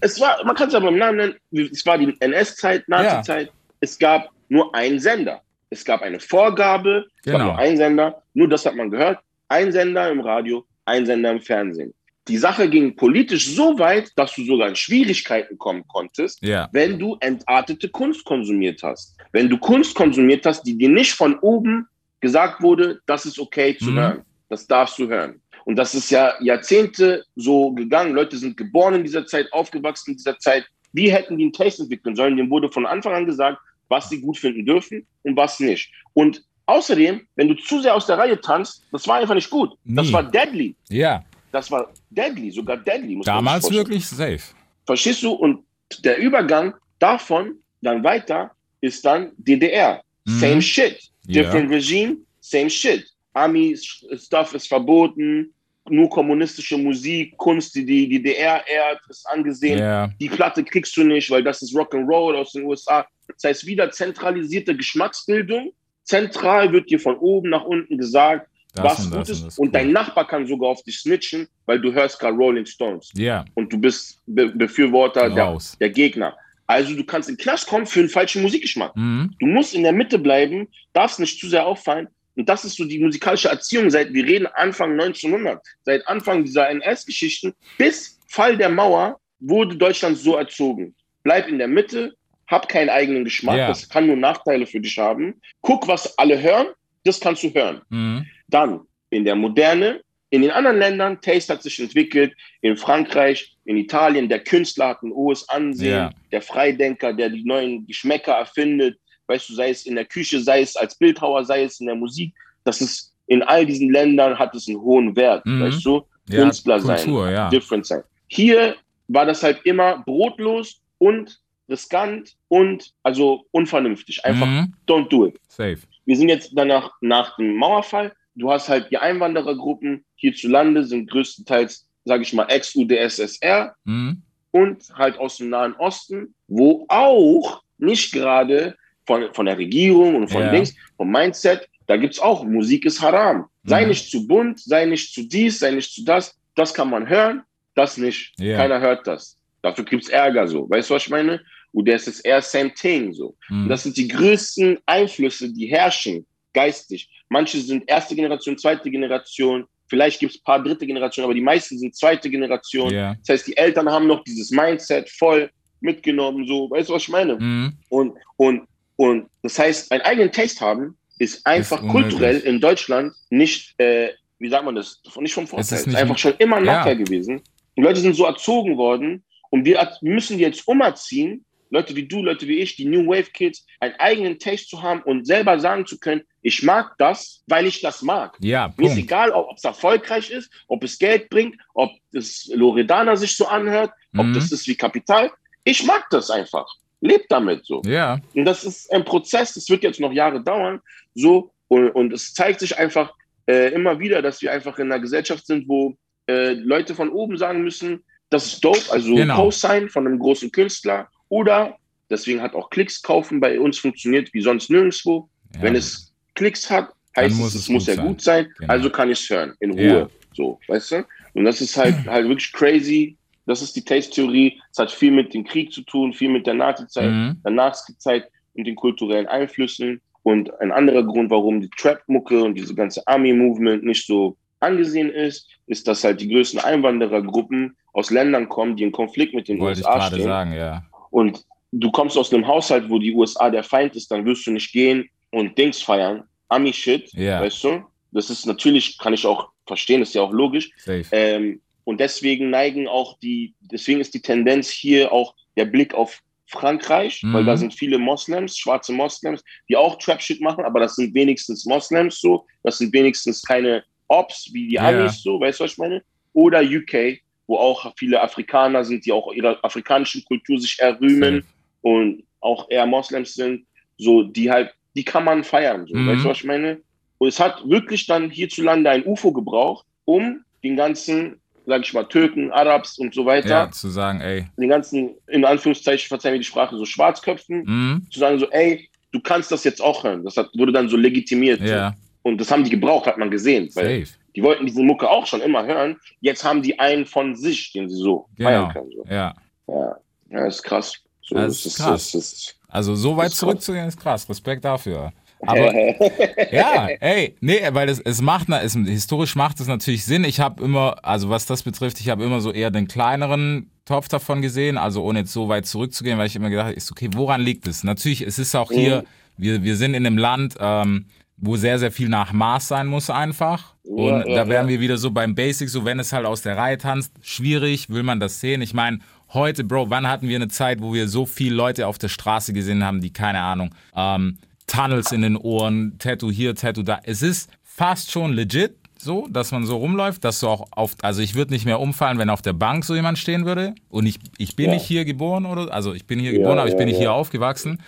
Es 0.01 0.19
war, 0.19 0.43
man 0.43 0.55
kann 0.55 0.69
es 0.69 0.73
aber 0.75 0.87
im 0.89 0.97
Namen 0.97 1.17
nennen, 1.17 1.69
es 1.71 1.85
war 1.85 1.97
die 1.99 2.15
NS-Zeit, 2.19 2.87
Nazi-Zeit. 2.89 3.51
Es 3.79 3.97
gab 3.99 4.29
nur 4.49 4.73
einen 4.73 4.99
Sender. 4.99 5.41
Es 5.69 5.83
gab 5.85 6.01
eine 6.01 6.19
Vorgabe, 6.19 7.05
es 7.17 7.23
Genau. 7.25 7.37
gab 7.37 7.47
nur 7.47 7.57
einen 7.59 7.77
Sender, 7.77 8.23
nur 8.33 8.47
das 8.49 8.65
hat 8.65 8.75
man 8.75 8.89
gehört. 8.89 9.19
Ein 9.49 9.71
Sender 9.71 10.09
im 10.11 10.21
Radio, 10.21 10.65
ein 10.85 11.05
Sender 11.05 11.31
im 11.31 11.41
Fernsehen. 11.41 11.93
Die 12.27 12.37
Sache 12.37 12.67
ging 12.69 12.95
politisch 12.95 13.47
so 13.55 13.77
weit, 13.77 14.11
dass 14.15 14.33
du 14.33 14.43
sogar 14.43 14.69
in 14.69 14.75
Schwierigkeiten 14.75 15.57
kommen 15.59 15.83
konntest, 15.87 16.41
Ja. 16.41 16.67
wenn 16.71 16.97
du 16.97 17.17
entartete 17.19 17.89
Kunst 17.89 18.25
konsumiert 18.25 18.81
hast. 18.81 19.15
Wenn 19.31 19.47
du 19.49 19.57
Kunst 19.59 19.93
konsumiert 19.93 20.45
hast, 20.45 20.63
die 20.63 20.75
dir 20.75 20.89
nicht 20.89 21.13
von 21.13 21.37
oben 21.39 21.87
gesagt 22.21 22.63
wurde, 22.63 22.99
das 23.05 23.25
ist 23.25 23.37
okay 23.37 23.77
zu 23.77 23.91
Mhm. 23.91 23.99
hören. 23.99 24.21
Das 24.49 24.65
darfst 24.65 24.97
du 24.97 25.07
hören. 25.07 25.41
Und 25.65 25.75
das 25.75 25.93
ist 25.93 26.09
ja 26.11 26.33
Jahrzehnte 26.41 27.23
so 27.35 27.71
gegangen. 27.73 28.13
Leute 28.13 28.37
sind 28.37 28.57
geboren 28.57 28.95
in 28.95 29.03
dieser 29.03 29.25
Zeit, 29.27 29.51
aufgewachsen 29.51 30.11
in 30.11 30.17
dieser 30.17 30.37
Zeit. 30.39 30.65
Wie 30.93 31.11
hätten 31.11 31.37
die 31.37 31.43
einen 31.45 31.53
Taste 31.53 31.83
entwickeln 31.83 32.15
sollen? 32.15 32.37
Dem 32.37 32.49
wurde 32.49 32.71
von 32.71 32.85
Anfang 32.87 33.13
an 33.13 33.25
gesagt, 33.25 33.59
was 33.89 34.09
sie 34.09 34.21
gut 34.21 34.37
finden 34.37 34.65
dürfen 34.65 35.05
und 35.23 35.35
was 35.37 35.59
nicht. 35.59 35.91
Und 36.13 36.43
außerdem, 36.65 37.21
wenn 37.35 37.47
du 37.47 37.55
zu 37.55 37.81
sehr 37.81 37.95
aus 37.95 38.05
der 38.05 38.17
Reihe 38.17 38.39
tanzt, 38.39 38.83
das 38.91 39.07
war 39.07 39.17
einfach 39.17 39.35
nicht 39.35 39.49
gut. 39.49 39.71
Das 39.83 40.07
Nie. 40.07 40.13
war 40.13 40.23
deadly. 40.23 40.75
Ja. 40.89 41.23
Das 41.51 41.71
war 41.71 41.91
deadly, 42.09 42.51
sogar 42.51 42.77
deadly. 42.77 43.19
Damals 43.23 43.69
wirklich 43.71 44.05
safe. 44.05 44.41
Verstehst 44.85 45.23
du? 45.23 45.31
Und 45.31 45.63
der 46.03 46.17
Übergang 46.17 46.73
davon 46.99 47.55
dann 47.81 48.03
weiter 48.03 48.51
ist 48.81 49.05
dann 49.05 49.31
DDR. 49.37 50.01
Mhm. 50.25 50.39
Same 50.39 50.61
shit. 50.61 50.99
Different 51.23 51.71
regime, 51.71 52.17
same 52.39 52.69
shit. 52.69 53.05
Army-Stuff 53.33 54.53
ist 54.53 54.67
verboten, 54.67 55.53
nur 55.89 56.09
kommunistische 56.09 56.77
Musik, 56.77 57.37
Kunst, 57.37 57.75
die 57.75 57.85
die 57.85 58.09
DDR 58.09 58.65
ehrt, 58.67 59.01
ist 59.09 59.25
angesehen. 59.27 59.79
Ja. 59.79 60.07
Die 60.19 60.29
Platte 60.29 60.63
kriegst 60.63 60.95
du 60.97 61.03
nicht, 61.03 61.29
weil 61.29 61.43
das 61.43 61.61
ist 61.61 61.75
Rock'n'Roll 61.75 62.35
aus 62.35 62.53
den 62.53 62.63
USA. 62.63 63.05
Das 63.27 63.43
heißt, 63.43 63.65
wieder 63.65 63.91
zentralisierte 63.91 64.75
Geschmacksbildung. 64.75 65.71
Zentral 66.05 66.71
wird 66.71 66.89
dir 66.89 66.99
von 66.99 67.17
oben 67.17 67.49
nach 67.49 67.63
unten 67.65 67.97
gesagt, 67.97 68.47
Das 68.73 68.83
was 68.99 69.11
gut 69.11 69.29
ist. 69.29 69.57
und 69.59 69.67
cool. 69.67 69.71
dein 69.73 69.91
Nachbar 69.91 70.27
kann 70.27 70.45
sogar 70.47 70.69
auf 70.69 70.83
dich 70.83 70.99
snitchen, 70.99 71.47
weil 71.65 71.79
du 71.81 71.91
hörst 71.93 72.19
gerade 72.19 72.37
Rolling 72.37 72.65
Stones 72.65 73.11
Ja. 73.15 73.43
und 73.55 73.73
du 73.73 73.77
bist 73.77 74.21
Be 74.25 74.47
Befürworter 74.49 75.29
der, 75.29 75.57
der 75.79 75.89
Gegner. 75.89 76.35
Also 76.67 76.95
du 76.95 77.03
kannst 77.03 77.29
in 77.29 77.35
den 77.35 77.41
Knast 77.43 77.67
kommen 77.67 77.85
für 77.85 77.99
einen 77.99 78.09
falschen 78.09 78.41
Musikgeschmack. 78.41 78.95
Mhm. 78.95 79.35
Du 79.39 79.45
musst 79.45 79.75
in 79.75 79.83
der 79.83 79.91
Mitte 79.93 80.17
bleiben, 80.17 80.67
darfst 80.93 81.19
nicht 81.19 81.39
zu 81.39 81.47
sehr 81.47 81.65
auffallen. 81.65 82.07
Und 82.35 82.49
das 82.49 82.65
ist 82.65 82.75
so 82.75 82.83
die 82.85 82.99
musikalische 82.99 83.47
Erziehung 83.49 83.89
seit, 83.89 84.11
wir 84.13 84.25
reden 84.25 84.47
Anfang 84.47 84.91
1900, 84.99 85.61
seit 85.83 86.05
Anfang 86.07 86.43
dieser 86.43 86.69
NS-Geschichten 86.69 87.53
bis 87.77 88.19
Fall 88.27 88.57
der 88.57 88.69
Mauer 88.69 89.19
wurde 89.39 89.75
Deutschland 89.77 90.17
so 90.17 90.35
erzogen. 90.35 90.93
Bleib 91.23 91.47
in 91.47 91.57
der 91.59 91.67
Mitte, 91.67 92.13
hab 92.47 92.67
keinen 92.69 92.89
eigenen 92.89 93.23
Geschmack, 93.23 93.57
Ja. 93.57 93.67
das 93.67 93.87
kann 93.89 94.07
nur 94.07 94.15
Nachteile 94.15 94.65
für 94.65 94.79
dich 94.79 94.97
haben. 94.97 95.41
Guck, 95.61 95.87
was 95.87 96.17
alle 96.17 96.41
hören, 96.41 96.67
das 97.03 97.19
kannst 97.19 97.43
du 97.43 97.49
hören. 97.53 97.81
Mhm. 97.89 98.25
Dann 98.47 98.81
in 99.09 99.25
der 99.25 99.35
Moderne, 99.35 100.01
in 100.29 100.41
den 100.41 100.51
anderen 100.51 100.79
Ländern, 100.79 101.19
Taste 101.21 101.53
hat 101.53 101.63
sich 101.63 101.79
entwickelt, 101.79 102.33
in 102.61 102.75
Frankreich, 102.77 103.55
in 103.65 103.77
Italien, 103.77 104.27
der 104.29 104.39
Künstler 104.43 104.89
hat 104.89 105.01
ein 105.03 105.11
hohes 105.13 105.47
Ansehen, 105.49 105.91
Ja. 105.91 106.09
der 106.31 106.41
Freidenker, 106.41 107.13
der 107.13 107.29
die 107.29 107.43
neuen 107.45 107.85
Geschmäcker 107.87 108.33
erfindet, 108.33 108.97
weißt 109.27 109.49
du, 109.49 109.53
sei 109.53 109.69
es 109.69 109.85
in 109.85 109.95
der 109.95 110.05
Küche, 110.05 110.39
sei 110.39 110.61
es 110.61 110.75
als 110.75 110.95
Bildhauer, 110.97 111.45
sei 111.45 111.63
es 111.63 111.79
in 111.79 111.87
der 111.87 111.95
Musik, 111.95 112.33
das 112.63 112.81
ist 112.81 113.13
in 113.27 113.41
all 113.41 113.65
diesen 113.65 113.91
Ländern 113.91 114.37
hat 114.37 114.53
es 114.53 114.67
einen 114.67 114.79
hohen 114.79 115.15
Wert, 115.15 115.43
Mhm. 115.47 115.61
weißt 115.63 115.83
du? 115.85 116.03
Ja, 116.29 116.41
Künstler 116.43 116.79
Kultur, 116.79 117.25
sein, 117.25 117.33
ja. 117.33 117.49
different 117.49 117.85
sein. 117.87 118.03
Hier 118.27 118.75
war 119.07 119.25
das 119.25 119.41
halt 119.41 119.61
immer 119.63 120.03
brotlos 120.05 120.81
und 120.99 121.39
riskant 121.69 122.35
und 122.47 122.91
also 123.03 123.45
unvernünftig. 123.51 124.23
Einfach 124.25 124.47
Mhm. 124.47 124.73
don't 124.87 125.09
do 125.09 125.27
it. 125.27 125.39
Safe. 125.47 125.77
Wir 126.05 126.15
sind 126.17 126.29
jetzt 126.29 126.51
danach 126.55 126.91
nach 127.01 127.35
dem 127.37 127.55
Mauerfall. 127.55 128.13
Du 128.35 128.51
hast 128.51 128.69
halt 128.69 128.91
die 128.91 128.97
Einwanderergruppen 128.97 130.05
hierzulande 130.15 130.83
sind 130.83 131.09
größtenteils, 131.09 131.87
sage 132.03 132.23
ich 132.23 132.33
mal, 132.33 132.45
Ex-UdSSR 132.49 133.75
Mhm. 133.85 134.21
und 134.51 134.83
halt 134.95 135.17
aus 135.17 135.37
dem 135.37 135.49
Nahen 135.49 135.73
Osten, 135.75 136.33
wo 136.47 136.85
auch 136.89 137.61
nicht 137.77 138.11
gerade 138.13 138.75
von, 139.07 139.33
von 139.33 139.45
der 139.45 139.57
Regierung 139.57 140.15
und 140.15 140.27
von 140.29 140.41
Ja. 140.41 140.51
Dings, 140.51 140.73
vom 140.97 141.11
Mindset, 141.11 141.67
da 141.87 141.97
gibt's 141.97 142.19
auch, 142.19 142.43
Musik 142.43 142.85
ist 142.85 143.01
haram. 143.01 143.45
Sei 143.63 143.83
Mhm. 143.83 143.89
nicht 143.89 144.09
zu 144.11 144.27
bunt, 144.27 144.59
sei 144.59 144.85
nicht 144.85 145.13
zu 145.13 145.23
dies, 145.27 145.59
sei 145.59 145.71
nicht 145.71 145.91
zu 145.93 146.03
das. 146.03 146.37
Das 146.55 146.73
kann 146.73 146.89
man 146.89 147.07
hören, 147.09 147.43
das 147.75 147.97
nicht. 147.97 148.33
Ja. 148.39 148.57
Keiner 148.57 148.79
hört 148.79 149.05
das. 149.07 149.37
Dafür 149.65 149.83
gibt's 149.83 150.09
Ärger 150.09 150.47
so. 150.47 150.69
Weißt 150.69 150.91
du, 150.91 150.93
was 150.93 151.03
ich 151.03 151.09
meine? 151.09 151.41
Und 151.71 151.87
das 151.87 152.07
ist 152.07 152.19
eher 152.19 152.39
same 152.39 152.71
thing 152.71 153.11
so. 153.11 153.35
Mhm. 153.49 153.67
Das 153.67 153.81
sind 153.81 153.97
die 153.97 154.07
größten 154.07 154.77
Einflüsse, 154.85 155.51
die 155.51 155.65
herrschen, 155.65 156.23
geistig. 156.53 157.09
Manche 157.29 157.57
sind 157.59 157.83
erste 157.87 158.15
Generation, 158.15 158.59
zweite 158.59 158.91
Generation. 158.91 159.65
Vielleicht 159.87 160.19
gibt 160.19 160.33
es 160.33 160.39
ein 160.39 160.43
paar 160.43 160.63
dritte 160.63 160.85
Generation, 160.85 161.23
aber 161.23 161.33
die 161.33 161.41
meisten 161.41 161.79
sind 161.79 161.95
zweite 161.95 162.29
Generation. 162.29 162.91
Ja. 162.91 163.15
Das 163.25 163.29
heißt, 163.29 163.47
die 163.47 163.57
Eltern 163.57 163.89
haben 163.89 164.05
noch 164.05 164.23
dieses 164.23 164.51
Mindset 164.51 165.09
voll 165.09 165.49
mitgenommen, 165.81 166.45
so, 166.45 166.69
weißt 166.69 166.89
du, 166.89 166.93
was 166.93 167.01
ich 167.01 167.09
meine? 167.09 167.35
Mhm. 167.35 167.73
Und, 167.89 168.13
und, 168.37 168.67
und 168.97 169.25
das 169.41 169.57
heißt, 169.57 169.91
einen 169.91 170.01
eigenen 170.03 170.31
Taste 170.31 170.63
haben 170.63 170.95
ist 171.17 171.45
einfach 171.47 171.81
unmöglich. 171.81 172.03
kulturell 172.03 172.39
in 172.41 172.61
Deutschland 172.61 173.13
nicht, 173.31 173.73
äh, 173.79 174.09
wie 174.37 174.49
sagt 174.49 174.65
man 174.65 174.75
das, 174.75 175.01
nicht 175.19 175.33
vom 175.33 175.47
Vorteil. 175.47 175.63
ist 175.63 175.71
Es 175.71 175.87
ist, 175.87 175.95
einfach 175.95 176.17
schon 176.19 176.35
immer 176.37 176.57
ein 176.57 176.65
Ja. 176.65 176.73
Nachteil 176.75 176.97
gewesen. 176.97 177.41
Die 177.75 177.81
Leute 177.81 177.99
sind 177.99 178.15
so 178.15 178.25
erzogen 178.25 178.77
worden 178.77 179.24
und 179.55 179.63
wir 179.63 179.89
müssen 180.01 180.37
jetzt 180.37 180.67
umerziehen, 180.67 181.45
Leute 181.69 181.95
wie 181.95 182.05
du, 182.05 182.21
Leute 182.21 182.45
wie 182.45 182.59
ich, 182.59 182.75
die 182.75 182.83
New 182.83 183.07
Wave 183.07 183.31
Kids, 183.31 183.65
einen 183.79 183.95
eigenen 183.99 184.37
Taste 184.37 184.67
zu 184.67 184.81
haben 184.83 185.01
und 185.03 185.25
selber 185.25 185.57
sagen 185.61 185.85
zu 185.85 185.97
können, 185.97 186.23
ich 186.41 186.61
mag 186.61 186.93
das, 186.97 187.41
weil 187.47 187.65
ich 187.65 187.79
das 187.79 188.01
mag. 188.01 188.35
Ja, 188.41 188.73
Mir 188.75 188.89
ist 188.91 188.97
egal, 188.97 189.31
ob 189.31 189.55
es 189.55 189.63
erfolgreich 189.63 190.29
ist, 190.29 190.51
ob 190.67 190.83
es 190.83 190.99
Geld 190.99 191.29
bringt, 191.29 191.55
ob 191.73 191.89
es 192.11 192.51
Loredana 192.53 193.15
sich 193.15 193.33
so 193.37 193.47
anhört, 193.47 193.91
ob 194.17 194.25
Mhm. 194.25 194.33
das 194.33 194.51
ist 194.51 194.67
wie 194.67 194.75
Kapital. 194.75 195.31
Ich 195.63 195.85
mag 195.85 196.03
das 196.09 196.29
einfach. 196.29 196.67
Lebt 196.99 197.31
damit 197.31 197.65
so. 197.65 197.81
Ja, 197.85 198.19
Und 198.33 198.43
das 198.43 198.65
ist 198.65 198.91
ein 198.91 199.05
Prozess, 199.05 199.53
das 199.53 199.69
wird 199.69 199.83
jetzt 199.83 200.01
noch 200.01 200.11
Jahre 200.11 200.43
dauern. 200.43 200.81
So, 201.13 201.51
und, 201.69 201.91
und 201.91 202.11
es 202.11 202.33
zeigt 202.33 202.59
sich 202.59 202.77
einfach 202.77 203.13
äh, 203.47 203.73
immer 203.73 203.99
wieder, 203.99 204.21
dass 204.21 204.41
wir 204.41 204.51
einfach 204.51 204.77
in 204.79 204.91
einer 204.91 204.99
Gesellschaft 204.99 205.45
sind, 205.47 205.67
wo 205.69 205.95
äh, 206.27 206.51
Leute 206.53 206.93
von 206.93 207.09
oben 207.09 207.37
sagen 207.37 207.61
müssen, 207.63 208.03
das 208.29 208.45
ist 208.47 208.63
dope, 208.63 208.79
also 208.91 209.15
Genau. 209.15 209.35
Co-Sign 209.45 209.89
von 209.89 210.07
einem 210.07 210.19
großen 210.19 210.51
Künstler. 210.51 211.07
Oder 211.29 211.77
deswegen 212.09 212.41
hat 212.41 212.53
auch 212.55 212.69
Klicks 212.69 213.01
kaufen 213.01 213.39
bei 213.39 213.59
uns 213.59 213.77
funktioniert 213.79 214.33
wie 214.33 214.41
sonst 214.41 214.69
nirgendwo. 214.69 215.29
ja. 215.55 215.61
Wenn 215.61 215.75
es 215.75 216.13
Klicks 216.35 216.69
hat, 216.69 216.89
heißt 217.15 217.39
es, 217.41 217.55
es 217.55 217.69
muss 217.69 217.87
ja 217.87 217.95
gut 217.95 218.21
sein, 218.21 218.47
Genau. 218.57 218.73
also 218.73 218.89
kann 218.89 219.09
ich 219.09 219.21
es 219.21 219.29
hören, 219.29 219.53
in 219.59 219.71
Ruhe. 219.71 219.81
Ja. 219.83 220.09
So, 220.33 220.59
weißt 220.67 220.91
du? 220.91 221.05
Und 221.33 221.45
das 221.45 221.61
ist 221.61 221.77
halt, 221.77 221.95
halt 222.07 222.27
wirklich 222.27 222.51
crazy. 222.51 223.15
Das 223.45 223.61
ist 223.61 223.75
die 223.75 223.83
Taste-Theorie. 223.85 224.59
Es 224.71 224.79
hat 224.79 224.91
viel 224.91 225.11
mit 225.11 225.33
dem 225.33 225.43
Krieg 225.45 225.71
zu 225.71 225.81
tun, 225.83 226.13
viel 226.13 226.29
mit 226.29 226.45
der 226.47 226.55
Nazi-Zeit, 226.55 227.11
Mhm. 227.11 227.39
der 227.43 227.51
Nazi-Zeit 227.51 228.27
und 228.55 228.65
den 228.65 228.75
kulturellen 228.75 229.27
Einflüssen. 229.27 230.01
Und 230.23 230.51
ein 230.59 230.71
anderer 230.71 231.03
Grund, 231.03 231.29
warum 231.29 231.61
die 231.61 231.69
Trap-Mucke 231.77 232.43
und 232.43 232.55
diese 232.55 232.73
ganze 232.73 233.05
Army-Movement 233.07 233.83
nicht 233.83 234.05
so 234.07 234.35
angesehen 234.59 235.09
ist, 235.09 235.47
ist, 235.67 235.87
dass 235.87 236.03
halt 236.03 236.21
die 236.21 236.27
größten 236.29 236.59
Einwanderergruppen 236.59 237.75
aus 237.93 238.09
Ländern 238.11 238.49
kommen, 238.49 238.75
die 238.75 238.83
in 238.83 238.91
Konflikt 238.91 239.33
mit 239.33 239.47
den 239.47 239.59
Wollte 239.59 239.79
ich 239.81 239.85
USA 239.85 239.97
gerade 239.99 240.15
stehen. 240.15 240.25
sagen, 240.27 240.53
ja. 240.53 240.83
Und 241.11 241.43
du 241.71 241.91
kommst 241.91 242.17
aus 242.17 242.33
einem 242.33 242.45
Haushalt, 242.47 242.89
wo 242.89 242.99
die 242.99 243.13
USA 243.13 243.49
der 243.49 243.63
Feind 243.63 243.95
ist, 243.95 244.11
dann 244.11 244.25
wirst 244.25 244.45
du 244.47 244.51
nicht 244.51 244.71
gehen 244.71 245.09
und 245.31 245.57
Dings 245.57 245.81
feiern. 245.81 246.23
Ami-Shit, 246.49 247.11
Ja. 247.13 247.41
weißt 247.41 247.63
du? 247.63 247.83
Das 248.11 248.29
ist 248.29 248.45
natürlich, 248.45 248.97
kann 248.97 249.13
ich 249.13 249.25
auch 249.25 249.49
verstehen, 249.67 250.01
ist 250.01 250.13
ja 250.15 250.21
auch 250.21 250.31
logisch. 250.31 250.69
Ähm, 251.11 251.61
und 251.83 251.99
deswegen 251.99 252.49
neigen 252.49 252.87
auch 252.87 253.17
die, 253.19 253.53
deswegen 253.61 253.99
ist 253.99 254.13
die 254.13 254.21
Tendenz 254.21 254.69
hier 254.69 255.11
auch 255.11 255.35
der 255.57 255.65
Blick 255.65 255.93
auf 255.93 256.21
Frankreich, 256.47 257.23
Mhm. 257.23 257.33
weil 257.33 257.45
da 257.45 257.57
sind 257.57 257.73
viele 257.73 257.97
Moslems, 257.97 258.57
schwarze 258.57 258.93
Moslems, 258.93 259.43
die 259.67 259.75
auch 259.75 259.97
Trap-Shit 259.97 260.41
machen, 260.41 260.63
aber 260.63 260.79
das 260.79 260.95
sind 260.95 261.13
wenigstens 261.13 261.65
Moslems 261.65 262.19
so, 262.21 262.45
das 262.63 262.77
sind 262.77 262.93
wenigstens 262.93 263.41
keine 263.41 263.83
Ops 264.07 264.49
wie 264.53 264.67
die 264.67 264.75
Ja. 264.75 264.89
Amis 264.89 265.21
so, 265.23 265.39
weißt 265.39 265.59
du, 265.59 265.63
was 265.63 265.71
ich 265.73 265.77
meine? 265.77 266.03
Oder 266.33 266.61
UK, 266.61 267.19
wo 267.47 267.57
auch 267.57 267.93
viele 267.97 268.21
Afrikaner 268.21 268.83
sind, 268.83 269.05
die 269.05 269.11
auch 269.11 269.31
ihrer 269.33 269.57
afrikanischen 269.63 270.23
Kultur 270.25 270.59
sich 270.59 270.77
errühmen 270.79 271.35
Safe. 271.41 271.45
und 271.81 272.23
auch 272.41 272.69
eher 272.69 272.85
Moslems 272.85 273.33
sind, 273.33 273.65
so 273.97 274.23
die 274.23 274.51
halt, 274.51 274.73
die 274.95 275.03
kann 275.03 275.23
man 275.23 275.43
feiern, 275.43 275.87
so, 275.87 275.95
Mhm. 275.95 276.07
weißt 276.07 276.23
du, 276.25 276.29
was 276.29 276.37
ich 276.37 276.43
meine? 276.43 276.81
Und 277.17 277.29
es 277.29 277.39
hat 277.39 277.67
wirklich 277.67 278.05
dann 278.07 278.29
hierzulande 278.29 278.89
ein 278.89 279.05
UFO 279.05 279.31
gebraucht, 279.31 279.85
um 280.05 280.43
den 280.63 280.75
ganzen, 280.75 281.39
sag 281.65 281.81
ich 281.83 281.93
mal, 281.93 282.03
Türken, 282.03 282.51
Arabs 282.51 282.97
und 282.97 283.13
so 283.13 283.25
weiter, 283.25 283.49
Ja, 283.49 283.71
zu 283.71 283.89
sagen, 283.89 284.21
ey. 284.21 284.45
den 284.57 284.69
ganzen, 284.69 285.15
in 285.27 285.45
Anführungszeichen, 285.45 286.07
verzeih 286.09 286.31
mir 286.31 286.39
die 286.39 286.43
Sprache, 286.43 286.75
so 286.77 286.85
Schwarzköpfen, 286.85 287.63
Mhm. 287.65 288.07
zu 288.11 288.19
sagen 288.19 288.37
so, 288.39 288.49
ey, 288.51 288.89
du 289.11 289.19
kannst 289.21 289.51
das 289.51 289.63
jetzt 289.63 289.81
auch 289.81 290.03
hören. 290.03 290.25
Das 290.25 290.35
hat, 290.37 290.49
wurde 290.57 290.73
dann 290.73 290.89
so 290.89 290.97
legitimiert. 290.97 291.61
Ja, 291.61 291.91
So. 291.91 292.04
Und 292.25 292.41
das 292.41 292.49
haben 292.49 292.63
die 292.63 292.71
gebraucht, 292.71 293.05
hat 293.05 293.19
man 293.19 293.29
gesehen. 293.29 293.69
Weil 293.75 293.99
safe. 294.05 294.17
die 294.35 294.41
wollten 294.41 294.65
diese 294.65 294.81
Mucke 294.81 295.07
auch 295.07 295.27
schon 295.27 295.41
immer 295.41 295.63
hören. 295.65 295.97
Jetzt 296.21 296.43
haben 296.43 296.63
die 296.63 296.79
einen 296.79 297.05
von 297.05 297.35
sich, 297.35 297.71
den 297.71 297.87
sie 297.87 297.95
so 297.95 298.25
Genau. 298.35 298.49
feiern 298.49 298.73
können. 298.73 298.91
So. 298.95 299.05
Ja. 299.07 299.33
Ja. 299.67 299.97
ja, 300.31 300.45
ist 300.47 300.63
krass. 300.63 300.93
So, 301.21 301.35
Das 301.35 301.63
ist 301.65 301.77
krass. 301.77 302.11
Das 302.11 302.15
ist, 302.23 302.59
Also 302.67 302.95
so 302.95 303.15
weit 303.15 303.27
ist 303.31 303.37
zurückzugehen 303.37 303.87
ist 303.87 303.99
krass. 303.99 304.27
Respekt 304.27 304.65
dafür. 304.65 305.13
Aber 305.45 305.71
ja, 306.51 306.87
ey, 306.99 307.35
nee, 307.41 307.59
weil 307.71 307.89
es, 307.89 307.99
es 307.99 308.21
macht, 308.21 308.49
es, 308.49 308.73
historisch 308.73 309.35
macht 309.35 309.59
es 309.59 309.67
natürlich 309.67 310.03
Sinn. 310.03 310.23
Ich 310.23 310.39
habe 310.39 310.63
immer, 310.63 310.95
also 311.03 311.29
was 311.29 311.45
das 311.45 311.61
betrifft, 311.61 311.99
ich 311.99 312.09
habe 312.09 312.23
immer 312.23 312.41
so 312.41 312.51
eher 312.51 312.71
den 312.71 312.87
kleineren 312.87 313.69
Topf 313.85 314.07
davon 314.07 314.41
gesehen, 314.41 314.79
also 314.79 315.03
ohne 315.03 315.19
jetzt 315.19 315.31
so 315.33 315.47
weit 315.47 315.67
zurückzugehen, 315.67 316.17
weil 316.17 316.25
ich 316.25 316.35
immer 316.35 316.49
gedacht 316.49 316.67
habe, 316.67 316.75
ist 316.75 316.91
okay, 316.91 317.09
woran 317.13 317.41
liegt 317.41 317.67
es? 317.67 317.83
Natürlich, 317.83 318.21
es 318.21 318.39
ist 318.39 318.55
auch 318.55 318.71
hier, 318.71 319.01
Mhm. 319.01 319.05
wir, 319.37 319.63
wir 319.63 319.75
sind 319.75 319.93
in 319.93 320.05
einem 320.07 320.17
Land, 320.17 320.55
ähm, 320.59 321.05
wo 321.37 321.55
sehr, 321.55 321.79
sehr 321.79 321.91
viel 321.91 322.09
nach 322.09 322.33
Maß 322.33 322.67
sein 322.67 322.87
muss 322.87 323.09
einfach. 323.09 323.73
Und 323.83 324.25
Ja, 324.27 324.35
da 324.35 324.47
wären 324.47 324.67
wir 324.67 324.79
wieder 324.79 324.97
so 324.97 325.11
beim 325.11 325.35
Basic, 325.35 325.69
so 325.69 325.85
wenn 325.85 325.99
es 325.99 326.13
halt 326.13 326.25
aus 326.25 326.41
der 326.41 326.57
Reihe 326.57 326.77
tanzt, 326.77 327.13
schwierig, 327.21 327.89
will 327.89 328.03
man 328.03 328.19
das 328.19 328.39
sehen. 328.39 328.61
Ich 328.61 328.73
meine, 328.73 328.99
heute, 329.33 329.63
Bro, 329.63 329.89
wann 329.89 330.07
hatten 330.07 330.27
wir 330.27 330.35
eine 330.35 330.47
Zeit, 330.47 330.81
wo 330.81 330.93
wir 330.93 331.07
so 331.07 331.25
viele 331.25 331.55
Leute 331.55 331.87
auf 331.87 331.97
der 331.97 332.09
Straße 332.09 332.53
gesehen 332.53 332.83
haben, 332.83 333.01
die, 333.01 333.11
keine 333.11 333.41
Ahnung, 333.41 333.75
ähm, 333.95 334.37
Tunnels 334.67 335.11
in 335.11 335.21
den 335.21 335.37
Ohren, 335.37 335.97
Tattoo 335.99 336.31
hier, 336.31 336.55
Tattoo 336.55 336.83
da. 336.83 336.99
Es 337.03 337.21
ist 337.21 337.51
fast 337.63 338.11
schon 338.11 338.33
legit 338.33 338.75
so, 339.05 339.27
dass 339.29 339.51
man 339.53 339.65
so 339.65 339.77
rumläuft, 339.77 340.25
dass 340.25 340.41
du 340.41 340.49
auch 340.49 340.65
auf, 340.71 340.95
also 341.01 341.21
ich 341.21 341.35
würde 341.35 341.53
nicht 341.53 341.63
mehr 341.63 341.79
umfallen, 341.79 342.17
wenn 342.17 342.29
auf 342.29 342.41
der 342.41 342.51
Bank 342.51 342.83
so 342.83 342.93
jemand 342.93 343.17
stehen 343.17 343.45
würde. 343.45 343.73
Und 343.89 344.05
ich, 344.05 344.19
ich 344.37 344.57
bin 344.57 344.65
Ja. 344.65 344.73
nicht 344.73 344.83
hier 344.83 345.05
geboren 345.05 345.45
oder, 345.45 345.73
also 345.73 345.93
ich 345.93 346.05
bin 346.05 346.19
hier 346.19 346.33
Ja, 346.33 346.39
geboren, 346.39 346.59
aber 346.59 346.67
ich 346.67 346.73
ja, 346.73 346.77
bin 346.79 346.87
nicht 346.87 346.95
ja. 346.97 347.03
hier 347.03 347.13
aufgewachsen. 347.13 347.81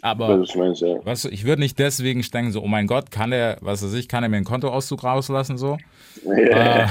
Aber 0.00 0.38
meins, 0.56 0.80
ja. 0.80 1.04
Weißt 1.04 1.26
du, 1.26 1.28
ich 1.28 1.44
würde 1.44 1.60
nicht 1.60 1.78
deswegen 1.78 2.22
denken, 2.22 2.52
so, 2.52 2.62
oh 2.62 2.68
mein 2.68 2.86
Gott, 2.86 3.10
kann 3.10 3.30
der, 3.32 3.58
was 3.60 3.82
weiß 3.82 3.92
ich, 3.94 4.08
kann 4.08 4.22
er 4.22 4.30
mir 4.30 4.36
einen 4.36 4.46
Kontoauszug 4.46 5.04
rauslassen, 5.04 5.58
so. 5.58 5.76
Äh, 6.24 6.86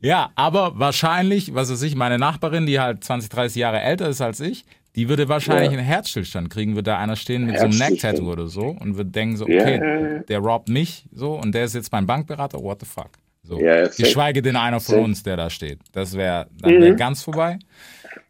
ja, 0.00 0.30
aber 0.34 0.78
wahrscheinlich, 0.78 1.54
was 1.54 1.70
weiß 1.70 1.82
ich, 1.82 1.94
meine 1.96 2.18
Nachbarin, 2.18 2.66
die 2.66 2.80
halt 2.80 3.04
20, 3.04 3.28
30 3.30 3.56
Jahre 3.56 3.80
älter 3.80 4.08
ist 4.08 4.20
als 4.20 4.40
ich, 4.40 4.64
die 4.96 5.08
würde 5.08 5.28
wahrscheinlich 5.28 5.70
Ja. 5.72 5.78
einen 5.78 5.86
Herzstillstand 5.86 6.50
kriegen, 6.50 6.72
würde 6.74 6.90
da 6.90 6.98
einer 6.98 7.16
stehen 7.16 7.46
mit 7.46 7.58
so 7.58 7.64
einem. 7.66 7.78
Neck-Tattoo 7.78 8.30
oder 8.30 8.48
so 8.48 8.66
und 8.68 8.96
würde 8.96 9.10
denken 9.10 9.36
so, 9.36 9.44
okay, 9.44 9.78
ja, 10.16 10.18
der 10.20 10.38
robbt 10.40 10.68
mich, 10.68 11.04
so, 11.12 11.34
und 11.34 11.54
der 11.54 11.64
ist 11.64 11.74
jetzt 11.74 11.92
mein 11.92 12.06
Bankberater, 12.06 12.60
what 12.62 12.80
the 12.80 12.86
fuck. 12.86 13.10
So. 13.42 13.58
Ja. 13.60 13.86
Geschweige 13.88 14.42
denn 14.42 14.56
einer 14.56 14.80
von 14.80 14.96
uns, 15.00 15.22
der 15.22 15.36
da 15.36 15.48
steht. 15.50 15.78
Das 15.92 16.16
wäre, 16.16 16.46
dann 16.60 16.72
wäre 16.80 16.92
Mhm. 16.92 16.96
ganz 16.96 17.22
vorbei. 17.22 17.58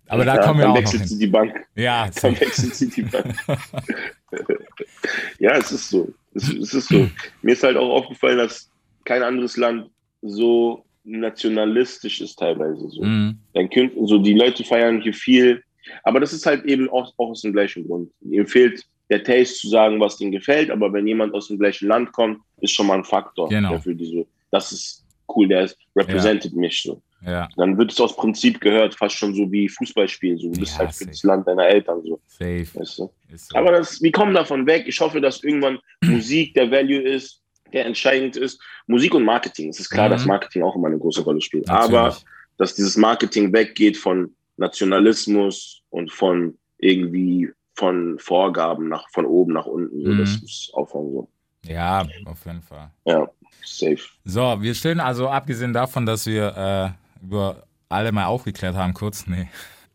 Aber 0.07 0.25
da 0.25 0.37
ja, 0.37 0.43
kommen 0.43 0.59
wir 0.61 0.67
auch 0.69 0.75
noch 0.75 0.81
wechselt 0.81 1.01
hin. 1.03 1.09
sie 1.09 1.19
die 1.19 1.27
Bank. 1.29 1.55
Ja, 1.77 2.09
Dann 2.21 2.41
wechselt 2.41 2.75
sie 2.75 2.89
die 2.91 3.03
Bank. 3.03 3.35
ja, 5.39 5.57
es 5.57 5.73
ist 5.73 5.91
so. 5.91 6.09
Es, 6.35 6.49
es 6.49 6.75
ist 6.75 6.89
so. 6.89 7.09
Mir 7.43 7.53
ist 7.53 7.63
halt 7.63 7.77
auch 7.77 7.91
aufgefallen, 7.91 8.39
dass 8.39 8.69
kein 9.05 9.23
anderes 9.23 9.57
Land 9.57 9.91
so 10.23 10.85
nationalistisch 11.05 12.21
ist 12.21 12.37
teilweise 12.39 12.89
so. 12.91 13.03
Mhm. 13.03 13.39
Dann 13.55 13.71
könnten 13.71 14.07
so 14.07 14.19
die 14.19 14.35
Leute 14.35 14.65
feiern 14.65 15.01
hier 15.01 15.15
viel, 15.15 15.63
aber 16.03 16.21
das 16.21 16.33
ist 16.33 16.47
halt 16.47 16.65
eben 16.65 16.89
auch, 16.91 17.13
auch 17.17 17.31
aus 17.31 17.43
dem 17.43 17.53
gleichen 17.53 17.87
Grund. 17.87 18.11
Ihm 18.23 18.47
fehlt 18.47 18.85
der 19.11 19.23
Taste 19.25 19.55
zu 19.57 19.69
sagen, 19.69 19.99
was 20.01 20.17
denen 20.19 20.33
gefällt, 20.33 20.71
aber 20.71 20.93
wenn 20.93 21.07
jemand 21.07 21.35
aus 21.35 21.49
dem 21.49 21.59
gleichen 21.59 21.89
Land 21.89 22.13
kommt, 22.13 22.39
ist 22.61 22.73
schon 22.73 22.87
mal 22.87 22.99
ein 22.99 23.05
Faktor 23.05 23.49
Genau. 23.49 23.73
dafür, 23.73 23.95
die 23.95 24.07
so, 24.07 24.27
das 24.51 24.71
ist 24.73 25.05
cool, 25.35 25.49
der 25.49 25.65
ist 25.65 25.77
represented 25.97 26.53
mich 26.55 26.83
so. 26.83 27.03
Ja, 27.27 27.49
dann 27.57 27.77
wird 27.77 27.93
es 27.93 28.01
aus 28.01 28.17
Prinzip 28.17 28.61
gehört, 28.61 28.95
fast 28.95 29.15
schon 29.15 29.35
so 29.35 29.51
wie 29.53 29.69
Fußballspielen. 29.69 30.39
So, 30.39 30.51
du 30.51 30.59
bist 30.61 30.73
Ja, 30.73 30.79
halt 30.79 30.89
für 30.93 31.05
safe. 31.05 31.11
das 31.11 31.23
Land 31.23 31.47
deiner 31.47 31.67
Eltern 31.67 32.01
so. 32.03 32.19
safe. 32.27 32.67
Weißt 32.73 32.99
du? 32.99 33.11
So. 33.37 33.57
Aber 33.59 33.73
das, 33.73 34.01
wir 34.01 34.11
kommen 34.11 34.33
davon 34.33 34.67
weg. 34.67 34.85
Ich 34.87 34.99
hoffe, 35.01 35.21
dass 35.21 35.45
irgendwann 35.45 35.79
Musik 36.05 36.55
der 36.55 36.71
Value 36.71 37.03
ist, 37.03 37.43
der 37.75 37.85
entscheidend 37.85 38.37
ist. 38.37 38.59
Musik 38.87 39.15
und 39.15 39.25
Marketing. 39.25 39.69
Es 39.69 39.79
ist 39.81 39.91
klar, 39.91 40.09
Mhm. 40.09 40.13
dass 40.13 40.25
Marketing 40.25 40.63
auch 40.63 40.75
immer 40.77 40.87
eine 40.89 40.99
große 40.99 41.21
Rolle 41.23 41.43
spielt. 41.43 41.67
Natürlich. 41.67 41.99
Aber 41.99 42.17
dass 42.57 42.75
dieses 42.75 42.97
Marketing 42.97 43.53
weggeht 43.53 43.99
von 43.99 44.35
Nationalismus 44.61 45.83
und 45.91 46.13
von 46.13 46.57
irgendwie 46.79 47.51
von 47.75 48.19
Vorgaben 48.19 48.89
nach 48.89 49.09
von 49.11 49.25
oben 49.25 49.55
nach 49.55 49.67
unten. 49.67 50.05
So, 50.05 50.13
Mhm. 50.13 50.19
Das 50.19 50.41
muss 50.41 50.71
aufhören. 50.75 51.13
So. 51.13 51.29
Ja, 51.67 52.07
auf 52.27 52.45
jeden 52.47 52.63
Fall. 52.63 52.91
Ja, 53.05 53.29
safe. 53.65 53.99
So, 54.25 54.63
wir 54.63 54.75
stehen 54.75 55.01
also, 55.01 55.29
abgesehen 55.29 55.73
davon, 55.73 56.07
dass 56.07 56.27
wir 56.27 56.57
äh, 56.57 57.25
über 57.25 57.65
alle 57.89 58.13
mal 58.13 58.27
aufgeklärt 58.27 58.77
haben, 58.77 58.95
kurz, 58.95 59.27
nee. 59.27 59.49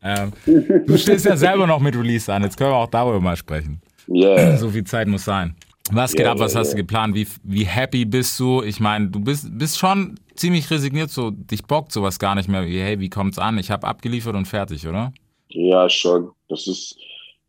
Ähm, 0.03 0.33
du 0.45 0.97
stehst 0.97 1.25
ja 1.25 1.35
selber 1.35 1.65
noch 1.65 1.79
mit 1.79 1.95
Release 1.95 2.31
an, 2.31 2.43
jetzt 2.43 2.57
können 2.57 2.69
wir 2.71 2.75
auch 2.75 2.89
darüber 2.89 3.19
mal 3.19 3.35
sprechen. 3.35 3.81
Yeah. 4.07 4.57
So 4.57 4.69
viel 4.69 4.83
Zeit 4.83 5.07
muss 5.07 5.25
sein. 5.25 5.55
Was 5.91 6.15
geht 6.15 6.25
Ja, 6.25 6.31
ab, 6.31 6.39
was 6.39 6.53
ja, 6.53 6.59
hast 6.59 6.73
du 6.73 6.77
geplant, 6.77 7.15
wie, 7.15 7.27
wie 7.43 7.65
happy 7.65 8.05
bist 8.05 8.39
du? 8.39 8.63
Ich 8.63 8.79
meine, 8.79 9.09
du 9.09 9.19
bist, 9.19 9.47
bist 9.57 9.77
schon 9.77 10.19
ziemlich 10.35 10.69
resigniert, 10.71 11.11
so 11.11 11.31
dich 11.31 11.63
bockt 11.65 11.91
sowas 11.91 12.19
gar 12.19 12.35
nicht 12.35 12.49
mehr, 12.49 12.65
wie, 12.65 12.79
hey, 12.79 12.99
wie 12.99 13.09
kommt's 13.09 13.37
an? 13.39 13.57
Ich 13.59 13.69
habe 13.71 13.87
abgeliefert 13.87 14.35
und 14.35 14.47
fertig, 14.47 14.87
oder? 14.87 15.13
Ja, 15.49 15.89
schon. 15.89 16.31
Das 16.49 16.67
ist 16.67 16.97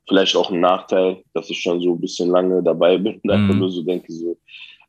vielleicht 0.08 0.36
auch 0.36 0.50
ein 0.50 0.60
Nachteil, 0.60 1.22
dass 1.34 1.50
ich 1.50 1.60
schon 1.60 1.80
so 1.80 1.94
ein 1.94 2.00
bisschen 2.00 2.30
lange 2.30 2.62
dabei 2.62 2.98
bin 2.98 3.20
und 3.22 3.30
einfach 3.30 3.54
Mhm. 3.54 3.58
nur 3.58 3.70
so 3.70 3.82
denke 3.82 4.12
so. 4.12 4.38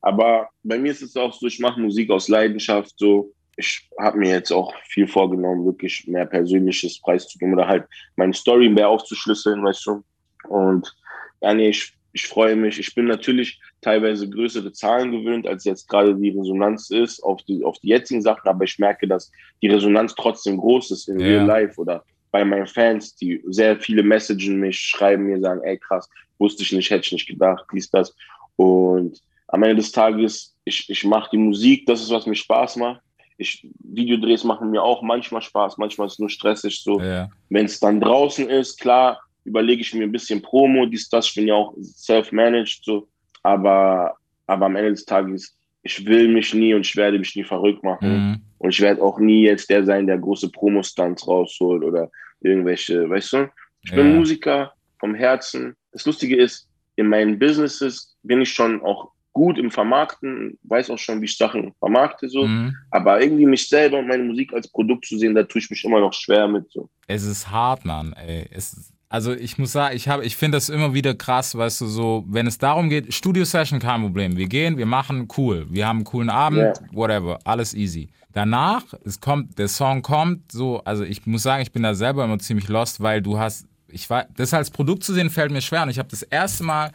Aber 0.02 0.50
bei 0.64 0.78
mir 0.78 0.92
ist 0.92 1.02
es 1.02 1.16
auch 1.16 1.34
so, 1.34 1.48
ich 1.48 1.60
mache 1.60 1.80
Musik 1.80 2.10
aus 2.12 2.28
Leidenschaft 2.28 2.94
so. 2.98 3.34
Ich 3.58 3.90
habe 4.00 4.20
mir 4.20 4.30
jetzt 4.30 4.52
auch 4.52 4.74
viel 4.90 5.08
vorgenommen, 5.08 5.66
wirklich 5.66 6.06
mehr 6.08 6.28
Persönliches 6.28 7.02
preiszugeben 7.02 7.56
oder 7.56 7.68
halt 7.68 7.86
meine 8.16 8.34
Story 8.34 8.70
mehr 8.70 8.90
aufzuschlüsseln, 8.90 9.64
weißt 9.64 9.86
du. 9.88 10.04
Und 10.50 10.94
ja, 11.42 11.54
nee, 11.56 11.70
ich, 11.70 11.94
ich 12.18 12.26
freue 12.26 12.56
mich. 12.56 12.80
Ich 12.80 12.96
bin 12.96 13.06
natürlich 13.06 13.60
teilweise 13.82 14.28
größere 14.28 14.72
Zahlen 14.72 15.12
gewöhnt, 15.12 15.46
als 15.46 15.66
jetzt 15.66 15.88
gerade 15.88 16.16
die 16.16 16.32
Resonanz 16.32 16.90
ist 16.90 17.22
auf 17.22 17.44
die, 17.44 17.64
auf 17.64 17.78
die 17.78 17.90
jetzigen 17.90 18.24
Sachen, 18.24 18.48
aber 18.50 18.64
ich 18.64 18.80
merke, 18.80 19.08
dass 19.08 19.32
die 19.62 19.68
Resonanz 19.68 20.16
trotzdem 20.16 20.58
groß 20.58 20.90
ist 20.90 21.10
in 21.10 21.20
Ja. 21.20 21.28
Real 21.28 21.46
Life 21.46 21.80
oder 21.80 22.04
bei 22.32 22.44
meinen 22.44 22.66
Fans, 22.66 23.16
die 23.16 23.44
sehr 23.46 23.80
viele 23.80 24.02
messagen 24.02 24.60
mich, 24.60 24.80
schreiben 24.80 25.26
mir, 25.28 25.40
sagen, 25.40 25.62
ey 25.64 25.78
krass, 25.78 26.10
wusste 26.40 26.64
ich 26.64 26.72
nicht, 26.72 26.90
hätte 26.90 27.06
ich 27.06 27.12
nicht 27.12 27.28
gedacht, 27.28 27.66
dies, 27.72 27.92
das. 27.92 28.16
Und 28.56 29.22
am 29.50 29.62
Ende 29.62 29.76
des 29.76 29.92
Tages, 29.92 30.56
ich, 30.66 30.90
ich 30.90 31.04
mache 31.04 31.30
die 31.34 31.38
Musik, 31.38 31.86
das 31.86 32.02
ist, 32.02 32.10
was 32.10 32.26
mir 32.26 32.36
Spaß 32.36 32.78
macht. 32.78 33.02
Ich, 33.38 33.68
Videodrehs 33.84 34.44
machen 34.44 34.72
mir 34.72 34.82
auch 34.82 35.04
manchmal 35.04 35.44
Spaß, 35.44 35.78
manchmal 35.78 36.08
ist 36.08 36.14
es 36.14 36.20
nur 36.20 36.32
stressig 36.32 36.82
so. 36.82 37.00
Ja. 37.00 37.30
Wenn 37.50 37.68
es 37.68 37.80
dann 37.80 38.02
draußen 38.02 38.50
ist, 38.50 38.82
klar, 38.82 39.22
überlege 39.48 39.82
ich 39.82 39.94
mir 39.94 40.04
ein 40.04 40.12
bisschen 40.12 40.42
Promo, 40.42 40.86
dies, 40.86 41.10
das, 41.10 41.28
ich 41.28 41.36
bin 41.36 41.48
ja 41.48 41.56
auch 41.56 41.74
self-managed, 41.82 42.84
so. 42.84 43.08
Aber, 43.44 44.16
aber 44.46 44.66
am 44.66 44.76
Ende 44.76 44.92
des 44.92 45.06
Tages, 45.06 45.56
ich 45.84 46.06
will 46.06 46.28
mich 46.28 46.54
nie 46.54 46.74
und 46.74 46.82
ich 46.82 46.96
werde 46.96 47.18
mich 47.18 47.36
nie 47.36 47.46
verrückt 47.46 47.84
machen. 47.84 48.10
Mhm. 48.10 48.42
Und 48.60 48.70
ich 48.72 48.82
werde 48.82 49.02
auch 49.02 49.20
nie 49.20 49.44
jetzt 49.44 49.70
der 49.70 49.86
sein, 49.86 50.08
der 50.08 50.18
große 50.18 50.50
Promo-Stunts 50.50 51.28
rausholt 51.28 51.84
oder 51.84 52.12
irgendwelche, 52.42 53.10
weißt 53.10 53.34
du? 53.34 53.50
Ich 53.84 53.92
bin 53.92 54.10
Ja. 54.10 54.16
Musiker 54.16 54.74
vom 55.00 55.16
Herzen. 55.16 55.76
Das 55.92 56.06
Lustige 56.06 56.36
ist, 56.36 56.68
in 56.98 57.08
meinen 57.08 57.40
Businesses 57.40 58.16
bin 58.24 58.42
ich 58.42 58.52
schon 58.52 58.82
auch 58.82 59.12
gut 59.32 59.60
im 59.60 59.70
Vermarkten, 59.70 60.58
weiß 60.64 60.90
auch 60.90 60.98
schon, 60.98 61.22
wie 61.22 61.26
ich 61.26 61.38
Sachen 61.38 61.72
vermarkte, 61.78 62.28
so. 62.28 62.46
Mhm. 62.48 62.76
Aber 62.90 63.22
irgendwie 63.22 63.46
mich 63.46 63.70
selber 63.70 64.00
und 64.00 64.08
meine 64.08 64.24
Musik 64.24 64.52
als 64.52 64.68
Produkt 64.68 65.06
zu 65.06 65.18
sehen, 65.18 65.36
da 65.36 65.44
tue 65.44 65.62
ich 65.62 65.70
mich 65.70 65.84
immer 65.86 66.00
noch 66.00 66.14
schwer 66.14 66.48
mit, 66.48 66.70
so. 66.72 66.90
Es 67.06 67.24
ist 67.24 67.50
hart, 67.50 67.86
Mann, 67.86 68.14
ey. 68.14 68.48
Es 68.52 68.74
ist, 68.74 68.94
also 69.10 69.34
ich 69.34 69.58
muss 69.58 69.72
sagen, 69.72 69.96
ich, 69.96 70.08
hab- 70.10 70.22
ich 70.24 70.36
finde 70.36 70.58
das 70.58 70.70
immer 70.70 70.94
wieder 70.94 71.14
krass, 71.16 71.56
weißt 71.56 71.82
du, 71.82 71.88
so, 71.88 72.26
wenn 72.28 72.46
es 72.48 72.58
darum 72.58 72.90
geht, 72.90 73.14
Studio-Session, 73.14 73.80
kein 73.80 74.02
Problem. 74.02 74.36
Wir 74.38 74.48
gehen, 74.48 74.78
wir 74.78 74.86
machen, 74.86 75.28
cool. 75.38 75.66
Wir 75.70 75.88
haben 75.88 75.98
einen 76.00 76.06
coolen 76.06 76.30
Abend, 76.30 76.60
Ja. 76.60 76.74
whatever, 76.92 77.40
alles 77.46 77.74
easy. 77.74 78.10
Danach, 78.34 78.84
es 79.06 79.20
kommt, 79.22 79.58
der 79.58 79.68
Song 79.68 80.02
kommt, 80.02 80.52
so, 80.52 80.82
also 80.84 81.04
ich 81.04 81.26
muss 81.26 81.44
sagen, 81.44 81.62
ich 81.64 81.72
bin 81.72 81.84
da 81.84 81.96
selber 81.96 82.26
immer 82.26 82.38
ziemlich 82.40 82.68
lost, 82.68 83.02
weil 83.02 83.22
du 83.22 83.40
hast, 83.40 83.66
ich 83.88 84.10
war, 84.10 84.26
das 84.36 84.54
als 84.54 84.70
Produkt 84.70 85.04
zu 85.04 85.14
sehen, 85.14 85.30
fällt 85.30 85.52
mir 85.52 85.62
schwer. 85.62 85.84
Und 85.84 85.90
ich 85.90 85.98
habe 86.00 86.10
das 86.10 86.22
erste 86.24 86.64
Mal 86.66 86.92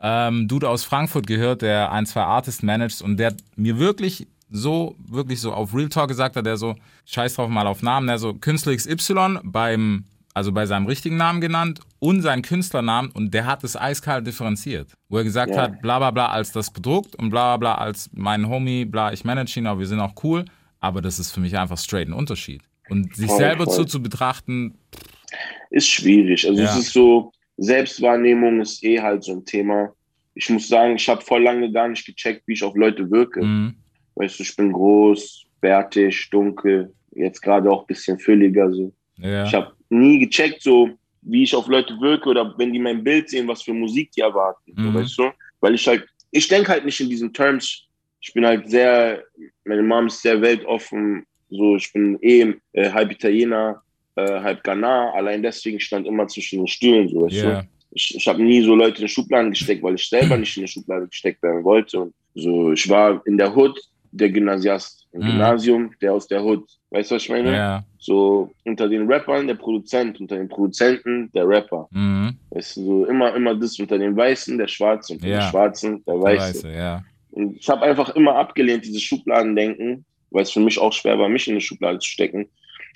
ähm, 0.00 0.48
Dude 0.48 0.68
aus 0.68 0.82
Frankfurt 0.84 1.26
gehört, 1.28 1.62
der 1.62 1.92
ein, 1.92 2.04
zwei 2.06 2.22
Artists 2.22 2.62
managt 2.62 3.00
und 3.02 3.16
der 3.18 3.34
mir 3.56 3.78
wirklich 3.78 4.26
so, 4.50 4.96
wirklich 5.06 5.40
so 5.40 5.52
auf 5.52 5.72
Real 5.74 5.88
Talk 5.88 6.08
gesagt 6.08 6.34
hat, 6.36 6.44
der 6.44 6.56
so, 6.56 6.74
scheiß 7.06 7.34
drauf 7.36 7.48
mal 7.48 7.66
auf 7.68 7.80
Namen, 7.82 8.08
der 8.08 8.18
so 8.18 8.34
Künstler 8.34 8.74
XY 8.76 9.38
beim, 9.44 10.04
also 10.34 10.52
bei 10.52 10.66
seinem 10.66 10.86
richtigen 10.86 11.16
Namen 11.16 11.40
genannt 11.40 11.80
und 11.98 12.22
seinen 12.22 12.42
Künstlernamen 12.42 13.10
und 13.10 13.32
der 13.34 13.46
hat 13.46 13.64
es 13.64 13.76
eiskalt 13.76 14.26
differenziert. 14.26 14.92
Wo 15.08 15.18
er 15.18 15.24
gesagt 15.24 15.54
Ja. 15.54 15.62
hat, 15.62 15.82
bla 15.82 15.98
bla 15.98 16.10
bla 16.10 16.28
als 16.28 16.52
das 16.52 16.70
Produkt 16.72 17.14
und 17.16 17.30
bla 17.30 17.56
bla 17.56 17.74
bla 17.74 17.84
als 17.84 18.10
mein 18.14 18.48
Homie, 18.48 18.84
bla, 18.84 19.12
ich 19.12 19.24
manage 19.24 19.58
ihn, 19.58 19.66
aber 19.66 19.80
wir 19.80 19.86
sind 19.86 20.00
auch 20.00 20.14
cool, 20.24 20.44
aber 20.80 21.00
das 21.02 21.18
ist 21.18 21.32
für 21.32 21.40
mich 21.40 21.56
einfach 21.56 21.78
straight 21.78 22.08
ein 22.08 22.12
Unterschied. 22.14 22.62
Und 22.88 23.14
sich 23.14 23.28
Voll, 23.28 23.38
selber 23.38 23.64
voll. 23.64 23.74
zu, 23.74 23.84
zu 23.84 24.02
betrachten, 24.02 24.74
Ist 25.70 25.88
schwierig. 25.88 26.46
Also 26.48 26.60
Ja. 26.62 26.70
es 26.70 26.76
ist 26.86 26.92
so, 26.92 27.32
Selbstwahrnehmung 27.56 28.60
ist 28.60 28.82
eh 28.84 29.00
halt 29.00 29.24
so 29.24 29.32
ein 29.32 29.44
Thema. 29.44 29.92
Ich 30.34 30.48
muss 30.50 30.68
sagen, 30.68 30.96
ich 30.96 31.08
habe 31.08 31.20
voll 31.20 31.42
lange 31.42 31.70
gar 31.72 31.88
nicht 31.88 32.04
gecheckt, 32.06 32.42
wie 32.46 32.52
ich 32.54 32.62
auf 32.62 32.74
Leute 32.76 33.10
wirke. 33.10 33.42
mh, 33.44 33.72
Weißt 34.14 34.38
du, 34.38 34.42
ich 34.42 34.54
bin 34.56 34.72
groß, 34.72 35.44
bärtig, 35.60 36.28
dunkel, 36.30 36.92
jetzt 37.12 37.40
gerade 37.40 37.70
auch 37.70 37.82
ein 37.82 37.86
bisschen 37.86 38.18
fülliger. 38.18 38.70
So. 38.72 38.92
ja, 39.18 39.44
Ich 39.44 39.54
habe 39.54 39.72
nie 39.92 40.18
gecheckt, 40.18 40.62
so 40.62 40.90
wie 41.22 41.44
ich 41.44 41.54
auf 41.54 41.68
Leute 41.68 41.98
wirke 42.00 42.28
oder 42.28 42.54
wenn 42.58 42.72
die 42.72 42.78
mein 42.78 43.04
Bild 43.04 43.30
sehen, 43.30 43.46
was 43.46 43.62
für 43.62 43.72
Musik 43.72 44.10
die 44.12 44.22
erwarten. 44.22 44.72
Mhm. 44.74 44.84
So, 44.84 44.94
weißt 44.94 45.18
du? 45.18 45.30
Weil 45.60 45.74
ich 45.74 45.86
halt, 45.86 46.04
ich 46.30 46.48
denke 46.48 46.70
halt 46.70 46.84
nicht 46.84 47.00
in 47.00 47.08
diesen 47.08 47.32
Terms. 47.32 47.86
Ich 48.20 48.32
bin 48.34 48.44
halt 48.44 48.68
sehr, 48.68 49.22
meine 49.64 49.82
Mom 49.82 50.06
ist 50.06 50.22
sehr 50.22 50.40
weltoffen. 50.40 51.24
So, 51.50 51.76
ich 51.76 51.92
bin 51.92 52.18
eh 52.22 52.54
äh, 52.72 52.90
halb 52.90 53.12
Italiener, 53.12 53.82
äh, 54.16 54.40
halb 54.40 54.64
Ghana. 54.64 55.12
Allein 55.12 55.42
deswegen 55.42 55.78
stand 55.78 56.06
immer 56.06 56.26
zwischen 56.26 56.60
den 56.60 56.68
Stühlen. 56.68 57.08
So, 57.08 57.22
weißt 57.22 57.36
ja, 57.36 57.60
du? 57.60 57.68
Ich, 57.92 58.16
ich 58.16 58.26
habe 58.26 58.42
nie 58.42 58.62
so 58.62 58.74
Leute 58.74 59.02
in 59.02 59.08
Schubladen 59.08 59.50
gesteckt, 59.50 59.82
weil 59.82 59.94
ich 59.94 60.08
selber 60.08 60.36
nicht 60.36 60.56
in 60.56 60.62
eine 60.62 60.68
Schublade 60.68 61.06
gesteckt 61.06 61.42
werden 61.42 61.62
wollte. 61.62 62.00
Und 62.00 62.14
so, 62.34 62.72
ich 62.72 62.88
war 62.88 63.22
in 63.26 63.36
der 63.36 63.54
Hood 63.54 63.78
der 64.12 64.30
Gymnasiast, 64.30 65.06
im 65.12 65.20
Mhm. 65.20 65.26
Gymnasium, 65.26 65.94
der 66.00 66.14
aus 66.14 66.26
der 66.26 66.42
Hood. 66.42 66.66
Weißt 66.92 67.10
du, 67.10 67.14
was 67.14 67.22
ich 67.22 67.30
meine? 67.30 67.52
ja, 67.52 67.84
So 67.98 68.50
unter 68.64 68.86
den 68.88 69.10
Rappern 69.10 69.46
der 69.46 69.54
Produzent, 69.54 70.20
unter 70.20 70.36
den 70.36 70.48
Produzenten 70.48 71.30
der 71.32 71.48
Rapper. 71.48 71.88
mhm, 71.90 72.36
Weißt 72.50 72.76
du, 72.76 72.84
so 72.84 73.04
immer, 73.06 73.34
immer 73.34 73.54
das 73.54 73.78
unter 73.78 73.98
den 73.98 74.14
Weißen 74.16 74.58
der 74.58 74.68
Schwarze, 74.68 75.14
unter 75.14 75.26
Ja. 75.26 75.38
den 75.40 75.50
Schwarzen 75.50 76.04
der 76.06 76.20
Weiße. 76.20 76.64
weiße, 76.64 76.72
ja, 76.74 77.02
Und 77.30 77.56
ich 77.56 77.68
habe 77.68 77.82
einfach 77.82 78.14
immer 78.14 78.34
abgelehnt, 78.36 78.84
dieses 78.84 79.02
Schubladendenken, 79.02 80.04
weil 80.30 80.42
es 80.42 80.50
für 80.50 80.60
mich 80.60 80.78
auch 80.78 80.92
schwer 80.92 81.18
war, 81.18 81.28
mich 81.30 81.46
in 81.48 81.52
eine 81.54 81.60
Schublade 81.62 81.98
zu 81.98 82.08
stecken. 82.08 82.46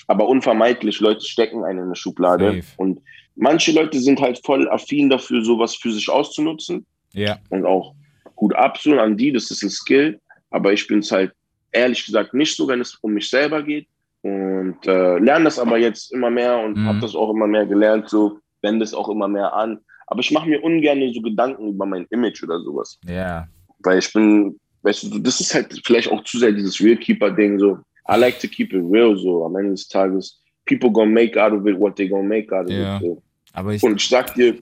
Aber 0.08 0.28
unvermeidlich, 0.28 1.00
Leute 1.00 1.22
stecken 1.24 1.64
einen 1.64 1.78
in 1.78 1.84
eine 1.86 1.96
Schublade. 1.96 2.46
Safe. 2.56 2.62
Und 2.76 3.00
manche 3.34 3.72
Leute 3.72 3.98
sind 3.98 4.20
halt 4.20 4.38
voll 4.44 4.68
affin 4.68 5.08
dafür, 5.08 5.42
sowas 5.42 5.74
für 5.74 5.90
sich 5.90 6.08
auszunutzen 6.10 6.84
ja, 7.14 7.38
und 7.48 7.64
auch 7.64 7.94
gut 8.34 8.54
absolut 8.54 8.98
an 9.00 9.16
die, 9.16 9.32
das 9.32 9.50
ist 9.50 9.62
ein 9.62 9.70
Skill. 9.70 10.20
Aber 10.50 10.72
ich 10.74 10.86
bin 10.86 10.98
es 10.98 11.10
halt 11.10 11.32
ehrlich 11.76 12.04
gesagt 12.04 12.34
nicht 12.34 12.56
so, 12.56 12.66
wenn 12.68 12.80
es 12.80 12.94
um 13.02 13.12
mich 13.12 13.28
selber 13.28 13.62
geht. 13.62 13.86
Und 14.22 14.78
äh, 14.86 15.18
lerne 15.18 15.44
das 15.44 15.58
aber 15.58 15.78
jetzt 15.78 16.12
immer 16.12 16.30
mehr 16.30 16.58
und 16.58 16.76
Mhm. 16.78 16.86
habe 16.88 16.98
das 17.00 17.14
auch 17.14 17.30
immer 17.30 17.46
mehr 17.46 17.64
gelernt, 17.66 18.08
so 18.08 18.38
wende 18.62 18.84
es 18.84 18.92
auch 18.94 19.08
immer 19.08 19.28
mehr 19.28 19.52
an. 19.52 19.78
Aber 20.08 20.20
ich 20.20 20.30
mache 20.32 20.48
mir 20.48 20.62
ungern 20.64 21.00
so 21.14 21.20
Gedanken 21.20 21.68
über 21.68 21.86
mein 21.86 22.06
Image 22.10 22.42
oder 22.42 22.58
sowas. 22.60 22.98
ja, 23.06 23.46
Weil 23.80 23.98
ich 23.98 24.12
bin, 24.12 24.58
weißt 24.82 25.04
du, 25.04 25.18
das 25.20 25.40
ist 25.40 25.54
halt 25.54 25.80
vielleicht 25.84 26.10
auch 26.10 26.24
zu 26.24 26.38
sehr 26.38 26.52
dieses 26.52 26.80
Real 26.80 26.96
Keeper-Ding 26.96 27.58
so. 27.60 27.78
I 28.08 28.16
like 28.16 28.38
to 28.40 28.48
keep 28.48 28.72
it 28.72 28.82
real 28.90 29.16
so. 29.16 29.44
Am 29.44 29.54
Ende 29.56 29.72
des 29.72 29.86
Tages, 29.88 30.40
people 30.64 30.90
gonna 30.90 31.10
make 31.10 31.40
out 31.40 31.52
of 31.52 31.66
it 31.66 31.78
what 31.78 31.96
they 31.96 32.08
gonna 32.08 32.26
make 32.26 32.52
out 32.56 32.66
of 32.66 32.72
Ja. 32.72 32.96
it. 32.96 33.02
So. 33.02 33.22
aber 33.52 33.74
ich, 33.74 33.82
Und 33.82 34.00
ich 34.00 34.08
sag 34.08 34.34
dir, 34.34 34.58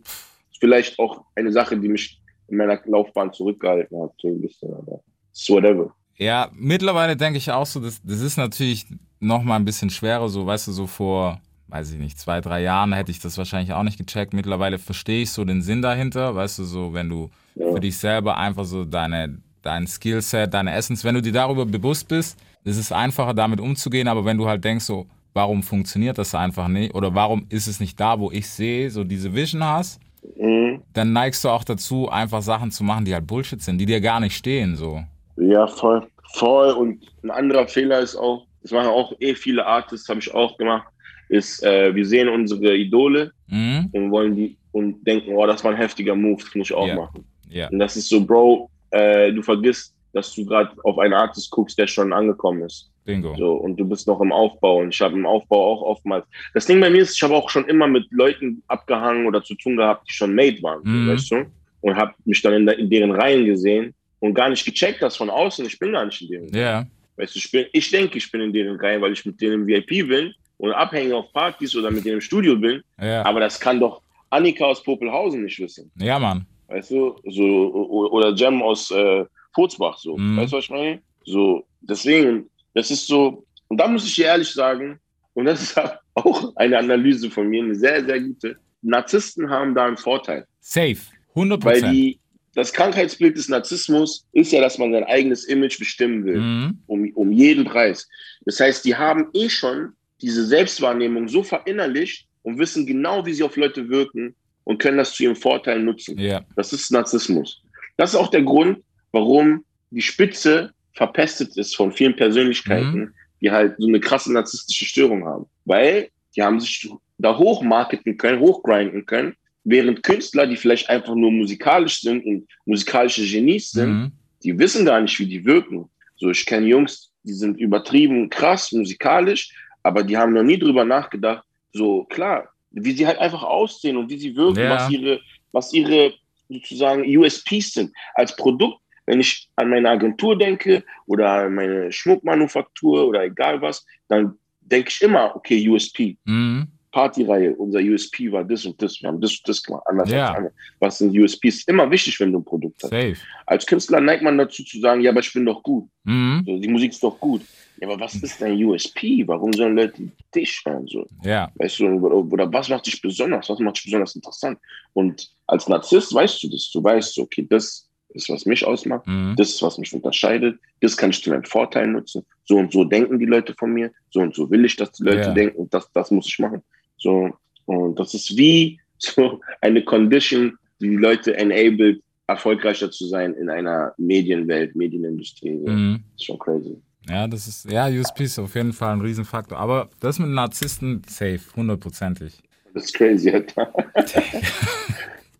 vielleicht 0.60 0.98
auch 0.98 1.24
eine 1.36 1.52
Sache, 1.52 1.76
die 1.78 1.88
mich 1.88 2.20
in 2.48 2.56
meiner 2.58 2.78
Laufbahn 2.86 3.32
zurückgehalten 3.32 4.00
hat, 4.02 4.12
so 4.20 4.28
ein 4.28 4.40
bisschen, 4.40 4.72
aber 4.74 5.00
it's 5.30 5.48
whatever. 5.50 5.94
Ja, 6.16 6.48
mittlerweile 6.54 7.16
denke 7.16 7.38
ich 7.38 7.50
auch 7.50 7.66
so, 7.66 7.80
das, 7.80 8.00
das 8.02 8.20
ist 8.20 8.36
natürlich 8.36 8.86
noch 9.20 9.42
mal 9.42 9.56
ein 9.56 9.64
bisschen 9.64 9.90
schwerer, 9.90 10.28
so, 10.28 10.46
weißt 10.46 10.68
du, 10.68 10.72
so 10.72 10.86
vor, 10.86 11.40
weiß 11.68 11.92
ich 11.92 11.98
nicht, 11.98 12.18
zwei, 12.18 12.40
drei 12.40 12.62
Jahren 12.62 12.92
hätte 12.92 13.10
ich 13.10 13.18
das 13.20 13.36
wahrscheinlich 13.38 13.72
auch 13.72 13.82
nicht 13.82 13.98
gecheckt. 13.98 14.32
Mittlerweile 14.32 14.78
verstehe 14.78 15.22
ich 15.22 15.30
so 15.30 15.44
den 15.44 15.62
Sinn 15.62 15.82
dahinter, 15.82 16.34
weißt 16.34 16.58
du, 16.60 16.64
so, 16.64 16.92
wenn 16.92 17.08
du 17.08 17.30
Ja. 17.56 17.72
für 17.72 17.80
dich 17.80 17.96
selber 17.98 18.36
einfach 18.36 18.64
so 18.64 18.84
deine, 18.84 19.38
dein 19.62 19.86
Skillset, 19.86 20.52
deine 20.54 20.72
Essence, 20.74 21.04
wenn 21.04 21.14
du 21.14 21.22
dir 21.22 21.32
darüber 21.32 21.64
bewusst 21.66 22.06
bist, 22.08 22.38
ist 22.64 22.76
es 22.76 22.92
einfacher, 22.92 23.34
damit 23.34 23.60
umzugehen, 23.60 24.08
aber 24.08 24.24
wenn 24.24 24.38
du 24.38 24.46
halt 24.46 24.64
denkst, 24.64 24.84
so, 24.84 25.06
warum 25.32 25.62
funktioniert 25.64 26.16
das 26.18 26.34
einfach 26.34 26.68
nicht 26.68 26.94
oder 26.94 27.14
warum 27.14 27.46
ist 27.48 27.66
es 27.66 27.80
nicht 27.80 27.98
da, 27.98 28.20
wo 28.20 28.30
ich 28.30 28.48
sehe, 28.48 28.90
so 28.90 29.02
diese 29.04 29.34
Vision 29.34 29.64
hast, 29.64 30.00
Mhm. 30.38 30.80
dann 30.94 31.12
neigst 31.12 31.44
du 31.44 31.50
auch 31.50 31.64
dazu, 31.64 32.08
einfach 32.08 32.40
Sachen 32.40 32.70
zu 32.70 32.82
machen, 32.82 33.04
die 33.04 33.12
halt 33.14 33.26
Bullshit 33.26 33.60
sind, 33.62 33.76
die 33.78 33.84
dir 33.86 34.00
gar 34.00 34.20
nicht 34.20 34.36
stehen, 34.36 34.74
so. 34.76 35.02
Ja, 35.36 35.66
voll. 35.66 36.06
Voll. 36.34 36.70
Und 36.72 37.04
ein 37.22 37.30
anderer 37.30 37.66
Fehler 37.68 38.00
ist 38.00 38.16
auch, 38.16 38.46
das 38.62 38.72
machen 38.72 38.88
auch 38.88 39.12
eh 39.20 39.34
viele 39.34 39.64
Artists, 39.66 40.08
habe 40.08 40.20
ich 40.20 40.32
auch 40.32 40.56
gemacht, 40.56 40.86
ist, 41.28 41.62
äh, 41.64 41.94
wir 41.94 42.06
sehen 42.06 42.28
unsere 42.28 42.76
Idole 42.76 43.32
Mhm. 43.48 43.88
und 43.92 44.10
wollen 44.10 44.36
die 44.36 44.56
und 44.72 45.06
denken, 45.06 45.34
oh, 45.36 45.46
das 45.46 45.62
war 45.62 45.70
ein 45.70 45.76
heftiger 45.76 46.14
Move, 46.16 46.42
das 46.42 46.54
muss 46.54 46.70
ich 46.70 46.74
auch 46.76 46.86
Ja. 46.88 46.96
machen. 46.96 47.24
Ja. 47.48 47.68
Und 47.68 47.78
das 47.78 47.96
ist 47.96 48.08
so, 48.08 48.24
Bro, 48.24 48.68
äh, 48.90 49.32
du 49.32 49.40
vergisst, 49.42 49.94
dass 50.12 50.34
du 50.34 50.44
gerade 50.44 50.70
auf 50.82 50.98
einen 50.98 51.14
Artist 51.14 51.50
guckst, 51.50 51.78
der 51.78 51.86
schon 51.86 52.12
angekommen 52.12 52.62
ist. 52.62 52.90
Bingo. 53.04 53.36
So, 53.36 53.52
und 53.52 53.76
du 53.76 53.84
bist 53.84 54.06
noch 54.08 54.20
im 54.20 54.32
Aufbau. 54.32 54.78
Und 54.80 54.94
ich 54.94 55.00
habe 55.00 55.14
im 55.14 55.26
Aufbau 55.26 55.72
auch 55.74 55.82
oftmals. 55.82 56.24
Das 56.54 56.66
Ding 56.66 56.80
bei 56.80 56.88
mir 56.90 57.02
ist, 57.02 57.14
ich 57.16 57.22
habe 57.22 57.34
auch 57.34 57.50
schon 57.50 57.66
immer 57.66 57.86
mit 57.86 58.06
Leuten 58.10 58.62
abgehangen 58.68 59.26
oder 59.26 59.42
zu 59.42 59.54
tun 59.56 59.76
gehabt, 59.76 60.08
die 60.08 60.12
schon 60.14 60.34
made 60.34 60.62
waren, 60.62 60.80
Mhm. 60.84 61.08
weißt 61.10 61.30
du? 61.32 61.44
Und 61.82 61.96
habe 61.96 62.14
mich 62.24 62.40
dann 62.42 62.54
in, 62.54 62.66
der, 62.66 62.78
in 62.78 62.88
deren 62.88 63.10
Reihen 63.12 63.44
gesehen 63.44 63.94
und 64.24 64.32
gar 64.32 64.48
nicht 64.48 64.64
gecheckt, 64.64 65.02
dass 65.02 65.18
von 65.18 65.28
außen, 65.28 65.66
ich 65.66 65.78
bin 65.78 65.92
gar 65.92 66.06
nicht 66.06 66.22
in 66.22 66.28
deren 66.28 66.48
Ja. 66.54 66.86
Weißt 67.16 67.34
du, 67.34 67.38
ich, 67.38 67.50
bin, 67.50 67.66
ich 67.72 67.90
denke, 67.90 68.16
ich 68.16 68.32
bin 68.32 68.40
in 68.40 68.52
deren 68.54 68.80
Reihen, 68.80 69.02
weil 69.02 69.12
ich 69.12 69.24
mit 69.26 69.38
denen 69.38 69.52
im 69.60 69.66
VIP 69.66 70.08
bin 70.08 70.32
und 70.56 70.72
abhänge 70.72 71.14
auf 71.14 71.30
Partys 71.32 71.76
oder 71.76 71.90
mit 71.90 72.06
denen 72.06 72.14
im 72.14 72.20
Studio 72.22 72.56
bin. 72.56 72.82
Ja. 72.98 73.22
Aber 73.26 73.40
das 73.40 73.60
kann 73.60 73.78
doch 73.78 74.00
Annika 74.30 74.64
aus 74.64 74.82
Popelhausen 74.82 75.44
nicht 75.44 75.60
wissen. 75.60 75.90
Ja, 75.98 76.18
Mann. 76.18 76.46
Weißt 76.68 76.90
du? 76.90 77.16
So, 77.26 77.70
oder 78.12 78.32
Jem 78.32 78.62
aus 78.62 78.90
äh, 78.90 79.26
Furzbach, 79.54 79.98
so. 79.98 80.16
Mhm. 80.16 80.38
Weißt 80.38 80.52
du, 80.52 80.56
was 80.56 80.64
ich 80.64 80.70
meine? 80.70 81.02
So, 81.26 81.66
deswegen, 81.82 82.48
das 82.72 82.90
ist 82.90 83.06
so, 83.06 83.44
und 83.68 83.76
da 83.76 83.86
muss 83.86 84.06
ich 84.06 84.14
dir 84.14 84.26
ehrlich 84.26 84.50
sagen, 84.50 84.98
und 85.34 85.44
das 85.44 85.60
ist 85.64 85.80
auch 86.14 86.56
eine 86.56 86.78
Analyse 86.78 87.30
von 87.30 87.46
mir, 87.46 87.62
eine 87.62 87.74
sehr, 87.74 88.02
sehr 88.02 88.20
gute. 88.20 88.56
Narzissten 88.80 89.50
haben 89.50 89.74
da 89.74 89.84
einen 89.84 89.98
Vorteil, 89.98 90.46
Safe. 90.60 90.96
100 91.34 91.62
weil 91.62 91.72
Prozent. 91.74 91.94
die, 91.94 92.18
das 92.54 92.72
Krankheitsbild 92.72 93.36
des 93.36 93.48
Narzissmus 93.48 94.26
ist 94.32 94.52
ja, 94.52 94.60
dass 94.60 94.78
man 94.78 94.92
sein 94.92 95.04
eigenes 95.04 95.44
Image 95.44 95.78
bestimmen 95.78 96.24
will 96.24 96.38
Mhm. 96.40 96.78
um, 96.86 97.10
um 97.14 97.32
jeden 97.32 97.64
Preis. 97.64 98.08
Das 98.44 98.60
heißt, 98.60 98.84
die 98.84 98.94
haben 98.96 99.28
eh 99.34 99.48
schon 99.48 99.92
diese 100.20 100.46
Selbstwahrnehmung 100.46 101.28
so 101.28 101.42
verinnerlicht 101.42 102.26
und 102.42 102.58
wissen 102.58 102.86
genau, 102.86 103.24
wie 103.26 103.32
sie 103.34 103.42
auf 103.42 103.56
Leute 103.56 103.88
wirken 103.88 104.34
und 104.64 104.78
können 104.78 104.98
das 104.98 105.12
zu 105.14 105.24
ihrem 105.24 105.36
Vorteil 105.36 105.80
nutzen. 105.80 106.18
Ja. 106.18 106.42
Das 106.56 106.72
ist 106.72 106.90
Narzissmus. 106.92 107.62
Das 107.96 108.10
ist 108.14 108.16
auch 108.16 108.28
der 108.30 108.42
Grund, 108.42 108.78
warum 109.12 109.64
die 109.90 110.02
Spitze 110.02 110.72
verpestet 110.92 111.56
ist 111.56 111.76
von 111.76 111.92
vielen 111.92 112.16
Persönlichkeiten, 112.16 112.98
Mhm. 112.98 113.14
die 113.40 113.50
halt 113.50 113.74
so 113.78 113.88
eine 113.88 114.00
krasse 114.00 114.32
narzisstische 114.32 114.84
Störung 114.84 115.24
haben. 115.24 115.46
Weil 115.64 116.08
die 116.36 116.42
haben 116.42 116.60
sich 116.60 116.88
da 117.18 117.36
hochmarketen 117.36 118.16
können, 118.16 118.40
hochgrinden 118.40 119.06
können, 119.06 119.34
während 119.64 120.02
Künstler, 120.02 120.46
die 120.46 120.56
vielleicht 120.56 120.88
einfach 120.90 121.14
nur 121.14 121.32
musikalisch 121.32 122.00
sind 122.00 122.24
und 122.24 122.46
musikalische 122.66 123.24
Genies 123.26 123.70
sind, 123.70 123.90
Mhm. 123.90 124.12
die 124.42 124.58
wissen 124.58 124.84
gar 124.84 125.00
nicht, 125.00 125.18
wie 125.18 125.26
die 125.26 125.44
wirken. 125.44 125.88
So, 126.16 126.30
ich 126.30 126.44
kenne 126.46 126.66
Jungs, 126.66 127.10
die 127.22 127.32
sind 127.32 127.58
übertrieben 127.58 128.28
krass 128.30 128.70
musikalisch, 128.72 129.50
aber 129.82 130.02
die 130.02 130.16
haben 130.16 130.32
noch 130.34 130.42
nie 130.42 130.58
drüber 130.58 130.84
nachgedacht, 130.84 131.44
so 131.72 132.04
klar, 132.04 132.48
wie 132.70 132.92
sie 132.92 133.06
halt 133.06 133.18
einfach 133.18 133.42
aussehen 133.42 133.96
und 133.96 134.10
wie 134.10 134.18
sie 134.18 134.36
wirken, 134.36 134.60
Ja. 134.60 134.70
was 134.70 134.90
ihre, 134.90 135.20
was 135.52 135.72
ihre 135.72 136.12
sozusagen 136.48 137.02
USPs 137.16 137.72
sind. 137.72 137.92
Als 138.14 138.36
Produkt, 138.36 138.78
wenn 139.06 139.20
ich 139.20 139.48
an 139.56 139.70
meine 139.70 139.88
Agentur 139.88 140.36
denke 140.36 140.84
oder 141.06 141.30
an 141.30 141.54
meine 141.54 141.90
Schmuckmanufaktur 141.90 143.06
oder 143.08 143.24
egal 143.24 143.60
was, 143.62 143.84
dann 144.08 144.38
denke 144.60 144.90
ich 144.90 145.02
immer, 145.02 145.34
okay, 145.36 145.68
USP. 145.68 146.16
Mhm. 146.24 146.68
Partyreihe, 146.94 147.56
unser 147.56 147.80
USP 147.80 148.30
war 148.30 148.44
das 148.44 148.64
und 148.64 148.80
das, 148.80 149.02
wir 149.02 149.08
haben 149.08 149.20
das 149.20 149.32
und 149.32 149.48
das 149.48 149.60
gemacht, 149.64 149.82
anders 149.86 150.08
Ja. 150.10 150.28
als 150.28 150.36
andere. 150.38 150.52
Was 150.78 150.98
sind 150.98 151.18
USPs? 151.18 151.64
Immer 151.66 151.90
wichtig, 151.90 152.20
wenn 152.20 152.30
du 152.30 152.38
ein 152.38 152.44
Produkt 152.44 152.82
hast. 152.84 152.90
Safe. 152.90 153.16
Als 153.46 153.66
Künstler 153.66 154.00
neigt 154.00 154.22
man 154.22 154.38
dazu 154.38 154.62
zu 154.62 154.78
sagen, 154.78 155.00
ja, 155.00 155.10
aber 155.10 155.18
ich 155.18 155.32
bin 155.32 155.44
doch 155.44 155.60
gut. 155.60 155.88
Mhm. 156.04 156.44
So, 156.46 156.56
die 156.58 156.68
Musik 156.68 156.92
ist 156.92 157.02
doch 157.02 157.18
gut. 157.18 157.42
Ja, 157.80 157.88
aber 157.88 157.98
was 157.98 158.14
ist 158.14 158.40
dein 158.40 158.62
USP? 158.64 159.24
Warum 159.26 159.52
sollen 159.52 159.74
Leute 159.76 160.08
dich 160.32 160.62
hören? 160.64 160.86
So? 160.86 161.04
Ja. 161.24 161.50
Weißt 161.56 161.80
du, 161.80 161.86
oder, 161.86 162.52
was 162.52 162.68
macht 162.68 162.86
dich 162.86 163.02
besonders? 163.02 163.48
Was 163.48 163.58
macht 163.58 163.76
dich 163.78 163.84
besonders 163.86 164.14
interessant? 164.14 164.58
Und 164.92 165.28
als 165.48 165.68
Narzisst 165.68 166.14
weißt 166.14 166.44
du 166.44 166.48
das. 166.50 166.70
Du 166.72 166.82
weißt, 166.84 167.18
okay, 167.18 167.44
das 167.50 167.90
ist, 168.10 168.28
was 168.28 168.46
mich 168.46 168.64
ausmacht. 168.64 169.04
Mhm. 169.08 169.34
Das 169.36 169.48
ist, 169.48 169.60
was 169.62 169.76
mich 169.78 169.92
unterscheidet. 169.92 170.60
Das 170.80 170.96
kann 170.96 171.10
ich 171.10 171.20
zu 171.20 171.30
meinem 171.30 171.42
Vorteil 171.42 171.88
nutzen. 171.88 172.24
So 172.44 172.56
und 172.58 172.72
so 172.72 172.84
denken 172.84 173.18
die 173.18 173.26
Leute 173.26 173.52
von 173.58 173.72
mir. 173.72 173.90
So 174.12 174.20
und 174.20 174.32
so 174.32 174.48
will 174.48 174.64
ich, 174.64 174.76
dass 174.76 174.92
die 174.92 175.02
Leute 175.02 175.22
Ja. 175.22 175.32
denken. 175.34 175.56
Und 175.56 175.74
das, 175.74 175.90
das 175.92 176.12
muss 176.12 176.28
ich 176.28 176.38
machen. 176.38 176.62
So, 176.96 177.30
und 177.66 177.98
das 177.98 178.14
ist 178.14 178.36
wie 178.36 178.80
so 178.98 179.40
eine 179.60 179.82
Condition, 179.84 180.56
die 180.80 180.90
die 180.90 180.96
Leute 180.96 181.36
enabled, 181.36 182.02
erfolgreicher 182.26 182.90
zu 182.90 183.06
sein 183.06 183.34
in 183.34 183.50
einer 183.50 183.92
Medienwelt, 183.98 184.74
Medienindustrie. 184.74 185.50
Mhm. 185.50 186.02
Das 186.12 186.22
ist 186.22 186.24
schon 186.24 186.38
crazy. 186.38 186.76
Ja, 187.08 187.28
das 187.28 187.46
ist, 187.46 187.70
ja, 187.70 187.86
USP 187.86 188.24
ist 188.24 188.38
auf 188.38 188.54
jeden 188.54 188.72
Fall 188.72 188.94
ein 188.94 189.00
Riesenfaktor. 189.00 189.58
Aber 189.58 189.90
das 190.00 190.18
mit 190.18 190.30
Narzissten, 190.30 191.02
safe, 191.06 191.40
hundertprozentig. 191.54 192.40
Das 192.72 192.86
ist 192.86 192.94
crazy, 192.94 193.30
Alter. 193.30 193.72
das 193.94 194.14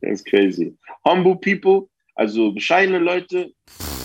ist 0.00 0.26
crazy. 0.26 0.76
Humble 1.06 1.36
people, 1.36 1.88
also 2.14 2.52
bescheidene 2.52 2.98
Leute, 2.98 3.52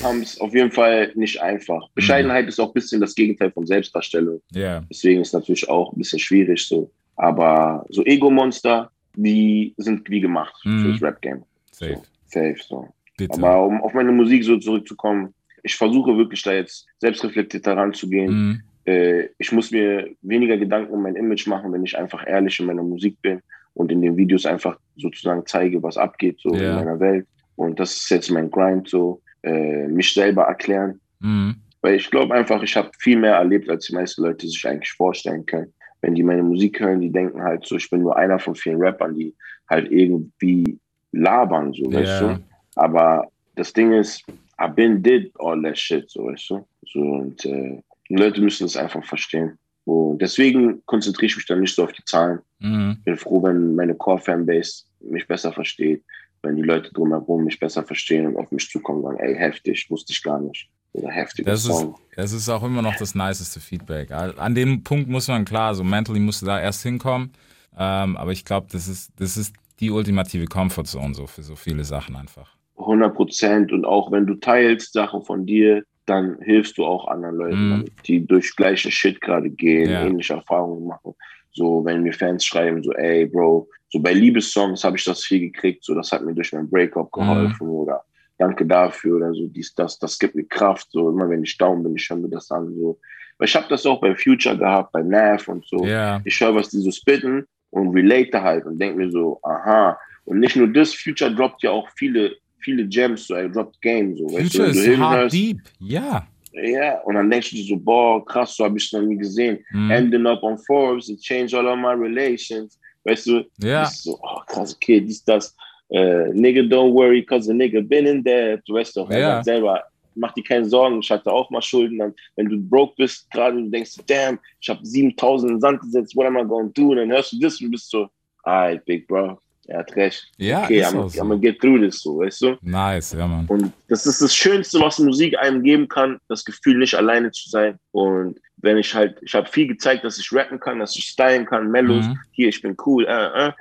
haben 0.02 0.22
es 0.22 0.40
auf 0.40 0.54
jeden 0.54 0.72
Fall 0.72 1.12
nicht 1.16 1.42
einfach. 1.42 1.90
Bescheidenheit 1.94 2.48
ist 2.48 2.60
auch 2.60 2.68
ein 2.68 2.74
bisschen 2.74 3.02
das 3.02 3.14
Gegenteil 3.14 3.52
von 3.52 3.66
Selbstdarstellung. 3.66 4.42
Ja. 4.52 4.82
Deswegen 4.90 5.22
ist 5.22 5.28
es 5.30 5.34
natürlich 5.34 5.68
auch 5.68 5.92
ein 5.92 5.98
bisschen 5.98 6.20
schwierig 6.20 6.66
so. 6.66 6.90
Aber 7.20 7.86
so 7.90 8.04
Ego-Monster, 8.06 8.90
die 9.16 9.74
sind 9.78 10.10
wie 10.10 10.22
gemacht 10.22 10.56
Mhm. 10.64 10.84
fürs 10.86 11.02
Rap-Game. 11.02 11.44
Safe. 11.72 11.96
So, 11.96 12.04
safe, 12.28 12.56
so. 12.68 12.88
Bitte. 13.18 13.34
Aber 13.38 13.66
um 13.66 13.82
auf 13.82 13.94
meine 13.94 14.14
Musik 14.14 14.44
so 14.46 14.58
zurückzukommen, 14.58 15.34
ich 15.64 15.76
versuche 15.76 16.16
wirklich 16.18 16.42
da 16.44 16.54
jetzt 16.54 16.88
selbstreflektiert 17.00 17.66
heranzugehen. 17.68 18.32
Mhm. 18.32 18.62
Äh, 18.86 19.28
ich 19.38 19.52
muss 19.52 19.70
mir 19.72 20.10
weniger 20.22 20.58
Gedanken 20.58 20.94
um 20.94 21.04
mein 21.04 21.18
Image 21.18 21.46
machen, 21.48 21.74
wenn 21.74 21.84
ich 21.84 21.98
einfach 21.98 22.26
ehrlich 22.26 22.58
in 22.62 22.68
meiner 22.68 22.84
Musik 22.84 23.22
bin 23.22 23.42
und 23.74 23.92
in 23.92 24.02
den 24.02 24.16
Videos 24.16 24.46
einfach 24.46 24.80
sozusagen 24.96 25.44
zeige, 25.46 25.84
was 25.84 25.98
abgeht 25.98 26.40
so 26.40 26.54
Ja. 26.56 26.70
in 26.70 26.76
meiner 26.86 27.00
Welt. 27.02 27.28
Und 27.58 27.78
das 27.82 27.92
ist 27.98 28.10
jetzt 28.10 28.32
mein 28.32 28.50
Grind, 28.50 28.88
so 28.88 29.22
äh, 29.44 29.88
mich 29.88 30.14
selber 30.14 30.44
erklären. 30.44 31.02
Mhm. 31.20 31.56
Weil 31.82 31.96
ich 31.96 32.10
glaube 32.10 32.34
einfach, 32.34 32.64
ich 32.64 32.76
habe 32.78 32.90
viel 33.00 33.18
mehr 33.18 33.36
erlebt, 33.36 33.70
als 33.70 33.88
die 33.88 33.94
meisten 33.96 34.22
Leute 34.24 34.48
sich 34.48 34.66
eigentlich 34.66 34.92
vorstellen 34.94 35.46
können. 35.46 35.74
Wenn 36.02 36.16
die 36.16 36.24
meine 36.24 36.44
Musik 36.44 36.80
hören, 36.80 37.02
die 37.02 37.12
denken 37.12 37.42
halt 37.42 37.66
so, 37.66 37.76
ich 37.76 37.90
bin 37.90 38.02
nur 38.02 38.16
einer 38.16 38.40
von 38.40 38.56
vielen 38.56 38.82
Rappern, 38.82 39.16
die 39.16 39.36
halt 39.70 39.92
irgendwie 39.92 40.80
labern, 41.12 41.74
so, 41.74 41.92
weißt 41.92 42.22
Ja. 42.22 42.34
du? 42.34 42.44
Aber 42.76 43.28
das 43.56 43.74
Ding 43.74 43.92
ist, 43.92 44.24
I've 44.58 44.74
been 44.74 45.02
did 45.02 45.32
all 45.40 45.62
that 45.64 45.78
shit, 45.78 46.10
so, 46.10 46.26
weißt 46.26 46.50
du? 46.50 46.66
So, 46.92 47.00
und 47.00 47.46
äh, 47.46 47.82
die 48.10 48.16
Leute 48.16 48.42
müssen 48.42 48.66
es 48.66 48.78
einfach 48.78 49.04
verstehen. 49.06 49.58
Und 49.86 50.22
deswegen 50.22 50.86
konzentriere 50.86 51.28
ich 51.28 51.36
mich 51.36 51.46
dann 51.46 51.62
nicht 51.62 51.76
so 51.76 51.84
auf 51.84 51.94
die 51.94 52.04
Zahlen. 52.06 52.40
Mhm. 52.60 52.98
Bin 53.04 53.18
froh, 53.18 53.42
wenn 53.42 53.76
meine 53.76 53.96
Core-Fanbase 53.96 54.84
mich 55.00 55.28
besser 55.28 55.52
versteht, 55.52 56.04
wenn 56.44 56.56
die 56.56 56.62
Leute 56.62 56.92
drumherum 56.94 57.46
mich 57.46 57.60
besser 57.60 57.84
verstehen 57.84 58.28
und 58.28 58.38
auf 58.38 58.52
mich 58.52 58.70
zukommen 58.70 59.04
und 59.04 59.18
sagen, 59.18 59.20
ey, 59.20 59.36
heftig, 59.36 59.90
wusste 59.90 60.14
ich 60.14 60.22
gar 60.24 60.40
nicht. 60.40 60.70
Oder 60.94 61.10
heftiger 61.12 61.52
Das 61.52 61.62
ist, 61.66 61.68
Song. 61.68 61.96
das 62.16 62.32
ist 62.32 62.50
auch 62.50 62.64
immer 62.64 62.82
noch 62.82 62.96
das 62.96 63.14
niceste 63.16 63.60
Feedback. 63.60 64.12
An 64.12 64.56
dem 64.56 64.84
Punkt 64.84 65.10
muss 65.10 65.28
man 65.28 65.46
klar, 65.46 65.76
so 65.76 65.84
mentally 65.84 66.20
musst 66.20 66.42
du 66.42 66.46
da 66.46 66.60
erst 66.60 66.84
hinkommen. 66.84 67.32
Ähm, 67.78 68.18
aber 68.18 68.32
ich 68.32 68.44
glaube, 68.44 68.68
das 68.72 68.88
ist, 68.88 69.12
das 69.20 69.38
ist 69.38 69.54
die 69.80 69.92
ultimative 69.92 70.46
Comfortzone 70.46 71.14
so 71.14 71.28
für 71.28 71.44
so 71.44 71.56
viele 71.56 71.84
Sachen 71.84 72.16
einfach. 72.16 72.56
100 72.78 73.14
Prozent. 73.16 73.72
Und 73.72 73.86
auch 73.86 74.12
wenn 74.12 74.26
du 74.26 74.36
teilst 74.36 74.94
Sachen 74.94 75.24
von 75.24 75.46
dir, 75.46 75.84
dann 76.06 76.40
hilfst 76.42 76.78
du 76.80 76.86
auch 76.86 77.08
anderen 77.08 77.36
Leuten, 77.36 77.66
Mhm. 77.68 77.70
damit, 77.70 77.94
die 78.08 78.26
durch 78.26 78.56
gleichen 78.56 78.92
Shit 78.92 79.22
gerade 79.22 79.50
gehen, 79.50 79.92
Ja. 79.92 80.02
ähnliche 80.08 80.34
Erfahrungen 80.34 80.88
machen. 80.88 81.14
So, 81.52 81.86
wenn 81.86 82.02
mir 82.04 82.14
Fans 82.14 82.44
schreiben, 82.44 82.82
so, 82.84 82.92
ey, 82.94 83.28
Bro, 83.28 83.70
so 83.90 84.00
bei 84.00 84.14
Liebessongs 84.14 84.84
habe 84.84 84.98
ich 84.98 85.04
das 85.04 85.24
viel 85.24 85.40
gekriegt, 85.40 85.84
so, 85.84 85.94
das 85.94 86.12
hat 86.12 86.24
mir 86.24 86.34
durch 86.34 86.52
mein 86.54 86.70
Breakup 86.70 87.12
geholfen 87.12 87.68
oder 87.68 88.04
danke 88.40 88.66
dafür 88.66 89.18
oder 89.18 89.34
so, 89.34 89.46
dies, 89.48 89.74
das, 89.76 90.00
das 90.00 90.18
gibt 90.18 90.34
mir 90.36 90.46
Kraft, 90.46 90.88
so, 90.92 91.10
immer 91.10 91.30
wenn 91.30 91.44
ich 91.44 91.58
down 91.58 91.84
bin, 91.84 91.96
ich 91.96 92.10
höre 92.10 92.18
mir 92.18 92.30
das 92.30 92.50
an, 92.50 92.74
so. 92.76 93.00
Weil 93.38 93.48
ich 93.48 93.56
habe 93.56 93.68
das 93.70 93.86
auch 93.86 94.02
bei 94.02 94.16
Future 94.16 94.58
gehabt, 94.58 94.92
bei 94.92 95.02
Nav 95.04 95.48
und 95.48 95.66
so. 95.66 95.86
Ja, 95.86 96.20
Ich 96.26 96.40
höre, 96.42 96.56
was 96.56 96.70
die 96.70 96.80
so 96.80 96.92
spitten 96.92 97.46
und 97.70 97.90
relate 97.94 98.42
halt 98.42 98.66
und 98.66 98.80
denke 98.80 98.98
mir 98.98 99.12
so, 99.12 99.40
aha. 99.44 99.98
Und 100.26 100.40
nicht 100.40 100.56
nur 100.56 100.68
das, 100.68 100.94
Future 100.94 101.34
droppt 101.34 101.64
ja 101.64 101.72
auch 101.72 101.88
viele, 101.96 102.36
viele 102.60 102.88
Gems, 102.88 103.28
so, 103.28 103.36
er 103.36 103.50
droppt 103.50 103.82
Game, 103.82 104.18
so, 104.18 104.26
weißt 104.26 104.52
Future 104.52 104.68
wenn 104.68 104.74
du 104.74 104.80
ist 104.80 105.00
hard 105.00 105.32
hinhörst, 105.32 105.36
deep. 105.36 105.60
Ja. 105.80 106.28
ja, 106.54 107.00
und 107.02 107.16
dann 107.16 107.30
denkst 107.30 107.52
du 107.52 107.58
so, 107.58 107.78
boah, 107.78 108.26
krass, 108.26 108.56
so 108.56 108.66
habe 108.66 108.78
ich 108.78 108.86
es 108.86 108.94
noch 108.94 109.02
nie 109.02 109.18
gesehen. 109.18 109.60
Mhm. 109.72 109.92
Ending 109.92 110.26
up 110.26 110.42
on 110.44 110.58
Forbes, 110.60 111.10
it 111.10 111.20
changed 111.22 111.54
all 111.54 111.68
of 111.68 111.78
my 111.78 111.94
relations. 111.94 112.80
Weißt 113.06 113.28
du, 113.28 113.46
Ja. 113.60 113.84
ich 113.84 113.90
so, 113.90 114.20
oh, 114.22 114.42
krass, 114.46 114.76
okay, 114.76 115.00
dies, 115.02 115.24
das. 115.24 115.56
Äh, 115.92 116.30
nigga, 116.34 116.62
don't 116.62 116.94
worry, 116.94 117.24
cause 117.26 117.48
the 117.48 117.54
nigga 117.54 117.82
been 117.82 118.06
in 118.06 118.24
there. 118.24 118.62
Du 118.66 118.74
weißt 118.76 118.96
doch, 118.98 119.10
Ja. 119.12 119.44
selber, 119.44 119.84
mach 120.16 120.34
dir 120.34 120.44
keine 120.44 120.66
Sorgen, 120.66 121.00
ich 121.00 121.10
hatte 121.10 121.32
auch 121.32 121.50
mal 121.50 121.62
Schulden. 121.62 121.98
Dann, 121.98 122.14
wenn 122.36 122.48
du 122.50 122.58
broke 122.60 122.94
bist, 122.98 123.30
gerade 123.32 123.58
du 123.62 123.70
denkst, 123.70 123.96
damn, 124.08 124.38
ich 124.62 124.70
habe 124.70 124.80
7000 124.86 125.50
in 125.52 125.56
den 125.58 125.62
Sand 125.62 125.82
gesetzt, 125.82 126.16
what 126.16 126.28
am 126.28 126.38
I 126.38 126.44
gonna 126.44 126.70
do? 126.76 126.90
Und 126.92 126.98
dann 126.98 127.12
hörst 127.12 127.32
du 127.34 127.40
das 127.40 127.60
und 127.62 127.72
bist 127.72 127.90
so, 127.90 128.08
alright, 128.44 128.84
big 128.86 129.08
bro, 129.08 129.40
er 129.68 129.80
hat 129.80 129.96
recht. 129.96 130.28
Ja, 130.38 130.64
okay, 130.64 130.80
ist 130.82 130.88
I'm, 130.94 131.10
so. 131.10 131.20
I'm 131.22 131.28
gonna 131.30 131.38
get 131.38 131.60
through 131.60 131.80
this, 131.80 132.02
so, 132.02 132.20
weißt 132.20 132.42
du? 132.42 132.58
Nice, 132.62 133.14
ja, 133.18 133.26
Mann. 133.28 133.46
Und 133.48 133.72
das 133.88 134.06
ist 134.06 134.22
das 134.22 134.36
Schönste, 134.36 134.80
was 134.82 135.00
Musik 135.00 135.38
einem 135.40 135.64
geben 135.64 135.88
kann, 135.88 136.20
das 136.28 136.46
Gefühl, 136.46 136.78
nicht 136.78 136.94
alleine 136.96 137.32
zu 137.32 137.50
sein. 137.50 137.78
Und 137.92 138.40
wenn 138.58 138.78
ich 138.78 138.94
halt, 138.94 139.18
ich 139.22 139.34
habe 139.34 139.48
viel 139.50 139.68
gezeigt, 139.68 140.04
dass 140.04 140.20
ich 140.20 140.32
rappen 140.34 140.60
kann, 140.60 140.80
dass 140.80 140.96
ich 140.96 141.06
stylen 141.06 141.46
kann, 141.46 141.72
Mellos, 141.72 142.06
Mhm. 142.06 142.18
hier, 142.34 142.50
ich 142.50 142.62
bin 142.62 142.76
cool, 142.86 143.06
äh, 143.08 143.48
äh. 143.48 143.52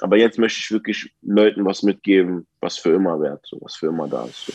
Aber 0.00 0.16
jetzt 0.16 0.38
möchte 0.38 0.58
ich 0.60 0.70
wirklich 0.70 1.12
Leuten 1.22 1.64
was 1.64 1.82
mitgeben, 1.82 2.46
was 2.60 2.78
für 2.78 2.94
immer 2.94 3.20
wert, 3.20 3.44
so, 3.44 3.58
was 3.60 3.76
für 3.76 3.86
immer 3.86 4.08
da 4.08 4.24
ist. 4.24 4.46
So. 4.46 4.52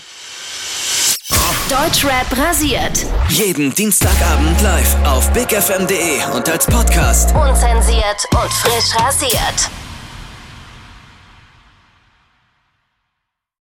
Deutschrap 1.69 2.37
rasiert. 2.37 3.05
Jeden 3.29 3.73
Dienstagabend 3.73 4.61
live 4.61 4.95
auf 5.05 5.31
bigfm.de 5.31 6.35
und 6.35 6.49
als 6.49 6.65
Podcast. 6.67 7.33
Unzensiert 7.33 8.25
und 8.31 8.51
frisch 8.51 8.95
rasiert. 8.99 9.71